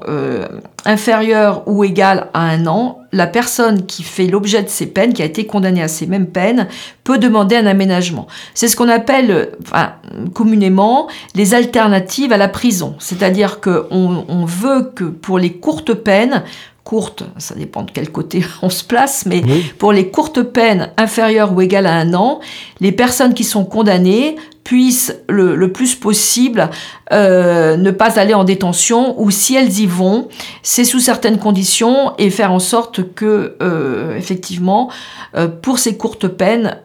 inférieures 0.86 1.64
ou 1.68 1.84
égales 1.84 2.30
à 2.36 2.42
un 2.42 2.68
an, 2.68 3.00
la 3.12 3.26
personne 3.26 3.86
qui 3.88 4.04
fait 4.04 4.28
l'objet 4.28 4.62
de 4.62 4.70
ces 4.70 4.86
peines, 4.86 5.14
qui 5.14 5.24
a 5.24 5.26
été 5.26 5.48
condamnée 5.48 5.82
à 5.82 5.88
ces 5.88 6.06
mêmes 6.06 6.28
peines, 6.28 6.68
peut 7.04 7.18
demander 7.18 7.56
un 7.56 7.66
aménagement. 7.66 8.28
C'est 8.54 8.68
ce 8.68 8.76
qu'on 8.76 8.90
appelle 8.90 9.50
enfin, 9.64 9.94
communément 10.34 11.08
les 11.34 11.56
alternatives 11.56 12.32
à 12.32 12.38
la 12.38 12.48
prison. 12.48 12.96
C'est-à-dire 13.00 13.60
qu'on 13.60 14.26
on 14.28 14.46
veut 14.46 14.92
que 14.94 15.06
pour 15.06 15.40
les 15.40 15.54
courtes 15.54 15.94
peines, 15.94 16.44
courtes, 16.84 17.24
ça 17.38 17.56
dépend 17.56 17.84
de 17.84 17.92
quel 17.92 18.12
côté 18.12 18.44
on 18.62 18.70
se 18.70 18.84
place, 18.84 19.26
mais 19.26 19.42
pour 19.78 19.94
les 19.94 20.10
courtes 20.10 20.42
peines 20.42 20.92
inférieures 20.98 21.54
ou 21.54 21.62
égales 21.62 21.88
à 21.88 21.96
un 21.96 22.14
an, 22.14 22.40
les 22.80 22.92
personnes 22.92 23.34
qui 23.34 23.44
sont 23.44 23.66
condamnées 23.66 24.36
puissent 24.64 25.16
le, 25.28 25.72
plus 25.72 25.96
possible 25.96 26.70
euh, 27.12 27.76
ne 27.76 27.92
pas 27.92 28.18
aller 28.18 28.34
en 28.34 28.44
détention 28.46 29.20
ou 29.22 29.30
si 29.30 29.56
elles 29.56 29.80
y 29.80 29.86
vont, 29.86 30.30
c'est 30.62 30.86
sous 30.86 31.00
certaines 31.00 31.38
conditions 31.38 32.14
et 32.18 32.30
faire 32.30 32.52
en 32.52 32.60
sorte 32.60 33.14
que 33.14 33.58
euh, 33.62 34.16
effectivement 34.16 34.90
euh, 35.36 35.48
pour 35.48 35.80
ces 35.80 35.98
courtes 35.98 36.28
peines 36.28 36.78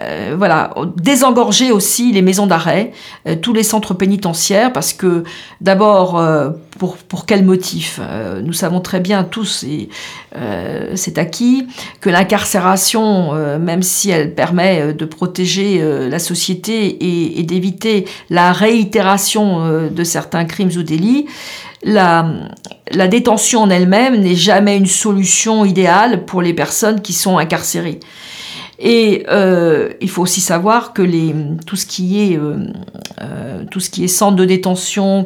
euh, 0.00 0.34
voilà, 0.36 0.74
désengorger 0.96 1.72
aussi 1.72 2.12
les 2.12 2.22
maisons 2.22 2.46
d'arrêt, 2.46 2.92
euh, 3.26 3.36
tous 3.36 3.52
les 3.52 3.62
centres 3.62 3.94
pénitentiaires, 3.94 4.72
parce 4.72 4.92
que 4.92 5.24
d'abord, 5.60 6.18
euh, 6.18 6.50
pour, 6.78 6.96
pour 6.96 7.26
quel 7.26 7.44
motif? 7.44 8.00
Nous 8.42 8.52
savons 8.52 8.80
très 8.80 9.00
bien 9.00 9.24
tous, 9.24 9.64
et 9.64 9.88
c'est 10.94 11.18
acquis, 11.18 11.66
que 12.00 12.08
l'incarcération, 12.08 13.32
même 13.58 13.82
si 13.82 14.10
elle 14.10 14.34
permet 14.34 14.92
de 14.92 15.04
protéger 15.04 15.82
la 16.08 16.18
société 16.20 16.86
et, 16.86 17.40
et 17.40 17.42
d'éviter 17.42 18.06
la 18.30 18.52
réitération 18.52 19.88
de 19.90 20.04
certains 20.04 20.44
crimes 20.44 20.70
ou 20.76 20.84
délits, 20.84 21.26
la, 21.82 22.26
la 22.92 23.08
détention 23.08 23.62
en 23.62 23.70
elle-même 23.70 24.20
n'est 24.20 24.36
jamais 24.36 24.76
une 24.76 24.86
solution 24.86 25.64
idéale 25.64 26.24
pour 26.24 26.42
les 26.42 26.54
personnes 26.54 27.00
qui 27.00 27.12
sont 27.12 27.38
incarcérées. 27.38 27.98
Et 28.78 29.24
euh, 29.28 29.92
il 30.00 30.08
faut 30.08 30.22
aussi 30.22 30.40
savoir 30.40 30.92
que 30.92 31.02
les, 31.02 31.34
tout, 31.66 31.74
ce 31.76 31.84
qui 31.84 32.20
est, 32.20 32.38
euh, 32.38 32.58
euh, 33.20 33.64
tout 33.70 33.80
ce 33.80 33.90
qui 33.90 34.04
est 34.04 34.08
centre 34.08 34.36
de 34.36 34.44
détention, 34.44 35.24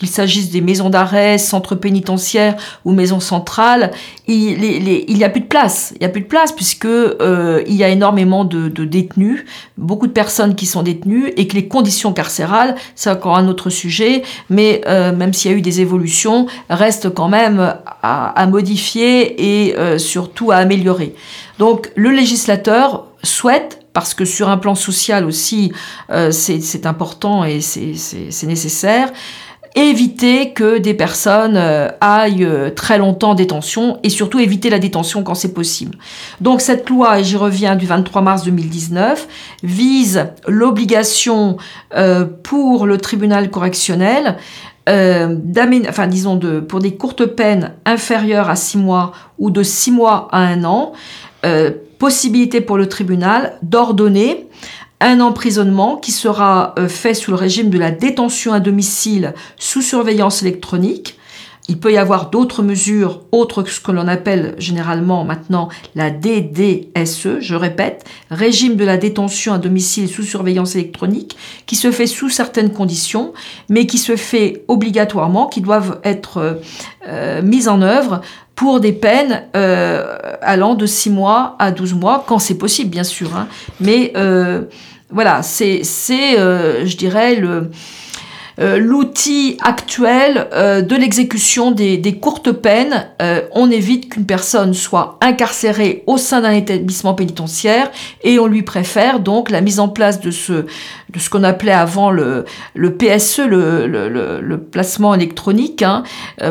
qu'il 0.00 0.08
s'agisse 0.08 0.50
des 0.50 0.62
maisons 0.62 0.88
d'arrêt, 0.88 1.36
centres 1.36 1.74
pénitentiaires 1.74 2.56
ou 2.86 2.92
maisons 2.92 3.20
centrales, 3.20 3.90
il 4.26 4.58
n'y 4.58 5.24
a 5.24 5.28
plus 5.28 5.42
de 5.42 5.46
place. 5.46 5.92
Il 5.96 5.98
n'y 5.98 6.06
a 6.06 6.08
plus 6.08 6.22
de 6.22 6.26
place 6.26 6.52
puisque 6.52 6.86
euh, 6.86 7.62
il 7.66 7.74
y 7.74 7.84
a 7.84 7.90
énormément 7.90 8.46
de, 8.46 8.68
détenus, 8.86 9.44
beaucoup 9.76 10.06
de 10.06 10.12
personnes 10.12 10.54
qui 10.54 10.64
sont 10.64 10.82
détenues 10.82 11.28
et 11.36 11.46
que 11.46 11.54
les 11.54 11.68
conditions 11.68 12.14
carcérales, 12.14 12.76
c'est 12.94 13.10
encore 13.10 13.36
un 13.36 13.46
autre 13.46 13.68
sujet, 13.68 14.22
mais 14.48 14.80
euh, 14.86 15.14
même 15.14 15.34
s'il 15.34 15.50
y 15.50 15.54
a 15.54 15.56
eu 15.58 15.60
des 15.60 15.82
évolutions, 15.82 16.46
restent 16.70 17.12
quand 17.12 17.28
même 17.28 17.74
à, 18.02 18.46
modifier 18.46 19.66
et 19.66 19.76
euh, 19.76 19.98
surtout 19.98 20.50
à 20.50 20.56
améliorer. 20.56 21.14
Donc 21.58 21.92
le 21.94 22.10
législateur 22.10 23.06
souhaite 23.22 23.84
parce 23.92 24.14
que 24.14 24.24
sur 24.24 24.48
un 24.48 24.56
plan 24.56 24.74
social 24.74 25.26
aussi, 25.26 25.72
c'est 26.30 26.86
important 26.86 27.44
et 27.44 27.60
c'est 27.60 28.46
nécessaire, 28.46 29.10
éviter 29.74 30.52
que 30.52 30.78
des 30.78 30.94
personnes 30.94 31.56
euh, 31.56 31.88
aillent 32.00 32.44
euh, 32.44 32.70
très 32.70 32.98
longtemps 32.98 33.30
en 33.30 33.34
détention 33.34 33.98
et 34.02 34.08
surtout 34.08 34.40
éviter 34.40 34.68
la 34.68 34.78
détention 34.78 35.22
quand 35.22 35.34
c'est 35.34 35.54
possible. 35.54 35.96
Donc 36.40 36.60
cette 36.60 36.88
loi, 36.90 37.20
et 37.20 37.24
j'y 37.24 37.36
reviens 37.36 37.76
du 37.76 37.86
23 37.86 38.22
mars 38.22 38.44
2019, 38.44 39.28
vise 39.62 40.26
l'obligation 40.48 41.56
euh, 41.94 42.24
pour 42.42 42.86
le 42.86 42.98
tribunal 42.98 43.50
correctionnel 43.50 44.36
euh, 44.88 45.36
enfin 45.88 46.08
disons 46.08 46.36
de, 46.36 46.58
pour 46.58 46.80
des 46.80 46.96
courtes 46.96 47.26
peines 47.26 47.74
inférieures 47.84 48.50
à 48.50 48.56
6 48.56 48.78
mois 48.78 49.12
ou 49.38 49.50
de 49.50 49.62
6 49.62 49.92
mois 49.92 50.28
à 50.32 50.40
1 50.40 50.64
an, 50.64 50.92
possibilité 51.98 52.60
pour 52.60 52.76
le 52.76 52.88
tribunal 52.88 53.54
d'ordonner 53.62 54.48
un 55.00 55.20
emprisonnement 55.20 55.96
qui 55.96 56.12
sera 56.12 56.74
euh, 56.78 56.88
fait 56.88 57.14
sous 57.14 57.30
le 57.30 57.36
régime 57.36 57.70
de 57.70 57.78
la 57.78 57.90
détention 57.90 58.52
à 58.52 58.60
domicile 58.60 59.34
sous 59.56 59.82
surveillance 59.82 60.42
électronique. 60.42 61.16
Il 61.68 61.78
peut 61.78 61.92
y 61.92 61.98
avoir 61.98 62.30
d'autres 62.30 62.64
mesures 62.64 63.22
autres 63.30 63.62
que 63.62 63.70
ce 63.70 63.80
que 63.80 63.92
l'on 63.92 64.08
appelle 64.08 64.56
généralement 64.58 65.24
maintenant 65.24 65.68
la 65.94 66.10
DDSE, 66.10 67.38
je 67.40 67.54
répète, 67.54 68.04
régime 68.30 68.74
de 68.74 68.84
la 68.84 68.96
détention 68.96 69.52
à 69.52 69.58
domicile 69.58 70.08
sous 70.08 70.24
surveillance 70.24 70.74
électronique, 70.74 71.36
qui 71.66 71.76
se 71.76 71.92
fait 71.92 72.08
sous 72.08 72.28
certaines 72.28 72.72
conditions, 72.72 73.32
mais 73.68 73.86
qui 73.86 73.98
se 73.98 74.16
fait 74.16 74.64
obligatoirement, 74.66 75.46
qui 75.46 75.60
doivent 75.60 76.00
être 76.02 76.38
euh, 76.38 76.54
euh, 77.06 77.40
mises 77.40 77.68
en 77.68 77.82
œuvre 77.82 78.20
pour 78.60 78.78
des 78.78 78.92
peines 78.92 79.44
allant 80.42 80.74
de 80.74 80.84
6 80.84 81.08
mois 81.10 81.56
à 81.58 81.72
12 81.72 81.94
mois, 81.94 82.24
quand 82.26 82.38
c'est 82.38 82.58
possible 82.58 82.90
bien 82.90 83.04
sûr. 83.04 83.34
Hein. 83.34 83.48
Mais 83.80 84.12
voilà, 85.12 85.42
c'est, 85.42 85.82
euh, 86.38 86.86
je 86.86 86.96
dirais, 86.96 87.34
le, 87.34 87.48
euh, 87.48 87.62
l'outil 88.60 89.56
actuel 89.62 90.48
euh, 90.52 90.82
de 90.82 90.94
l'exécution 90.94 91.70
des, 91.70 92.18
courtes 92.20 92.52
peines. 92.52 93.06
on 93.54 93.70
évite 93.70 94.10
qu'une 94.10 94.26
personne 94.26 94.74
soit 94.74 95.18
incarcérée 95.20 96.02
au 96.06 96.16
sein 96.18 96.40
d'un 96.42 96.52
établissement 96.52 97.14
pénitentiaire 97.14 97.90
et 98.22 98.38
on 98.38 98.46
lui 98.46 98.62
préfère 98.62 99.20
donc 99.20 99.50
la 99.50 99.60
mise 99.60 99.80
en 99.80 99.88
place 99.88 100.20
de 100.20 100.30
ce, 100.30 100.52
de 100.52 101.18
ce 101.18 101.30
qu'on 101.30 101.44
appelait 101.44 101.72
avant 101.72 102.10
le, 102.10 102.44
le 102.74 102.94
PSE, 102.94 103.40
le, 103.46 103.86
le, 103.86 104.58
placement 104.58 105.14
électronique, 105.14 105.82
hein, 105.82 106.02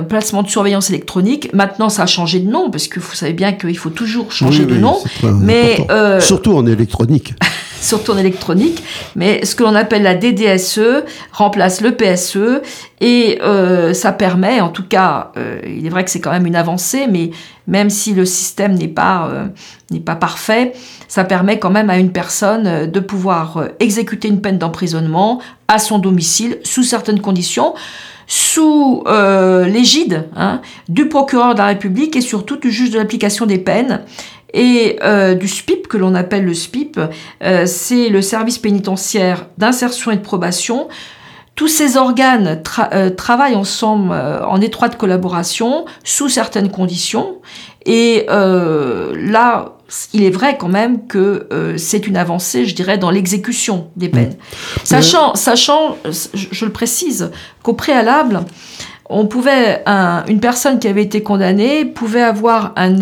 placement 0.08 0.44
de 0.44 0.50
surveillance 0.50 0.90
électronique. 0.90 1.50
Maintenant, 1.54 1.90
ça 1.90 2.04
a 2.04 2.08
changé 2.08 2.40
de 2.40 2.50
nom 2.50 2.72
parce 2.72 2.88
que 2.88 3.00
vous 3.00 3.14
savez 3.14 3.34
bien 3.34 3.54
qu'il 3.54 3.78
faut 3.78 3.90
toujours 3.90 4.32
changer 4.32 4.66
de 4.66 4.76
nom. 4.76 4.98
Mais 5.42 5.78
surtout 6.20 6.54
en 6.54 6.66
électronique. 6.66 7.34
Surtout 7.82 8.12
en 8.12 8.18
électronique, 8.18 8.84
mais 9.16 9.46
ce 9.46 9.56
que 9.56 9.64
l'on 9.64 9.76
appelle 9.76 10.04
la 10.04 10.16
DDSE 10.16 11.04
remplace 11.32 11.82
le 11.82 11.96
PSE 11.96 12.62
et 13.02 13.40
euh, 13.42 13.94
ça 13.94 14.12
permet, 14.12 14.60
en 14.60 14.70
tout 14.70 14.84
cas, 14.84 15.32
euh, 15.38 15.60
il 15.66 15.86
est 15.86 15.90
vrai 15.90 16.04
que 16.04 16.12
c'est 16.12 16.20
quand 16.20 16.32
même 16.32 16.46
une 16.46 16.56
avancée, 16.56 17.08
mais 17.10 17.32
même 17.68 17.90
si 17.90 18.14
le 18.14 18.26
système 18.26 18.74
n'est 18.74 18.88
pas, 18.88 19.30
euh, 19.32 20.00
parfait, 20.20 20.74
ça 21.08 21.24
permet 21.24 21.60
quand 21.60 21.70
même 21.70 21.90
à 21.90 21.98
une 21.98 22.12
personne 22.12 22.90
de 22.90 23.00
pouvoir 23.00 23.64
exécuter 23.80 24.28
une 24.28 24.42
peine 24.42 24.58
d'emprisonnement 24.58 25.42
à 25.68 25.80
son 25.80 26.00
domicile 26.00 26.60
sous 26.64 26.84
certaines 26.84 27.22
conditions 27.22 27.74
sous 28.32 29.04
l'égide 29.66 30.28
hein, 30.36 30.62
du 30.88 31.10
procureur 31.10 31.56
de 31.56 31.60
la 31.60 31.66
République 31.66 32.16
et 32.16 32.22
surtout 32.22 32.58
du 32.58 32.70
juge 32.70 32.92
de 32.92 33.00
l'application 33.00 33.48
des 33.48 33.58
peines 33.58 34.02
et 34.54 34.98
euh, 35.04 35.36
du 35.36 35.48
SPIP, 35.48 35.88
que 35.88 35.98
l'on 35.98 36.16
appelle 36.16 36.46
le 36.46 36.54
SPIP, 36.54 37.00
euh, 37.44 37.66
c'est 37.66 38.10
le 38.10 38.22
service 38.22 38.58
pénitentiaire 38.58 39.48
d'insertion 39.58 40.12
et 40.12 40.16
de 40.16 40.22
probation. 40.22 40.88
Tous 41.56 41.68
ces 41.68 41.98
organes 41.98 42.62
euh, 42.94 43.10
travaillent 43.10 43.56
ensemble 43.56 44.14
en 44.14 44.62
étroite 44.62 44.98
collaboration, 44.98 45.86
sous 46.04 46.30
certaines 46.30 46.72
conditions. 46.72 47.42
Et 47.86 48.26
là, 48.30 49.74
il 50.14 50.24
est 50.24 50.30
vrai 50.30 50.58
quand 50.58 50.68
même 50.68 51.08
que 51.08 51.48
c'est 51.78 52.08
une 52.08 52.18
avancée, 52.18 52.66
je 52.66 52.76
dirais, 52.76 52.98
dans 52.98 53.10
l'exécution 53.10 53.90
des 53.96 54.10
peines. 54.10 54.36
Mmh. 54.36 54.80
Sachant, 54.84 55.36
sachant, 55.36 55.98
je 56.34 56.66
le 56.66 56.72
précise, 56.72 57.32
qu'au 57.64 57.74
préalable, 57.74 58.42
on 59.10 59.26
pouvait, 59.26 59.84
une 59.88 60.40
personne 60.40 60.80
qui 60.80 60.88
avait 60.88 61.02
été 61.02 61.24
condamnée 61.24 61.84
pouvait 61.84 62.22
avoir 62.22 62.74
un, 62.76 62.94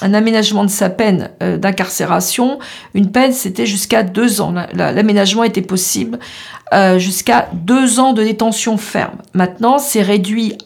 aménagement 0.00 0.64
de 0.64 0.70
sa 0.70 0.88
peine 0.88 1.30
euh, 1.42 1.58
d'incarcération. 1.58 2.58
Une 2.94 3.10
peine, 3.10 3.32
c'était 3.32 3.66
jusqu'à 3.66 4.02
deux 4.02 4.40
ans. 4.40 4.54
L'aménagement 4.72 5.44
était 5.44 5.62
possible 5.62 6.18
euh, 6.72 6.98
jusqu'à 6.98 7.48
deux 7.52 8.00
ans 8.00 8.14
de 8.14 8.22
détention 8.22 8.78
ferme. 8.78 9.18
Maintenant, 9.34 9.78
c'est 9.78 10.02
réduit 10.02 10.56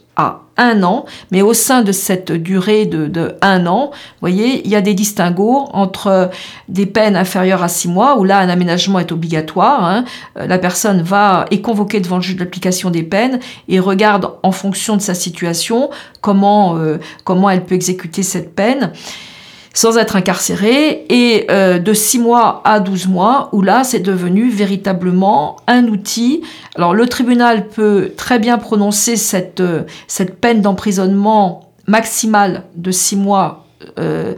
un 0.57 0.83
an, 0.83 1.07
mais 1.31 1.43
au 1.43 1.55
sein 1.55 1.83
de 1.83 1.93
cette 1.93 2.31
durée 2.31 2.85
de, 2.87 3.37
un 3.41 3.67
an, 3.67 3.91
voyez, 4.21 4.63
il 4.65 4.71
y 4.71 4.77
a 4.77 4.83
des 4.83 4.95
distinguos 4.95 5.69
entre 5.73 6.31
des 6.69 6.87
peines 6.87 7.17
inférieures 7.17 7.63
à 7.63 7.69
six 7.69 7.89
mois, 7.89 8.19
où 8.19 8.25
là 8.25 8.39
un 8.39 8.49
aménagement 8.49 8.99
est 8.99 9.13
obligatoire. 9.13 9.85
Hein. 9.85 10.05
Euh, 10.39 10.47
la 10.47 10.59
personne 10.59 11.03
va 11.03 11.47
est 11.51 11.63
convoquée 11.63 12.01
devant 12.01 12.17
le 12.17 12.23
juge 12.23 12.37
d'application 12.37 12.91
des 12.91 13.03
peines 13.03 13.41
et 13.69 13.81
regarde 13.81 14.31
en 14.43 14.53
fonction 14.53 14.97
de 14.97 15.03
sa 15.03 15.15
situation 15.15 15.91
comment 16.21 16.77
euh, 16.77 16.99
comment 17.25 17.49
elle 17.49 17.65
peut 17.65 17.75
exécuter 17.75 18.23
cette 18.23 18.55
peine 18.55 18.93
sans 19.75 19.97
être 19.99 20.17
incarcéré, 20.17 21.07
et 21.09 21.47
euh, 21.51 21.79
de 21.79 21.95
6 21.95 22.19
mois 22.19 22.61
à 22.65 22.81
12 22.81 23.09
mois, 23.09 23.49
où 23.53 23.63
là, 23.63 23.85
c'est 23.85 24.01
devenu 24.01 24.51
véritablement 24.51 25.57
un 25.67 25.87
outil. 25.89 26.43
Alors, 26.77 26.95
le 26.95 27.07
tribunal 27.07 27.69
peut 27.69 28.13
très 28.17 28.39
bien 28.39 28.59
prononcer 28.59 29.17
cette, 29.17 29.61
euh, 29.61 29.83
cette 30.07 30.41
peine 30.41 30.61
d'emprisonnement 30.61 31.73
maximale 31.87 32.65
de 32.77 32.91
6 32.91 33.17
mois 33.17 33.63
euh, 33.99 34.35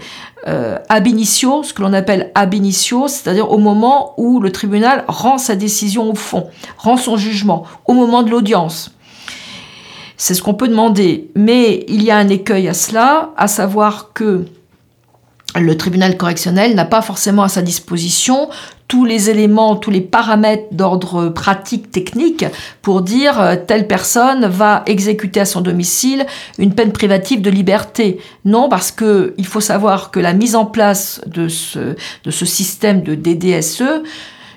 euh, 0.47 0.79
ab 0.89 1.07
initio, 1.07 1.63
ce 1.63 1.73
que 1.73 1.81
l'on 1.81 1.93
appelle 1.95 2.31
ab 2.35 2.53
initio, 2.53 3.09
c'est-à-dire 3.09 3.51
au 3.51 3.59
moment 3.59 4.13
où 4.19 4.41
le 4.41 4.53
tribunal 4.53 5.05
rend 5.09 5.39
sa 5.39 5.57
décision 5.57 6.11
au 6.11 6.15
fond, 6.15 6.49
rend 6.77 6.97
son 6.97 7.17
jugement, 7.17 7.65
au 7.87 7.95
moment 7.95 8.23
de 8.23 8.31
l'audience. 8.31 8.95
C'est 10.17 10.35
ce 10.35 10.43
qu'on 10.43 10.55
peut 10.55 10.69
demander. 10.69 11.31
Mais 11.35 11.85
il 11.89 12.03
y 12.03 12.11
a 12.11 12.17
un 12.19 12.29
écueil 12.29 12.69
à 12.69 12.75
cela, 12.75 13.31
à 13.37 13.49
savoir 13.49 14.13
que 14.13 14.45
le 15.61 15.77
tribunal 15.77 16.17
correctionnel 16.17 16.75
n'a 16.75 16.85
pas 16.85 17.03
forcément 17.03 17.43
à 17.43 17.49
sa 17.49 17.63
disposition 17.63 18.49
tous 18.89 19.05
les 19.05 19.31
éléments, 19.31 19.77
tous 19.77 19.91
les 19.91 20.01
paramètres 20.01 20.67
d'ordre 20.73 21.29
pratique, 21.29 21.91
technique, 21.91 22.45
pour 22.83 23.03
dire 23.03 23.41
euh, 23.41 23.57
telle 23.57 23.87
personne 23.87 24.47
va 24.47 24.83
exécuter 24.87 25.41
à 25.41 25.45
son 25.47 25.63
domicile 25.63 26.27
une 26.59 26.75
peine 26.75 26.93
privative 26.93 27.41
de 27.41 27.51
liberté. 27.51 28.21
Non, 28.45 28.69
parce 28.69 28.91
que 28.91 29.35
il 29.39 29.47
faut 29.47 29.61
savoir 29.61 30.11
que 30.11 30.21
la 30.21 30.35
mise 30.35 30.55
en 30.55 30.67
place 30.67 31.21
de 31.27 31.49
ce, 31.49 31.97
système 32.31 33.03
de 33.03 33.15
DDSE 33.15 34.03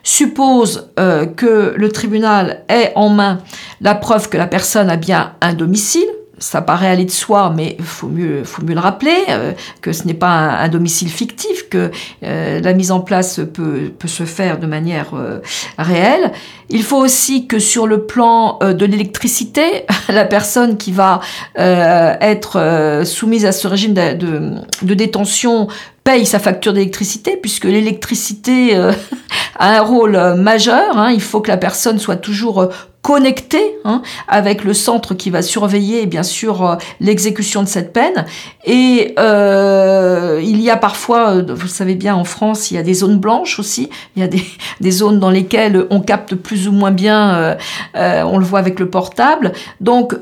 suppose 0.04 0.90
euh, 1.00 1.26
que 1.26 1.74
le 1.76 1.92
tribunal 1.92 2.64
ait 2.70 2.92
en 2.96 3.10
main 3.10 3.40
la 3.82 3.96
preuve 3.96 4.30
que 4.30 4.38
la 4.38 4.48
personne 4.48 4.90
a 4.90 4.98
bien 4.98 5.34
un 5.42 5.54
domicile, 5.54 6.08
ça 6.40 6.62
paraît 6.62 6.88
aller 6.88 7.06
de 7.06 7.12
soi, 7.12 7.52
mais 7.56 7.78
faut 7.82 8.08
mieux, 8.08 8.44
faut 8.44 8.62
mieux 8.64 8.76
le 8.76 8.80
rappeler, 8.80 9.18
euh, 9.30 9.54
que 9.82 9.92
ce 9.92 10.06
n'est 10.06 10.14
pas 10.14 10.28
un, 10.28 10.70
domicile 10.70 11.10
fictif, 11.10 11.68
que 11.70 11.92
euh, 12.24 12.60
la 12.60 12.74
mise 12.74 12.92
en 12.92 13.00
place 13.00 13.40
peut, 13.54 13.92
peut 13.98 14.08
se 14.08 14.24
faire 14.24 14.60
de 14.60 14.68
manière 14.68 15.16
euh, 15.16 15.40
réelle. 15.78 16.32
Il 16.70 16.84
faut 16.84 16.98
aussi 16.98 17.48
que 17.48 17.60
sur 17.60 17.88
le 17.88 18.04
plan 18.04 18.60
de 18.62 18.86
l'électricité, 18.86 19.86
la 20.10 20.26
personne 20.26 20.78
qui 20.78 20.92
va 20.92 21.22
être 21.56 23.02
soumise 23.06 23.46
à 23.46 23.52
ce 23.52 23.68
régime 23.68 23.94
de, 23.94 24.54
de, 24.82 24.94
détention 24.94 25.68
paye 26.04 26.26
sa 26.26 26.40
facture 26.40 26.74
d'électricité, 26.74 27.38
puisque 27.38 27.66
l'électricité 27.66 28.76
a 29.60 29.78
un 29.78 29.82
rôle 29.82 30.36
majeur. 30.36 30.98
Hein. 30.98 31.12
Il 31.12 31.22
faut 31.22 31.40
que 31.40 31.50
la 31.50 31.58
personne 31.58 32.00
soit 32.00 32.18
toujours 32.18 32.70
euh, 33.08 33.18
connectée 33.18 33.78
hein, 33.84 34.02
avec 34.28 34.64
le 34.64 34.74
centre 34.74 35.14
qui 35.14 35.30
va 35.30 35.42
surveiller 35.42 36.06
bien 36.06 36.24
sûr 36.24 36.78
l'exécution 37.00 37.64
de 37.64 37.68
cette 37.68 37.94
peine. 37.94 38.26
Et 38.66 39.16
il 39.18 40.62
y 40.62 40.70
a 40.70 40.78
parfois, 40.78 41.42
vous 41.42 41.68
savez 41.68 41.96
bien, 41.96 42.16
en 42.16 42.24
France, 42.24 42.72
il 42.72 42.76
y 42.76 42.78
a 42.78 42.84
des 42.84 42.94
zones 42.94 43.18
blanches 43.18 43.60
aussi. 43.60 43.90
Il 44.16 44.22
y 44.22 44.24
a 44.24 44.28
des, 44.28 44.44
des 44.82 44.92
zones 44.92 45.20
dans 45.20 45.32
lesquelles 45.32 45.86
on 45.90 46.02
capte 46.02 46.36
plus 46.36 46.68
ou 46.68 46.72
moins 46.72 46.92
bien, 46.92 47.58
on 47.96 48.38
le 48.38 48.46
voit 48.46 48.60
avec 48.60 48.80
le 48.80 48.90
portable. 48.90 49.54
Donc 49.82 50.16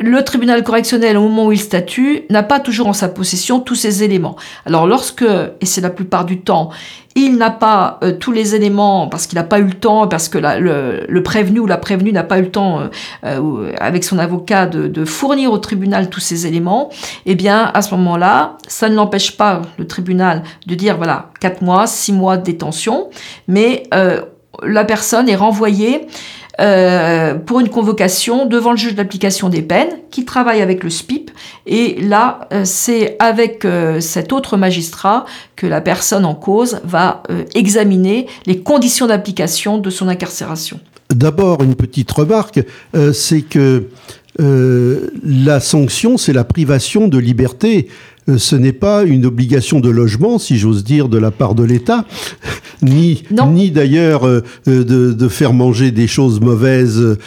le 0.00 0.22
tribunal 0.22 0.62
correctionnel, 0.62 1.16
au 1.16 1.22
moment 1.22 1.46
où 1.46 1.52
il 1.52 1.58
statue, 1.58 2.24
n'a 2.30 2.42
pas 2.42 2.60
toujours 2.60 2.88
en 2.88 2.92
sa 2.92 3.08
possession 3.08 3.60
tous 3.60 3.74
ces 3.74 4.02
éléments. 4.02 4.36
Alors 4.66 4.86
lorsque, 4.86 5.24
et 5.60 5.66
c'est 5.66 5.80
la 5.80 5.90
plupart 5.90 6.24
du 6.24 6.40
temps, 6.40 6.70
il 7.14 7.36
n'a 7.36 7.50
pas 7.50 7.98
euh, 8.02 8.12
tous 8.12 8.30
les 8.30 8.54
éléments 8.54 9.08
parce 9.08 9.26
qu'il 9.26 9.36
n'a 9.36 9.44
pas 9.44 9.58
eu 9.58 9.64
le 9.64 9.74
temps, 9.74 10.06
parce 10.06 10.28
que 10.28 10.38
le, 10.38 11.22
prévenu 11.22 11.60
ou 11.60 11.66
la 11.66 11.76
prévenue 11.76 12.12
n'a 12.12 12.22
pas 12.22 12.38
eu 12.38 12.42
le 12.42 12.50
temps, 12.50 12.80
euh, 12.80 12.88
euh, 13.24 13.72
avec 13.80 14.04
son 14.04 14.18
avocat, 14.18 14.66
de, 14.66 15.04
fournir 15.04 15.52
au 15.52 15.58
tribunal 15.58 16.10
tous 16.10 16.20
ces 16.20 16.46
éléments, 16.46 16.90
eh 17.26 17.34
bien, 17.34 17.70
à 17.72 17.82
ce 17.82 17.94
moment-là, 17.94 18.56
ça 18.66 18.88
ne 18.88 18.94
l'empêche 18.94 19.36
pas, 19.36 19.62
le 19.78 19.86
tribunal, 19.86 20.42
de 20.66 20.74
dire, 20.74 20.96
voilà, 20.96 21.30
4 21.40 21.62
mois, 21.62 21.86
6 21.86 22.12
mois 22.12 22.36
de 22.36 22.42
détention, 22.42 23.08
mais 23.46 23.84
la 24.62 24.84
personne 24.84 25.28
est 25.28 25.36
renvoyée 25.36 26.06
euh, 26.60 27.34
pour 27.34 27.60
une 27.60 27.68
convocation 27.68 28.44
devant 28.44 28.72
le 28.72 28.76
juge 28.76 28.96
d'application 28.96 29.48
des 29.48 29.62
peines 29.62 29.90
qui 30.10 30.24
travaille 30.24 30.60
avec 30.60 30.82
le 30.82 30.90
SPIP. 30.90 31.30
Et 31.66 32.00
là, 32.00 32.48
euh, 32.52 32.62
c'est 32.64 33.16
avec 33.20 33.64
euh, 33.64 34.00
cet 34.00 34.32
autre 34.32 34.56
magistrat 34.56 35.24
que 35.54 35.68
la 35.68 35.80
personne 35.80 36.24
en 36.24 36.34
cause 36.34 36.80
va 36.82 37.22
examiner 37.54 38.26
les 38.46 38.60
conditions 38.60 39.06
d'application 39.06 39.78
de 39.78 39.90
son 39.90 40.08
incarcération. 40.08 40.80
D'abord, 41.10 41.62
une 41.62 41.74
petite 41.74 42.10
remarque, 42.10 42.60
c'est 43.12 43.42
que 43.42 43.88
la 44.38 45.60
sanction, 45.60 46.16
c'est 46.16 46.32
la 46.32 46.44
privation 46.44 47.08
de 47.08 47.18
liberté. 47.18 47.88
Euh, 48.28 48.38
ce 48.38 48.56
n'est 48.56 48.72
pas 48.72 49.04
une 49.04 49.26
obligation 49.26 49.80
de 49.80 49.88
logement, 49.88 50.38
si 50.38 50.58
j'ose 50.58 50.84
dire, 50.84 51.08
de 51.08 51.18
la 51.18 51.30
part 51.30 51.54
de 51.54 51.64
l'État, 51.64 52.04
ni, 52.82 53.24
ni 53.30 53.70
d'ailleurs 53.70 54.26
euh, 54.26 54.42
euh, 54.68 54.84
de, 54.84 55.28
faire 55.28 55.52
manger 55.52 55.90
des 55.90 56.06
choses 56.06 56.40
mauvaises. 56.40 57.18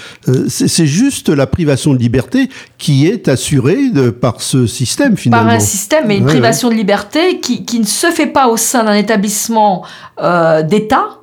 C'est 0.47 0.85
juste 0.87 1.29
la 1.29 1.45
privation 1.45 1.93
de 1.93 1.99
liberté 1.99 2.49
qui 2.77 3.07
est 3.07 3.27
assurée 3.27 3.79
par 4.19 4.41
ce 4.41 4.65
système, 4.65 5.17
finalement. 5.17 5.45
Par 5.45 5.55
un 5.55 5.59
système, 5.59 6.05
mais 6.07 6.17
une 6.17 6.25
privation 6.25 6.69
de 6.69 6.73
liberté 6.73 7.39
qui, 7.39 7.63
qui, 7.63 7.79
ne 7.79 7.85
se 7.85 8.07
fait 8.07 8.27
pas 8.27 8.47
au 8.47 8.57
sein 8.57 8.83
d'un 8.83 8.95
établissement 8.95 9.83
d'État, 10.17 11.20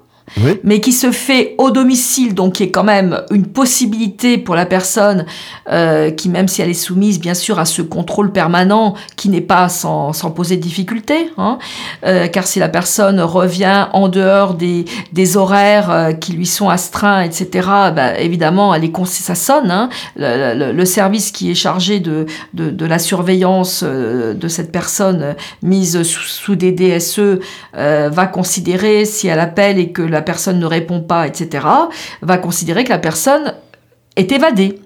mais 0.64 0.80
qui 0.80 0.92
se 0.92 1.10
fait 1.10 1.54
au 1.58 1.70
domicile, 1.70 2.34
donc 2.34 2.54
qui 2.54 2.62
est 2.62 2.70
quand 2.70 2.84
même 2.84 3.22
une 3.30 3.46
possibilité 3.46 4.38
pour 4.38 4.54
la 4.54 4.66
personne 4.66 5.26
euh, 5.70 6.10
qui, 6.10 6.28
même 6.28 6.48
si 6.48 6.62
elle 6.62 6.70
est 6.70 6.74
soumise 6.74 7.20
bien 7.20 7.34
sûr 7.34 7.58
à 7.58 7.64
ce 7.64 7.82
contrôle 7.82 8.32
permanent, 8.32 8.94
qui 9.16 9.28
n'est 9.28 9.40
pas 9.40 9.68
sans, 9.68 10.12
poser 10.34 10.56
de 10.56 10.62
difficultés, 10.62 11.30
hein, 11.38 11.58
euh, 12.04 12.26
car 12.28 12.46
si 12.46 12.58
la 12.58 12.68
personne 12.68 13.20
revient 13.20 13.86
en 13.92 14.08
dehors 14.08 14.54
des, 14.54 14.84
horaires 15.36 15.90
euh, 15.90 16.12
qui 16.12 16.32
lui 16.32 16.46
sont 16.46 16.68
astreints, 16.68 17.22
etc., 17.22 17.68
bah, 17.94 18.18
évidemment, 18.18 18.74
elle 18.74 18.84
est 18.84 18.92
ça 19.04 19.34
sonne. 19.34 19.70
Hein, 19.70 19.88
le, 20.16 20.84
service 20.84 21.30
qui 21.30 21.50
est 21.50 21.54
chargé 21.54 22.00
de, 22.00 22.26
de, 22.54 22.86
la 22.86 22.98
surveillance 22.98 23.84
de 23.84 24.48
cette 24.48 24.72
personne 24.72 25.36
mise 25.62 26.02
sous, 26.02 26.22
sous 26.22 26.56
des 26.56 26.72
DSE 26.72 27.38
va 27.74 28.26
considérer 28.26 29.04
si 29.04 29.28
elle 29.28 29.40
appelle 29.40 29.78
et 29.78 29.92
que 29.92 30.02
la 30.02 30.17
personne 30.22 30.58
ne 30.58 30.66
répond 30.66 31.00
pas, 31.00 31.26
etc., 31.26 31.66
va 32.22 32.38
considérer 32.38 32.84
que 32.84 32.90
la 32.90 32.98
personne 32.98 33.54
est 34.16 34.32
évadée. 34.32 34.80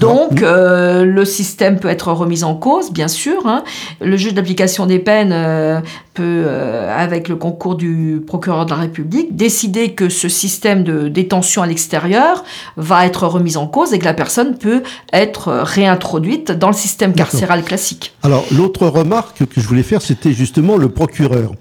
Donc, 0.00 0.42
euh, 0.42 1.04
le 1.04 1.24
système 1.24 1.78
peut 1.78 1.88
être 1.88 2.10
remis 2.10 2.42
en 2.42 2.54
cause, 2.54 2.90
bien 2.90 3.06
sûr. 3.06 3.46
Hein. 3.46 3.62
Le 4.00 4.16
juge 4.16 4.34
d'application 4.34 4.86
des 4.86 4.98
peines 4.98 5.32
euh, 5.32 5.80
peut, 6.14 6.22
euh, 6.24 6.92
avec 6.96 7.28
le 7.28 7.36
concours 7.36 7.76
du 7.76 8.22
procureur 8.26 8.64
de 8.64 8.70
la 8.70 8.76
République, 8.76 9.36
décider 9.36 9.92
que 9.92 10.08
ce 10.08 10.28
système 10.28 10.84
de 10.84 11.08
détention 11.08 11.62
à 11.62 11.66
l'extérieur 11.66 12.44
va 12.76 13.06
être 13.06 13.26
remis 13.26 13.56
en 13.56 13.66
cause 13.66 13.92
et 13.92 13.98
que 13.98 14.04
la 14.04 14.14
personne 14.14 14.56
peut 14.56 14.82
être 15.12 15.52
réintroduite 15.52 16.50
dans 16.50 16.68
le 16.68 16.74
système 16.74 17.12
carcéral 17.12 17.62
classique. 17.62 18.14
Alors, 18.22 18.44
l'autre 18.50 18.86
remarque 18.86 19.44
que 19.46 19.60
je 19.60 19.68
voulais 19.68 19.82
faire, 19.82 20.02
c'était 20.02 20.32
justement 20.32 20.76
le 20.76 20.88
procureur. 20.88 21.52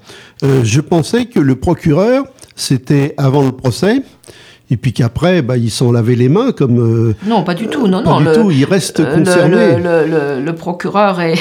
je 0.41 0.81
pensais 0.81 1.25
que 1.25 1.39
le 1.39 1.55
procureur 1.55 2.23
c'était 2.61 3.13
avant 3.17 3.43
le 3.43 3.51
procès. 3.51 4.03
Et 4.69 4.77
puis 4.77 4.93
qu'après, 4.93 5.41
bah, 5.41 5.57
ils 5.57 5.71
s'en 5.71 5.91
lavaient 5.91 6.15
les 6.15 6.29
mains 6.29 6.53
comme. 6.53 6.79
Euh, 6.79 7.15
non, 7.25 7.43
pas 7.43 7.53
du 7.53 7.67
tout. 7.67 7.87
Non, 7.87 8.01
non. 8.01 8.21
Du 8.21 8.31
tout. 8.31 8.51
Il 8.51 8.63
reste 8.63 9.03
concerné. 9.03 9.75
le, 9.77 10.51
procureur 10.51 11.19
est, 11.19 11.33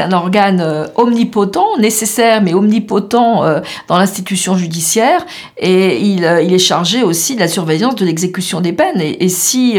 un 0.00 0.12
organe 0.12 0.60
euh, 0.60 0.86
omnipotent, 0.96 1.78
nécessaire 1.78 2.42
mais 2.42 2.54
omnipotent 2.54 3.44
euh, 3.44 3.60
dans 3.88 3.98
l'institution 3.98 4.56
judiciaire, 4.56 5.24
et 5.56 5.98
il, 6.00 6.24
euh, 6.24 6.42
il, 6.42 6.52
est 6.52 6.58
chargé 6.58 7.02
aussi 7.02 7.34
de 7.34 7.40
la 7.40 7.48
surveillance 7.48 7.94
de 7.96 8.04
l'exécution 8.04 8.60
des 8.60 8.72
peines. 8.72 9.00
Et, 9.00 9.28
si, 9.28 9.78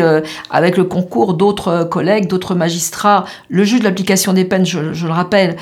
avec 0.49 0.77
le 0.77 0.83
concours 0.83 1.33
d'autres 1.33 1.83
collègues, 1.83 2.27
d'autres 2.27 2.53
magistrats, 2.53 3.25
le 3.49 3.63
juge 3.63 3.79
de 3.79 3.85
l'application 3.85 4.33
des 4.33 4.45
peines, 4.45 4.65
je, 4.65 4.93
je, 4.93 5.07
le 5.07 5.13
rappelle, 5.13 5.55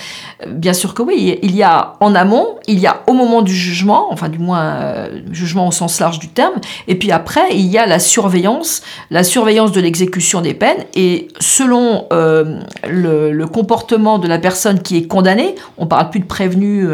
bien 0.47 0.73
sûr 0.73 0.93
que 0.93 1.01
oui, 1.01 1.39
il 1.41 1.55
y 1.55 1.63
a 1.63 1.93
en 1.99 2.15
amont, 2.15 2.55
il 2.67 2.79
y 2.79 2.87
a 2.87 3.03
au 3.07 3.13
moment 3.13 3.41
du 3.41 3.53
jugement, 3.53 4.07
enfin 4.11 4.27
du 4.27 4.39
moins 4.39 5.07
jugement 5.31 5.67
au 5.67 5.71
sens 5.71 5.99
large 5.99 6.19
du 6.19 6.27
terme, 6.27 6.55
et 6.87 6.95
puis 6.95 7.11
après, 7.11 7.43
il 7.51 7.67
y 7.67 7.77
a 7.77 7.85
la 7.85 7.99
surveillance, 7.99 8.81
la 9.11 9.23
surveillance 9.23 9.71
de 9.71 9.81
l'exécution 9.81 10.41
des 10.41 10.53
peines, 10.53 10.83
et 10.95 11.27
selon 11.39 12.07
le, 12.11 13.31
le 13.31 13.47
comportement 13.47 14.19
de 14.19 14.27
la 14.27 14.37
personne 14.49 14.79
qui 14.79 14.97
est 14.97 15.07
condamnée. 15.07 15.55
On 15.79 15.87
parle 15.87 16.11
plus 16.11 16.19
de 16.19 16.29
prévenu 16.37 16.87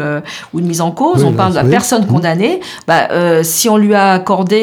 ou 0.52 0.60
de 0.62 0.66
mise 0.66 0.80
en 0.80 0.90
cause, 0.90 1.22
on 1.22 1.32
parle 1.32 1.52
de 1.52 1.56
la 1.56 1.64
personne 1.64 2.06
condamnée. 2.06 2.60
Bah, 2.88 3.08
si 3.42 3.68
on 3.68 3.76
lui 3.76 3.94
a 3.94 4.12
accordé 4.12 4.62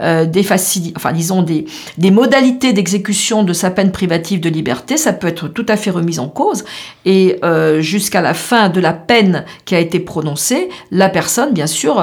des 0.00 0.42
facilités, 0.44 0.94
enfin 0.96 1.12
disons 1.12 1.42
des, 1.42 1.66
des 1.98 2.12
modalités 2.12 2.72
d'exécution 2.72 3.42
de 3.42 3.52
sa 3.52 3.70
peine 3.70 3.90
privative 3.90 4.38
de 4.40 4.48
liberté, 4.48 4.96
ça 4.96 5.12
peut 5.12 5.26
être 5.26 5.48
tout 5.48 5.66
à 5.68 5.76
fait 5.76 5.90
remis 5.90 6.18
en 6.20 6.28
cause. 6.28 6.64
Et 7.04 7.40
jusqu'à 7.80 8.20
la 8.20 8.34
fin 8.34 8.68
de 8.68 8.80
la 8.80 8.92
peine 8.92 9.44
qui 9.64 9.74
a 9.74 9.80
été 9.80 9.98
prononcée, 9.98 10.68
la 10.92 11.08
personne, 11.08 11.52
bien 11.52 11.66
sûr, 11.66 11.94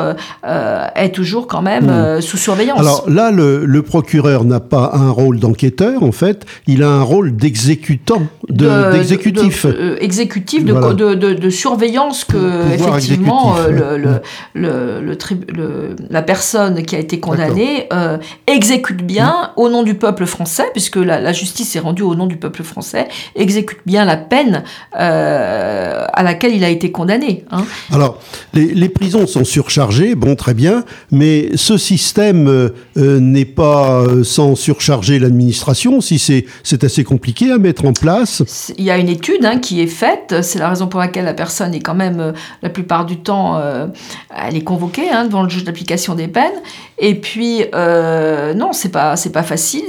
est 0.96 1.14
toujours 1.16 1.48
quand 1.48 1.62
même 1.62 1.90
hmm. 2.18 2.22
sous 2.22 2.38
surveillance. 2.38 2.80
Alors 2.80 3.10
là, 3.10 3.32
le, 3.32 3.66
le 3.66 3.82
procureur 3.84 4.44
n'a 4.44 4.60
pas 4.60 4.92
un 4.94 5.12
rôle 5.12 5.40
d'enquêteur, 5.40 6.04
en 6.04 6.12
fait, 6.12 6.46
il 6.68 6.84
a 6.84 6.90
un 6.90 7.04
rôle 7.04 7.36
d'exécutant, 7.36 8.24
d'exécutif. 8.50 9.66
De, 9.66 9.72
euh, 9.72 9.98
exécutif, 10.10 10.66
de, 10.66 11.14
de, 11.14 11.50
surveillance 11.52 12.24
que, 12.24 12.74
effectivement, 12.74 13.56
euh, 13.58 13.98
le, 13.98 14.22
le, 14.56 15.18
le, 15.56 15.96
la 16.10 16.24
personne 16.24 16.84
qui 16.84 16.96
a 16.96 17.00
été 17.00 17.20
condamnée 17.20 17.88
euh, 17.94 18.18
exécute 18.48 19.04
bien 19.04 19.52
au 19.56 19.70
nom 19.70 19.84
du 19.84 19.94
peuple 19.94 20.26
français, 20.26 20.66
puisque 20.74 20.96
la, 20.96 21.32
justice 21.32 21.76
est 21.76 21.80
rendue 21.80 22.02
au 22.02 22.16
nom 22.16 22.26
du 22.26 22.38
peuple 22.38 22.64
français, 22.64 23.08
exécute 23.36 23.82
bien 23.86 24.04
la 24.04 24.18
peine 24.18 24.64
à 24.94 26.24
laquelle 26.24 26.56
il 26.56 26.64
a 26.64 26.70
été 26.70 26.92
condamné. 26.92 27.46
Hein. 27.52 27.66
Alors, 27.92 28.20
les, 28.56 28.74
les, 28.74 28.90
prisons 28.90 29.28
sont 29.28 29.46
surchargées, 29.46 30.16
bon, 30.16 30.36
très 30.36 30.56
bien, 30.56 30.84
mais 31.12 31.52
ce 31.56 31.78
système 31.78 32.72
n'est 32.96 33.46
pas 33.46 34.06
sans 34.24 34.56
surcharger 34.56 35.20
l'administration, 35.20 36.02
si 36.02 36.18
c'est 36.18 36.84
assez 36.84 37.04
compliqué 37.04 37.52
à 37.52 37.60
mettre 37.60 37.86
en 37.86 37.94
place 37.94 38.42
Il 38.78 38.86
y 38.86 38.92
a 38.92 38.98
une 38.98 39.10
étude 39.10 39.46
hein, 39.46 39.60
qui 39.60 39.82
est 39.82 39.88
faite, 40.00 40.42
c'est 40.42 40.60
la 40.60 40.70
raison 40.70 40.88
pour 40.88 41.02
laquelle 41.02 41.26
la 41.26 41.34
personne 41.34 41.74
est 41.74 41.82
quand 41.82 41.94
même, 41.94 42.20
euh, 42.22 42.32
la 42.62 42.70
plupart 42.70 43.06
du 43.06 43.18
temps, 43.18 43.58
euh, 43.58 43.88
elle 44.34 44.56
est 44.56 44.64
convoquée 44.64 45.10
hein, 45.10 45.26
devant 45.26 45.44
le 45.44 45.50
juge 45.50 45.66
d'application 45.66 46.16
des 46.16 46.30
peines. 46.30 46.62
Et 46.98 47.16
puis, 47.16 47.66
euh, 47.76 48.54
non, 48.54 48.72
c'est 48.72 48.92
pas, 48.92 49.16
pas 49.34 49.44
facile, 49.44 49.84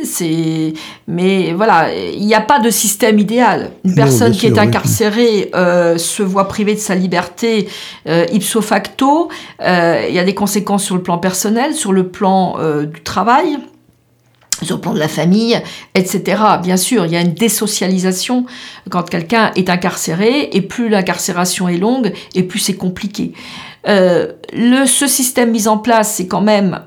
mais 1.06 1.52
voilà, 1.52 1.94
il 1.94 2.26
n'y 2.26 2.34
a 2.34 2.40
pas 2.40 2.58
de 2.58 2.70
système 2.70 3.18
idéal. 3.18 3.70
Une 3.84 3.94
personne 3.94 4.32
qui 4.32 4.46
est 4.46 4.58
incarcérée 4.58 5.50
se 5.52 6.22
voit 6.22 6.46
privée 6.46 6.74
de 6.74 6.80
sa 6.80 6.94
liberté 6.94 7.68
ipso 8.06 8.60
facto, 8.60 9.28
il 9.60 10.14
y 10.14 10.18
a 10.18 10.24
des 10.24 10.34
conséquences 10.34 10.84
sur 10.84 10.94
le 10.94 11.02
plan 11.02 11.18
personnel, 11.18 11.74
sur 11.74 11.92
le 11.92 12.08
plan 12.08 12.56
du 12.84 13.00
travail 13.02 13.58
sur 14.64 14.76
le 14.76 14.80
plan 14.80 14.92
de 14.92 14.98
la 14.98 15.08
famille, 15.08 15.60
etc. 15.94 16.42
Bien 16.62 16.76
sûr, 16.76 17.06
il 17.06 17.12
y 17.12 17.16
a 17.16 17.20
une 17.20 17.34
désocialisation 17.34 18.46
quand 18.90 19.08
quelqu'un 19.08 19.50
est 19.56 19.70
incarcéré, 19.70 20.50
et 20.52 20.62
plus 20.62 20.88
l'incarcération 20.88 21.68
est 21.68 21.78
longue, 21.78 22.12
et 22.34 22.42
plus 22.42 22.58
c'est 22.58 22.76
compliqué. 22.76 23.32
Euh, 23.88 24.32
le, 24.52 24.86
ce 24.86 25.06
système 25.06 25.50
mis 25.50 25.68
en 25.68 25.78
place, 25.78 26.14
c'est 26.14 26.26
quand 26.26 26.42
même 26.42 26.80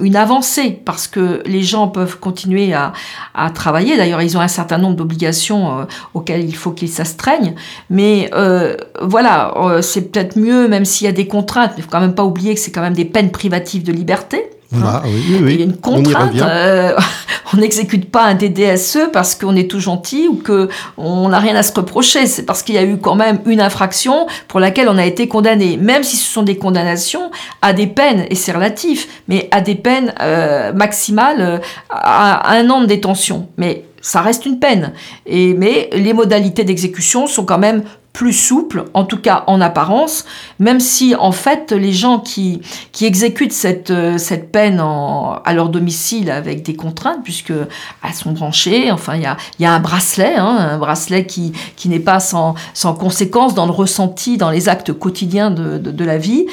une 0.00 0.16
avancée 0.16 0.80
parce 0.84 1.06
que 1.06 1.42
les 1.44 1.62
gens 1.62 1.88
peuvent 1.88 2.18
continuer 2.18 2.72
à, 2.72 2.92
à 3.34 3.50
travailler. 3.50 3.96
D'ailleurs, 3.96 4.22
ils 4.22 4.36
ont 4.36 4.40
un 4.40 4.48
certain 4.48 4.78
nombre 4.78 4.96
d'obligations 4.96 5.80
euh, 5.80 5.84
auxquelles 6.14 6.44
il 6.44 6.56
faut 6.56 6.72
qu'ils 6.72 6.88
s'astreignent. 6.88 7.54
Mais 7.90 8.30
euh, 8.34 8.76
voilà, 9.02 9.54
euh, 9.58 9.82
c'est 9.82 10.10
peut-être 10.10 10.36
mieux, 10.36 10.68
même 10.68 10.84
s'il 10.84 11.04
y 11.06 11.08
a 11.08 11.12
des 11.12 11.26
contraintes. 11.26 11.72
Il 11.76 11.80
ne 11.80 11.82
faut 11.84 11.90
quand 11.90 12.00
même 12.00 12.14
pas 12.14 12.24
oublier 12.24 12.54
que 12.54 12.60
c'est 12.60 12.72
quand 12.72 12.80
même 12.80 12.94
des 12.94 13.04
peines 13.04 13.30
privatives 13.30 13.82
de 13.82 13.92
liberté. 13.92 14.50
Voilà, 14.70 15.02
oui, 15.06 15.22
oui, 15.30 15.38
oui. 15.42 15.54
Il 15.54 15.58
y 15.60 15.62
a 15.62 15.66
une 15.66 15.76
contrainte. 15.76 16.32
On 17.54 17.56
n'exécute 17.56 18.10
pas 18.10 18.24
un 18.24 18.34
DDSE 18.34 19.08
parce 19.12 19.34
qu'on 19.34 19.56
est 19.56 19.70
tout 19.70 19.80
gentil 19.80 20.28
ou 20.28 20.34
que 20.34 20.68
on 20.98 21.30
n'a 21.30 21.38
rien 21.38 21.56
à 21.56 21.62
se 21.62 21.72
reprocher. 21.72 22.26
C'est 22.26 22.42
parce 22.42 22.62
qu'il 22.62 22.74
y 22.74 22.78
a 22.78 22.84
eu 22.84 22.98
quand 22.98 23.14
même 23.14 23.40
une 23.46 23.60
infraction 23.60 24.26
pour 24.48 24.60
laquelle 24.60 24.88
on 24.88 24.98
a 24.98 25.06
été 25.06 25.28
condamné. 25.28 25.78
Même 25.78 26.02
si 26.02 26.16
ce 26.16 26.30
sont 26.30 26.42
des 26.42 26.58
condamnations 26.58 27.30
à 27.62 27.72
des 27.72 27.86
peines, 27.86 28.26
et 28.28 28.34
c'est 28.34 28.52
relatif, 28.52 29.08
mais 29.28 29.48
à 29.50 29.62
des 29.62 29.76
peines 29.76 30.12
euh, 30.20 30.72
maximales 30.74 31.40
euh, 31.40 31.58
à 31.88 32.52
un 32.54 32.68
an 32.68 32.82
de 32.82 32.86
détention. 32.86 33.48
Mais 33.56 33.84
ça 34.00 34.20
reste 34.20 34.46
une 34.46 34.58
peine. 34.58 34.92
Et, 35.26 35.54
mais 35.54 35.90
les 35.92 36.12
modalités 36.12 36.64
d'exécution 36.64 37.26
sont 37.26 37.44
quand 37.44 37.58
même 37.58 37.82
plus 38.18 38.32
souple, 38.32 38.86
en 38.94 39.04
tout 39.04 39.18
cas 39.18 39.44
en 39.46 39.60
apparence, 39.60 40.24
même 40.58 40.80
si 40.80 41.14
en 41.14 41.30
fait 41.30 41.70
les 41.70 41.92
gens 41.92 42.18
qui, 42.18 42.60
qui 42.90 43.06
exécutent 43.06 43.52
cette, 43.52 43.92
euh, 43.92 44.18
cette 44.18 44.50
peine 44.50 44.80
à 44.80 45.54
leur 45.54 45.68
domicile 45.68 46.28
avec 46.30 46.64
des 46.64 46.74
contraintes, 46.74 47.20
puisque 47.22 47.52
elles 47.52 48.14
sont 48.14 48.32
branchées, 48.32 48.90
enfin 48.90 49.14
il 49.14 49.22
y 49.22 49.26
a, 49.26 49.36
y 49.60 49.66
a 49.66 49.72
un 49.72 49.78
bracelet, 49.78 50.34
hein, 50.34 50.56
un 50.72 50.78
bracelet 50.78 51.26
qui, 51.26 51.52
qui 51.76 51.88
n'est 51.88 52.00
pas 52.00 52.18
sans, 52.18 52.56
sans 52.74 52.94
conséquence 52.94 53.54
dans 53.54 53.66
le 53.66 53.72
ressenti, 53.72 54.36
dans 54.36 54.50
les 54.50 54.68
actes 54.68 54.92
quotidiens 54.92 55.52
de, 55.52 55.78
de 55.78 56.04
la 56.04 56.18
vie. 56.18 56.46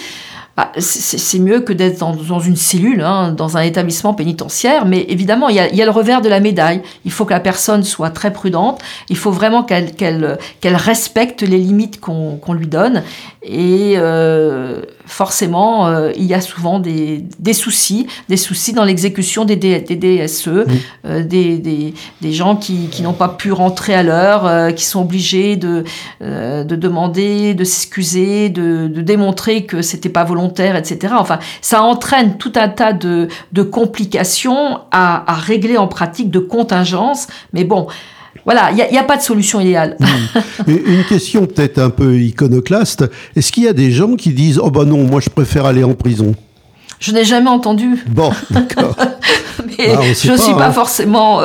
Bah, 0.58 0.72
c'est 0.78 1.40
mieux 1.40 1.60
que 1.60 1.74
d'être 1.74 2.00
dans, 2.00 2.40
une 2.40 2.56
cellule, 2.56 3.02
hein, 3.02 3.34
dans 3.34 3.58
un 3.58 3.62
établissement 3.62 4.14
pénitentiaire, 4.14 4.86
mais 4.86 5.06
évidemment, 5.10 5.50
il 5.50 5.58
y, 5.58 5.60
a, 5.60 5.68
il 5.68 5.76
y, 5.76 5.82
a, 5.82 5.86
le 5.86 5.92
revers 5.92 6.22
de 6.22 6.30
la 6.30 6.40
médaille. 6.40 6.82
Il 7.04 7.12
faut 7.12 7.26
que 7.26 7.34
la 7.34 7.42
personne 7.42 7.84
soit 7.84 8.10
très 8.10 8.32
prudente, 8.32 8.82
il 9.10 9.18
faut 9.18 9.32
vraiment 9.32 9.64
qu'elle 9.64 10.38
respecte 10.64 11.42
les 11.42 11.58
limites 11.58 12.00
qu'on 12.00 12.54
lui 12.54 12.68
donne, 12.68 13.04
et 13.44 13.96
euh, 13.98 14.82
forcément, 15.06 15.88
euh, 15.88 16.12
il 16.16 16.26
y 16.26 16.34
a 16.34 16.42
souvent 16.42 16.80
des, 16.80 17.26
des, 17.40 17.54
soucis, 17.54 18.08
des 18.30 18.38
soucis 18.38 18.74
dans 18.74 18.84
l'exécution 18.84 19.46
des, 19.46 19.56
des, 19.56 19.80
DSE, 19.80 20.48
euh, 20.48 21.24
des, 21.24 21.58
des, 21.58 21.94
des, 22.22 22.34
gens 22.34 22.56
qui, 22.56 22.88
qui 22.88 23.02
n'ont 23.02 23.14
pas 23.14 23.30
pu 23.30 23.52
rentrer 23.52 23.94
à 23.94 24.04
l'heure, 24.04 24.74
qui 24.76 24.86
sont 24.86 25.02
obligés 25.02 25.56
de, 25.56 25.84
de 26.22 26.76
demander, 26.76 27.54
de 27.54 27.64
s'excuser, 27.64 28.50
de, 28.50 28.88
de 28.88 29.02
démontrer 29.02 29.66
que 29.66 29.82
c'était 29.82 30.10
pas 30.10 30.24
volontaire 30.24 30.76
etc. 30.76 31.14
Enfin, 31.18 31.40
ça 31.62 31.82
entraîne 31.84 32.38
tout 32.38 32.54
un 32.56 32.70
tas 32.70 32.94
de, 32.94 33.28
complications 33.72 34.80
à, 34.92 35.24
régler 35.28 35.78
en 35.78 35.88
pratique, 35.88 36.32
de 36.32 36.40
contingences. 36.40 37.28
Mais 37.54 37.64
bon, 37.64 37.88
voilà, 38.44 38.72
il 38.72 38.76
n'y 38.92 38.98
a, 38.98 39.04
pas 39.04 39.18
de 39.18 39.22
solution 39.22 39.60
idéale. 39.60 39.98
Mmh. 40.00 40.72
Une 40.72 41.04
question 41.06 41.46
peut-être 41.46 41.80
un 41.80 41.90
peu 41.90 42.20
iconoclaste. 42.20 43.06
Est-ce 43.36 43.52
qu'il 43.52 43.64
y 43.64 43.68
a 43.68 43.74
des 43.74 43.92
gens 43.92 44.16
qui 44.16 44.32
disent 44.32 44.60
Oh 44.62 44.70
ben 44.70 44.86
non, 44.86 45.04
moi 45.04 45.20
je 45.22 45.30
préfère 45.30 45.66
aller 45.66 45.84
en 45.84 45.94
prison? 45.94 46.36
Je 47.00 47.12
n'ai 47.12 47.26
jamais 47.26 47.50
entendu. 47.50 48.04
Bon, 48.08 48.32
d'accord. 48.50 48.96
Mais 49.78 49.90
ah, 49.96 50.02
je 50.02 50.32
ne 50.32 50.38
suis 50.38 50.54
pas 50.54 50.68
hein. 50.68 50.72
forcément. 50.72 51.42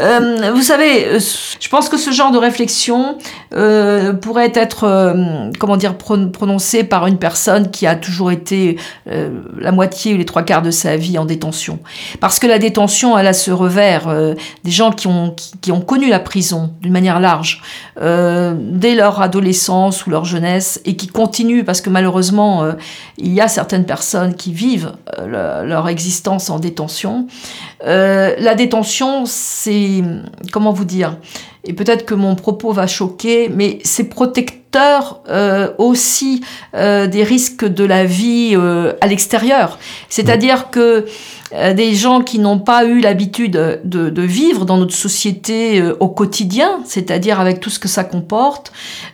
Euh, 0.00 0.52
vous 0.54 0.62
savez, 0.62 1.06
euh, 1.06 1.18
je 1.60 1.68
pense 1.68 1.88
que 1.88 1.96
ce 1.96 2.10
genre 2.10 2.30
de 2.30 2.38
réflexion 2.38 3.18
euh, 3.54 4.12
pourrait 4.12 4.52
être, 4.54 5.14
comment 5.58 5.76
dire, 5.76 5.96
prononcée 5.96 6.84
par 6.84 7.06
une 7.06 7.18
personne 7.18 7.70
qui 7.70 7.86
a 7.86 7.94
toujours 7.94 8.30
été 8.30 8.76
la 9.06 9.72
moitié 9.72 10.14
ou 10.14 10.16
les 10.16 10.24
trois 10.24 10.42
quarts 10.42 10.62
de 10.62 10.70
sa 10.70 10.96
vie 10.96 11.18
en 11.18 11.24
détention. 11.24 11.78
Parce 12.20 12.38
que 12.38 12.46
la 12.46 12.58
détention, 12.58 13.16
elle 13.18 13.26
a 13.26 13.32
ce 13.32 13.50
revers 13.50 14.34
des 14.64 14.70
gens 14.70 14.90
qui 14.92 15.06
ont, 15.06 15.34
qui, 15.60 15.72
ont 15.72 15.80
connu 15.80 16.08
la 16.08 16.20
prison 16.20 16.72
d'une 16.80 16.92
manière 16.92 17.20
large 17.20 17.62
dès 18.00 18.94
leur 18.94 19.20
adolescence 19.20 20.06
ou 20.06 20.10
leur 20.10 20.24
jeunesse 20.24 20.80
et 20.84 20.96
qui 20.96 21.06
continuent 21.06 21.64
parce 21.64 21.80
que 21.80 21.90
malheureusement, 21.90 22.66
il 23.18 23.32
y 23.32 23.40
a 23.40 23.48
certaines 23.48 23.86
personnes 23.86 24.34
qui 24.34 24.52
vivent 24.52 24.92
leur 25.26 25.88
existence 25.88 26.50
en 26.50 26.58
détention. 26.58 27.26
La 27.80 28.54
détention, 28.54 29.24
c'est, 29.26 30.02
comment 30.52 30.72
vous 30.72 30.84
dire, 30.84 31.16
et 31.66 31.72
peut-être 31.72 32.04
que 32.04 32.14
mon 32.14 32.34
propos 32.34 32.72
va 32.72 32.86
choquer, 32.86 33.48
mais 33.48 33.78
c'est 33.84 34.04
protecteur 34.04 35.20
euh, 35.30 35.70
aussi 35.78 36.42
euh, 36.74 37.06
des 37.06 37.22
risques 37.22 37.64
de 37.64 37.84
la 37.84 38.04
vie 38.04 38.52
euh, 38.54 38.92
à 39.00 39.06
l'extérieur. 39.06 39.78
C'est-à-dire 40.08 40.70
que 40.70 41.06
des 41.76 41.94
gens 41.94 42.20
qui 42.20 42.40
n'ont 42.40 42.58
pas 42.58 42.84
eu 42.84 42.98
l'habitude 42.98 43.52
de, 43.84 44.10
de, 44.10 44.22
vivre 44.22 44.64
dans 44.64 44.76
notre 44.76 44.94
société 44.94 45.80
au 46.00 46.08
quotidien, 46.08 46.80
c'est-à-dire 46.84 47.38
avec 47.38 47.60
tout 47.60 47.70
ce 47.70 47.78
que 47.78 47.86
ça 47.86 48.02
comporte, 48.02 48.72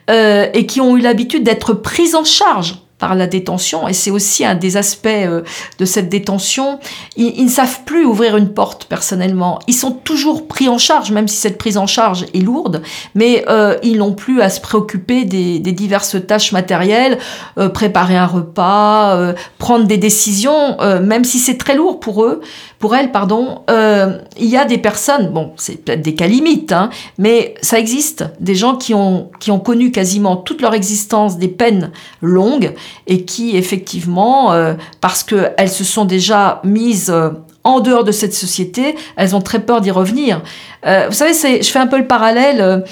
et 0.09 0.65
qui 0.65 0.81
ont 0.81 0.97
eu 0.97 1.03
l'habitude 1.03 1.43
d'être 1.43 1.75
pris 1.75 2.15
en 2.15 2.25
charge 2.25 2.77
par 3.01 3.15
la 3.15 3.27
détention, 3.27 3.89
et 3.89 3.95
c'est 3.95 4.11
aussi 4.11 4.45
un 4.45 4.55
des 4.55 4.77
aspects 4.77 5.09
euh, 5.09 5.43
de 5.79 5.85
cette 5.85 6.09
détention, 6.09 6.79
ils, 7.17 7.45
ne 7.45 7.49
savent 7.49 7.81
plus 7.85 8.05
ouvrir 8.05 8.37
une 8.37 8.53
porte 8.53 8.85
personnellement. 8.85 9.59
Ils 9.67 9.75
sont 9.75 9.91
toujours 9.91 10.47
pris 10.47 10.69
en 10.69 10.79
charge, 10.79 11.11
même 11.11 11.27
si 11.27 11.37
cette 11.37 11.59
prise 11.59 11.79
en 11.79 11.87
charge 11.87 12.27
est 12.35 12.41
lourde, 12.41 12.83
mais 13.15 13.45
euh, 13.49 13.77
ils 13.83 13.97
n'ont 13.97 14.13
plus 14.13 14.43
à 14.43 14.51
se 14.51 14.61
préoccuper 14.61 15.25
des, 15.25 15.59
diverses 15.59 16.17
tâches 16.27 16.53
matérielles, 16.53 17.19
euh, 17.59 17.71
préparer 17.71 18.17
un 18.17 18.27
repas, 18.27 19.33
prendre 19.59 19.87
des 19.87 19.97
décisions, 19.97 20.77
même 21.03 21.25
si 21.25 21.39
c'est 21.39 21.57
très 21.57 21.75
lourd 21.75 22.01
pour 22.01 22.25
eux, 22.25 22.43
pour 22.81 22.97
elles, 22.97 23.13
pardon. 23.13 23.63
il 23.69 24.47
y 24.47 24.57
a 24.57 24.65
des 24.65 24.79
personnes, 24.79 25.29
bon, 25.29 25.53
c'est 25.57 25.85
peut-être 25.85 26.03
des 26.03 26.15
cas 26.15 26.27
limites, 26.27 26.73
hein, 26.73 26.91
mais 27.19 27.55
ça 27.63 27.79
existe, 27.79 28.25
des 28.41 28.57
gens 28.57 28.75
qui 28.77 28.95
ont, 28.95 29.31
qui 29.39 29.51
ont 29.51 29.61
connu 29.61 29.93
quasiment 29.93 30.37
toute 30.37 30.61
leur 30.63 30.75
existence 30.75 31.39
des 31.39 31.49
peines 31.49 31.93
longues 32.23 32.75
et 33.07 33.25
qui 33.25 33.57
effectivement, 33.57 34.53
euh, 34.53 34.75
parce 35.01 35.23
qu'elles 35.23 35.69
se 35.69 35.85
sont 35.85 36.05
déjà 36.05 36.61
mises 36.65 37.11
euh, 37.11 37.31
en 37.65 37.81
dehors 37.81 38.05
de 38.05 38.13
cette 38.13 38.35
société, 38.35 38.97
elles 39.17 39.37
ont 39.37 39.41
très 39.41 39.61
peur 39.61 39.81
d'y 39.81 39.91
revenir. 39.91 40.43
Euh, 40.87 41.07
vous 41.09 41.15
savez, 41.15 41.33
je 41.35 41.71
fais 41.71 41.79
un 41.79 41.87
peu 41.87 41.99
le 41.99 42.07
parallèle 42.07 42.85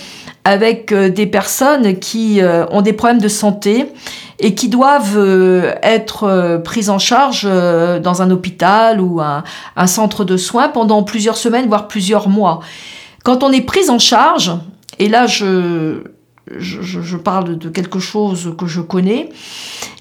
avec 0.45 0.93
des 0.93 1.27
personnes 1.27 1.99
qui 1.99 2.41
ont 2.71 2.83
des 2.83 2.93
problèmes 2.93 3.21
de 3.21 3.29
santé 3.29 3.87
et 4.41 4.55
qui 4.55 4.69
doivent 4.69 5.19
être 5.83 6.61
prises 6.65 6.91
en 6.91 6.99
charge 6.99 7.43
dans 7.45 8.23
un 8.23 8.31
hôpital 8.31 9.01
ou 9.01 9.21
un, 9.21 9.43
un 9.77 9.87
centre 9.87 10.25
de 10.25 10.37
soins 10.37 10.69
pendant 10.69 11.03
plusieurs 11.03 11.37
semaines, 11.37 11.67
voire 11.67 11.89
plusieurs 11.89 12.29
mois. 12.29 12.61
Quand 13.25 13.43
on 13.43 13.51
est 13.51 13.63
prise 13.63 13.91
en 13.91 13.99
charge, 13.99 14.53
et 14.99 15.09
là 15.09 15.27
je, 15.27 16.03
je, 16.59 17.17
parle 17.17 17.59
de 17.59 17.69
quelque 17.69 17.99
chose 17.99 18.55
que 18.57 18.67
je 18.67 18.81
connais, 18.81 19.31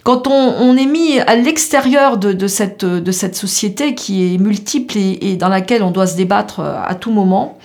quand 0.04 0.28
on, 0.28 0.78
est 0.78 0.86
mis 0.86 1.20
à 1.20 1.36
l'extérieur 1.36 2.18
de, 2.18 2.48
cette, 2.48 2.86
de 2.86 3.12
cette 3.12 3.36
société 3.36 3.96
qui 3.96 4.34
est 4.34 4.38
multiple 4.38 4.98
et, 4.98 5.36
dans 5.36 5.50
laquelle 5.50 5.84
on 5.84 5.92
doit 5.92 6.08
se 6.08 6.16
débattre 6.16 6.62
à 6.62 6.96
tout 6.96 7.12
moment, 7.12 7.58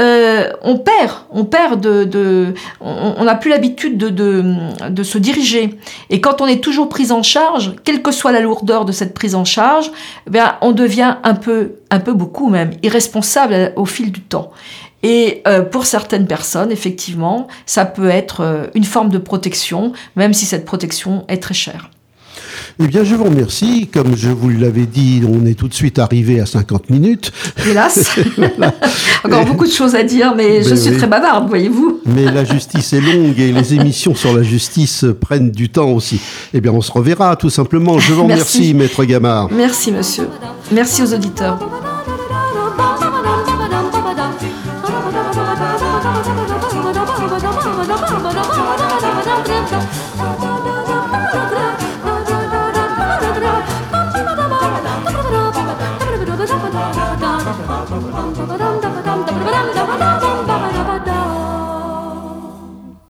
euh, 0.00 0.50
on 0.62 0.76
perd, 0.78 1.12
on 1.30 1.44
perd 1.44 1.80
de, 1.80 2.54
on 2.80 3.24
n'a 3.24 3.34
plus 3.36 3.50
l'habitude 3.50 3.96
de, 3.96 4.10
de, 4.88 5.02
se 5.02 5.18
diriger. 5.18 5.78
Et 6.10 6.20
quand 6.20 6.40
on 6.40 6.46
est 6.46 6.62
toujours 6.62 6.88
pris 6.88 7.12
en 7.12 7.22
charge, 7.22 7.74
quelle 7.84 8.02
que 8.02 8.10
soit 8.10 8.32
la 8.32 8.40
lourdeur 8.40 8.84
de 8.84 8.92
cette 8.92 9.14
prise 9.14 9.34
en 9.34 9.44
charge, 9.44 9.90
eh 10.32 10.38
on 10.62 10.72
devient 10.72 11.16
un 11.22 11.34
peu, 11.34 11.76
un 11.90 12.00
peu 12.00 12.12
beaucoup 12.12 12.48
même, 12.48 12.72
irresponsable 12.82 13.72
au 13.76 13.86
fil 13.86 14.10
du 14.10 14.20
temps. 14.20 14.50
Et 15.04 15.42
euh, 15.46 15.62
pour 15.62 15.84
certaines 15.84 16.26
personnes, 16.26 16.72
effectivement, 16.72 17.46
ça 17.66 17.84
peut 17.84 18.08
être 18.08 18.40
euh, 18.40 18.66
une 18.74 18.84
forme 18.84 19.10
de 19.10 19.18
protection, 19.18 19.92
même 20.16 20.32
si 20.32 20.46
cette 20.46 20.64
protection 20.64 21.24
est 21.28 21.42
très 21.42 21.54
chère. 21.54 21.90
Eh 22.78 22.86
bien, 22.86 23.04
je 23.04 23.14
vous 23.14 23.24
remercie. 23.24 23.88
Comme 23.92 24.16
je 24.16 24.30
vous 24.30 24.50
l'avais 24.50 24.86
dit, 24.86 25.22
on 25.28 25.46
est 25.46 25.54
tout 25.54 25.68
de 25.68 25.74
suite 25.74 25.98
arrivé 25.98 26.40
à 26.40 26.46
50 26.46 26.90
minutes. 26.90 27.32
Hélas. 27.68 28.16
Encore 29.24 29.44
beaucoup 29.44 29.66
de 29.66 29.72
choses 29.72 29.94
à 29.94 30.02
dire, 30.02 30.34
mais, 30.36 30.62
je 30.62 30.70
ben 30.70 30.76
suis 30.76 30.96
très 30.96 31.06
bavarde, 31.06 31.48
voyez-vous. 31.48 32.00
mais 32.06 32.24
la 32.24 32.44
justice 32.44 32.92
est 32.92 33.00
longue 33.00 33.38
et 33.38 33.52
les 33.52 33.74
émissions 33.74 34.14
sur 34.14 34.34
la 34.34 34.42
justice 34.42 35.04
prennent 35.20 35.50
du 35.50 35.68
temps 35.68 35.90
aussi. 35.90 36.20
Eh 36.52 36.60
bien, 36.60 36.72
on 36.72 36.80
se 36.80 36.92
reverra, 36.92 37.36
tout 37.36 37.50
simplement. 37.50 37.98
Je 37.98 38.12
vous 38.12 38.24
remercie, 38.24 38.74
Maître 38.74 39.04
Gamard. 39.04 39.48
Merci, 39.52 39.92
monsieur. 39.92 40.28
Merci 40.72 41.02
aux 41.02 41.14
auditeurs. 41.14 41.58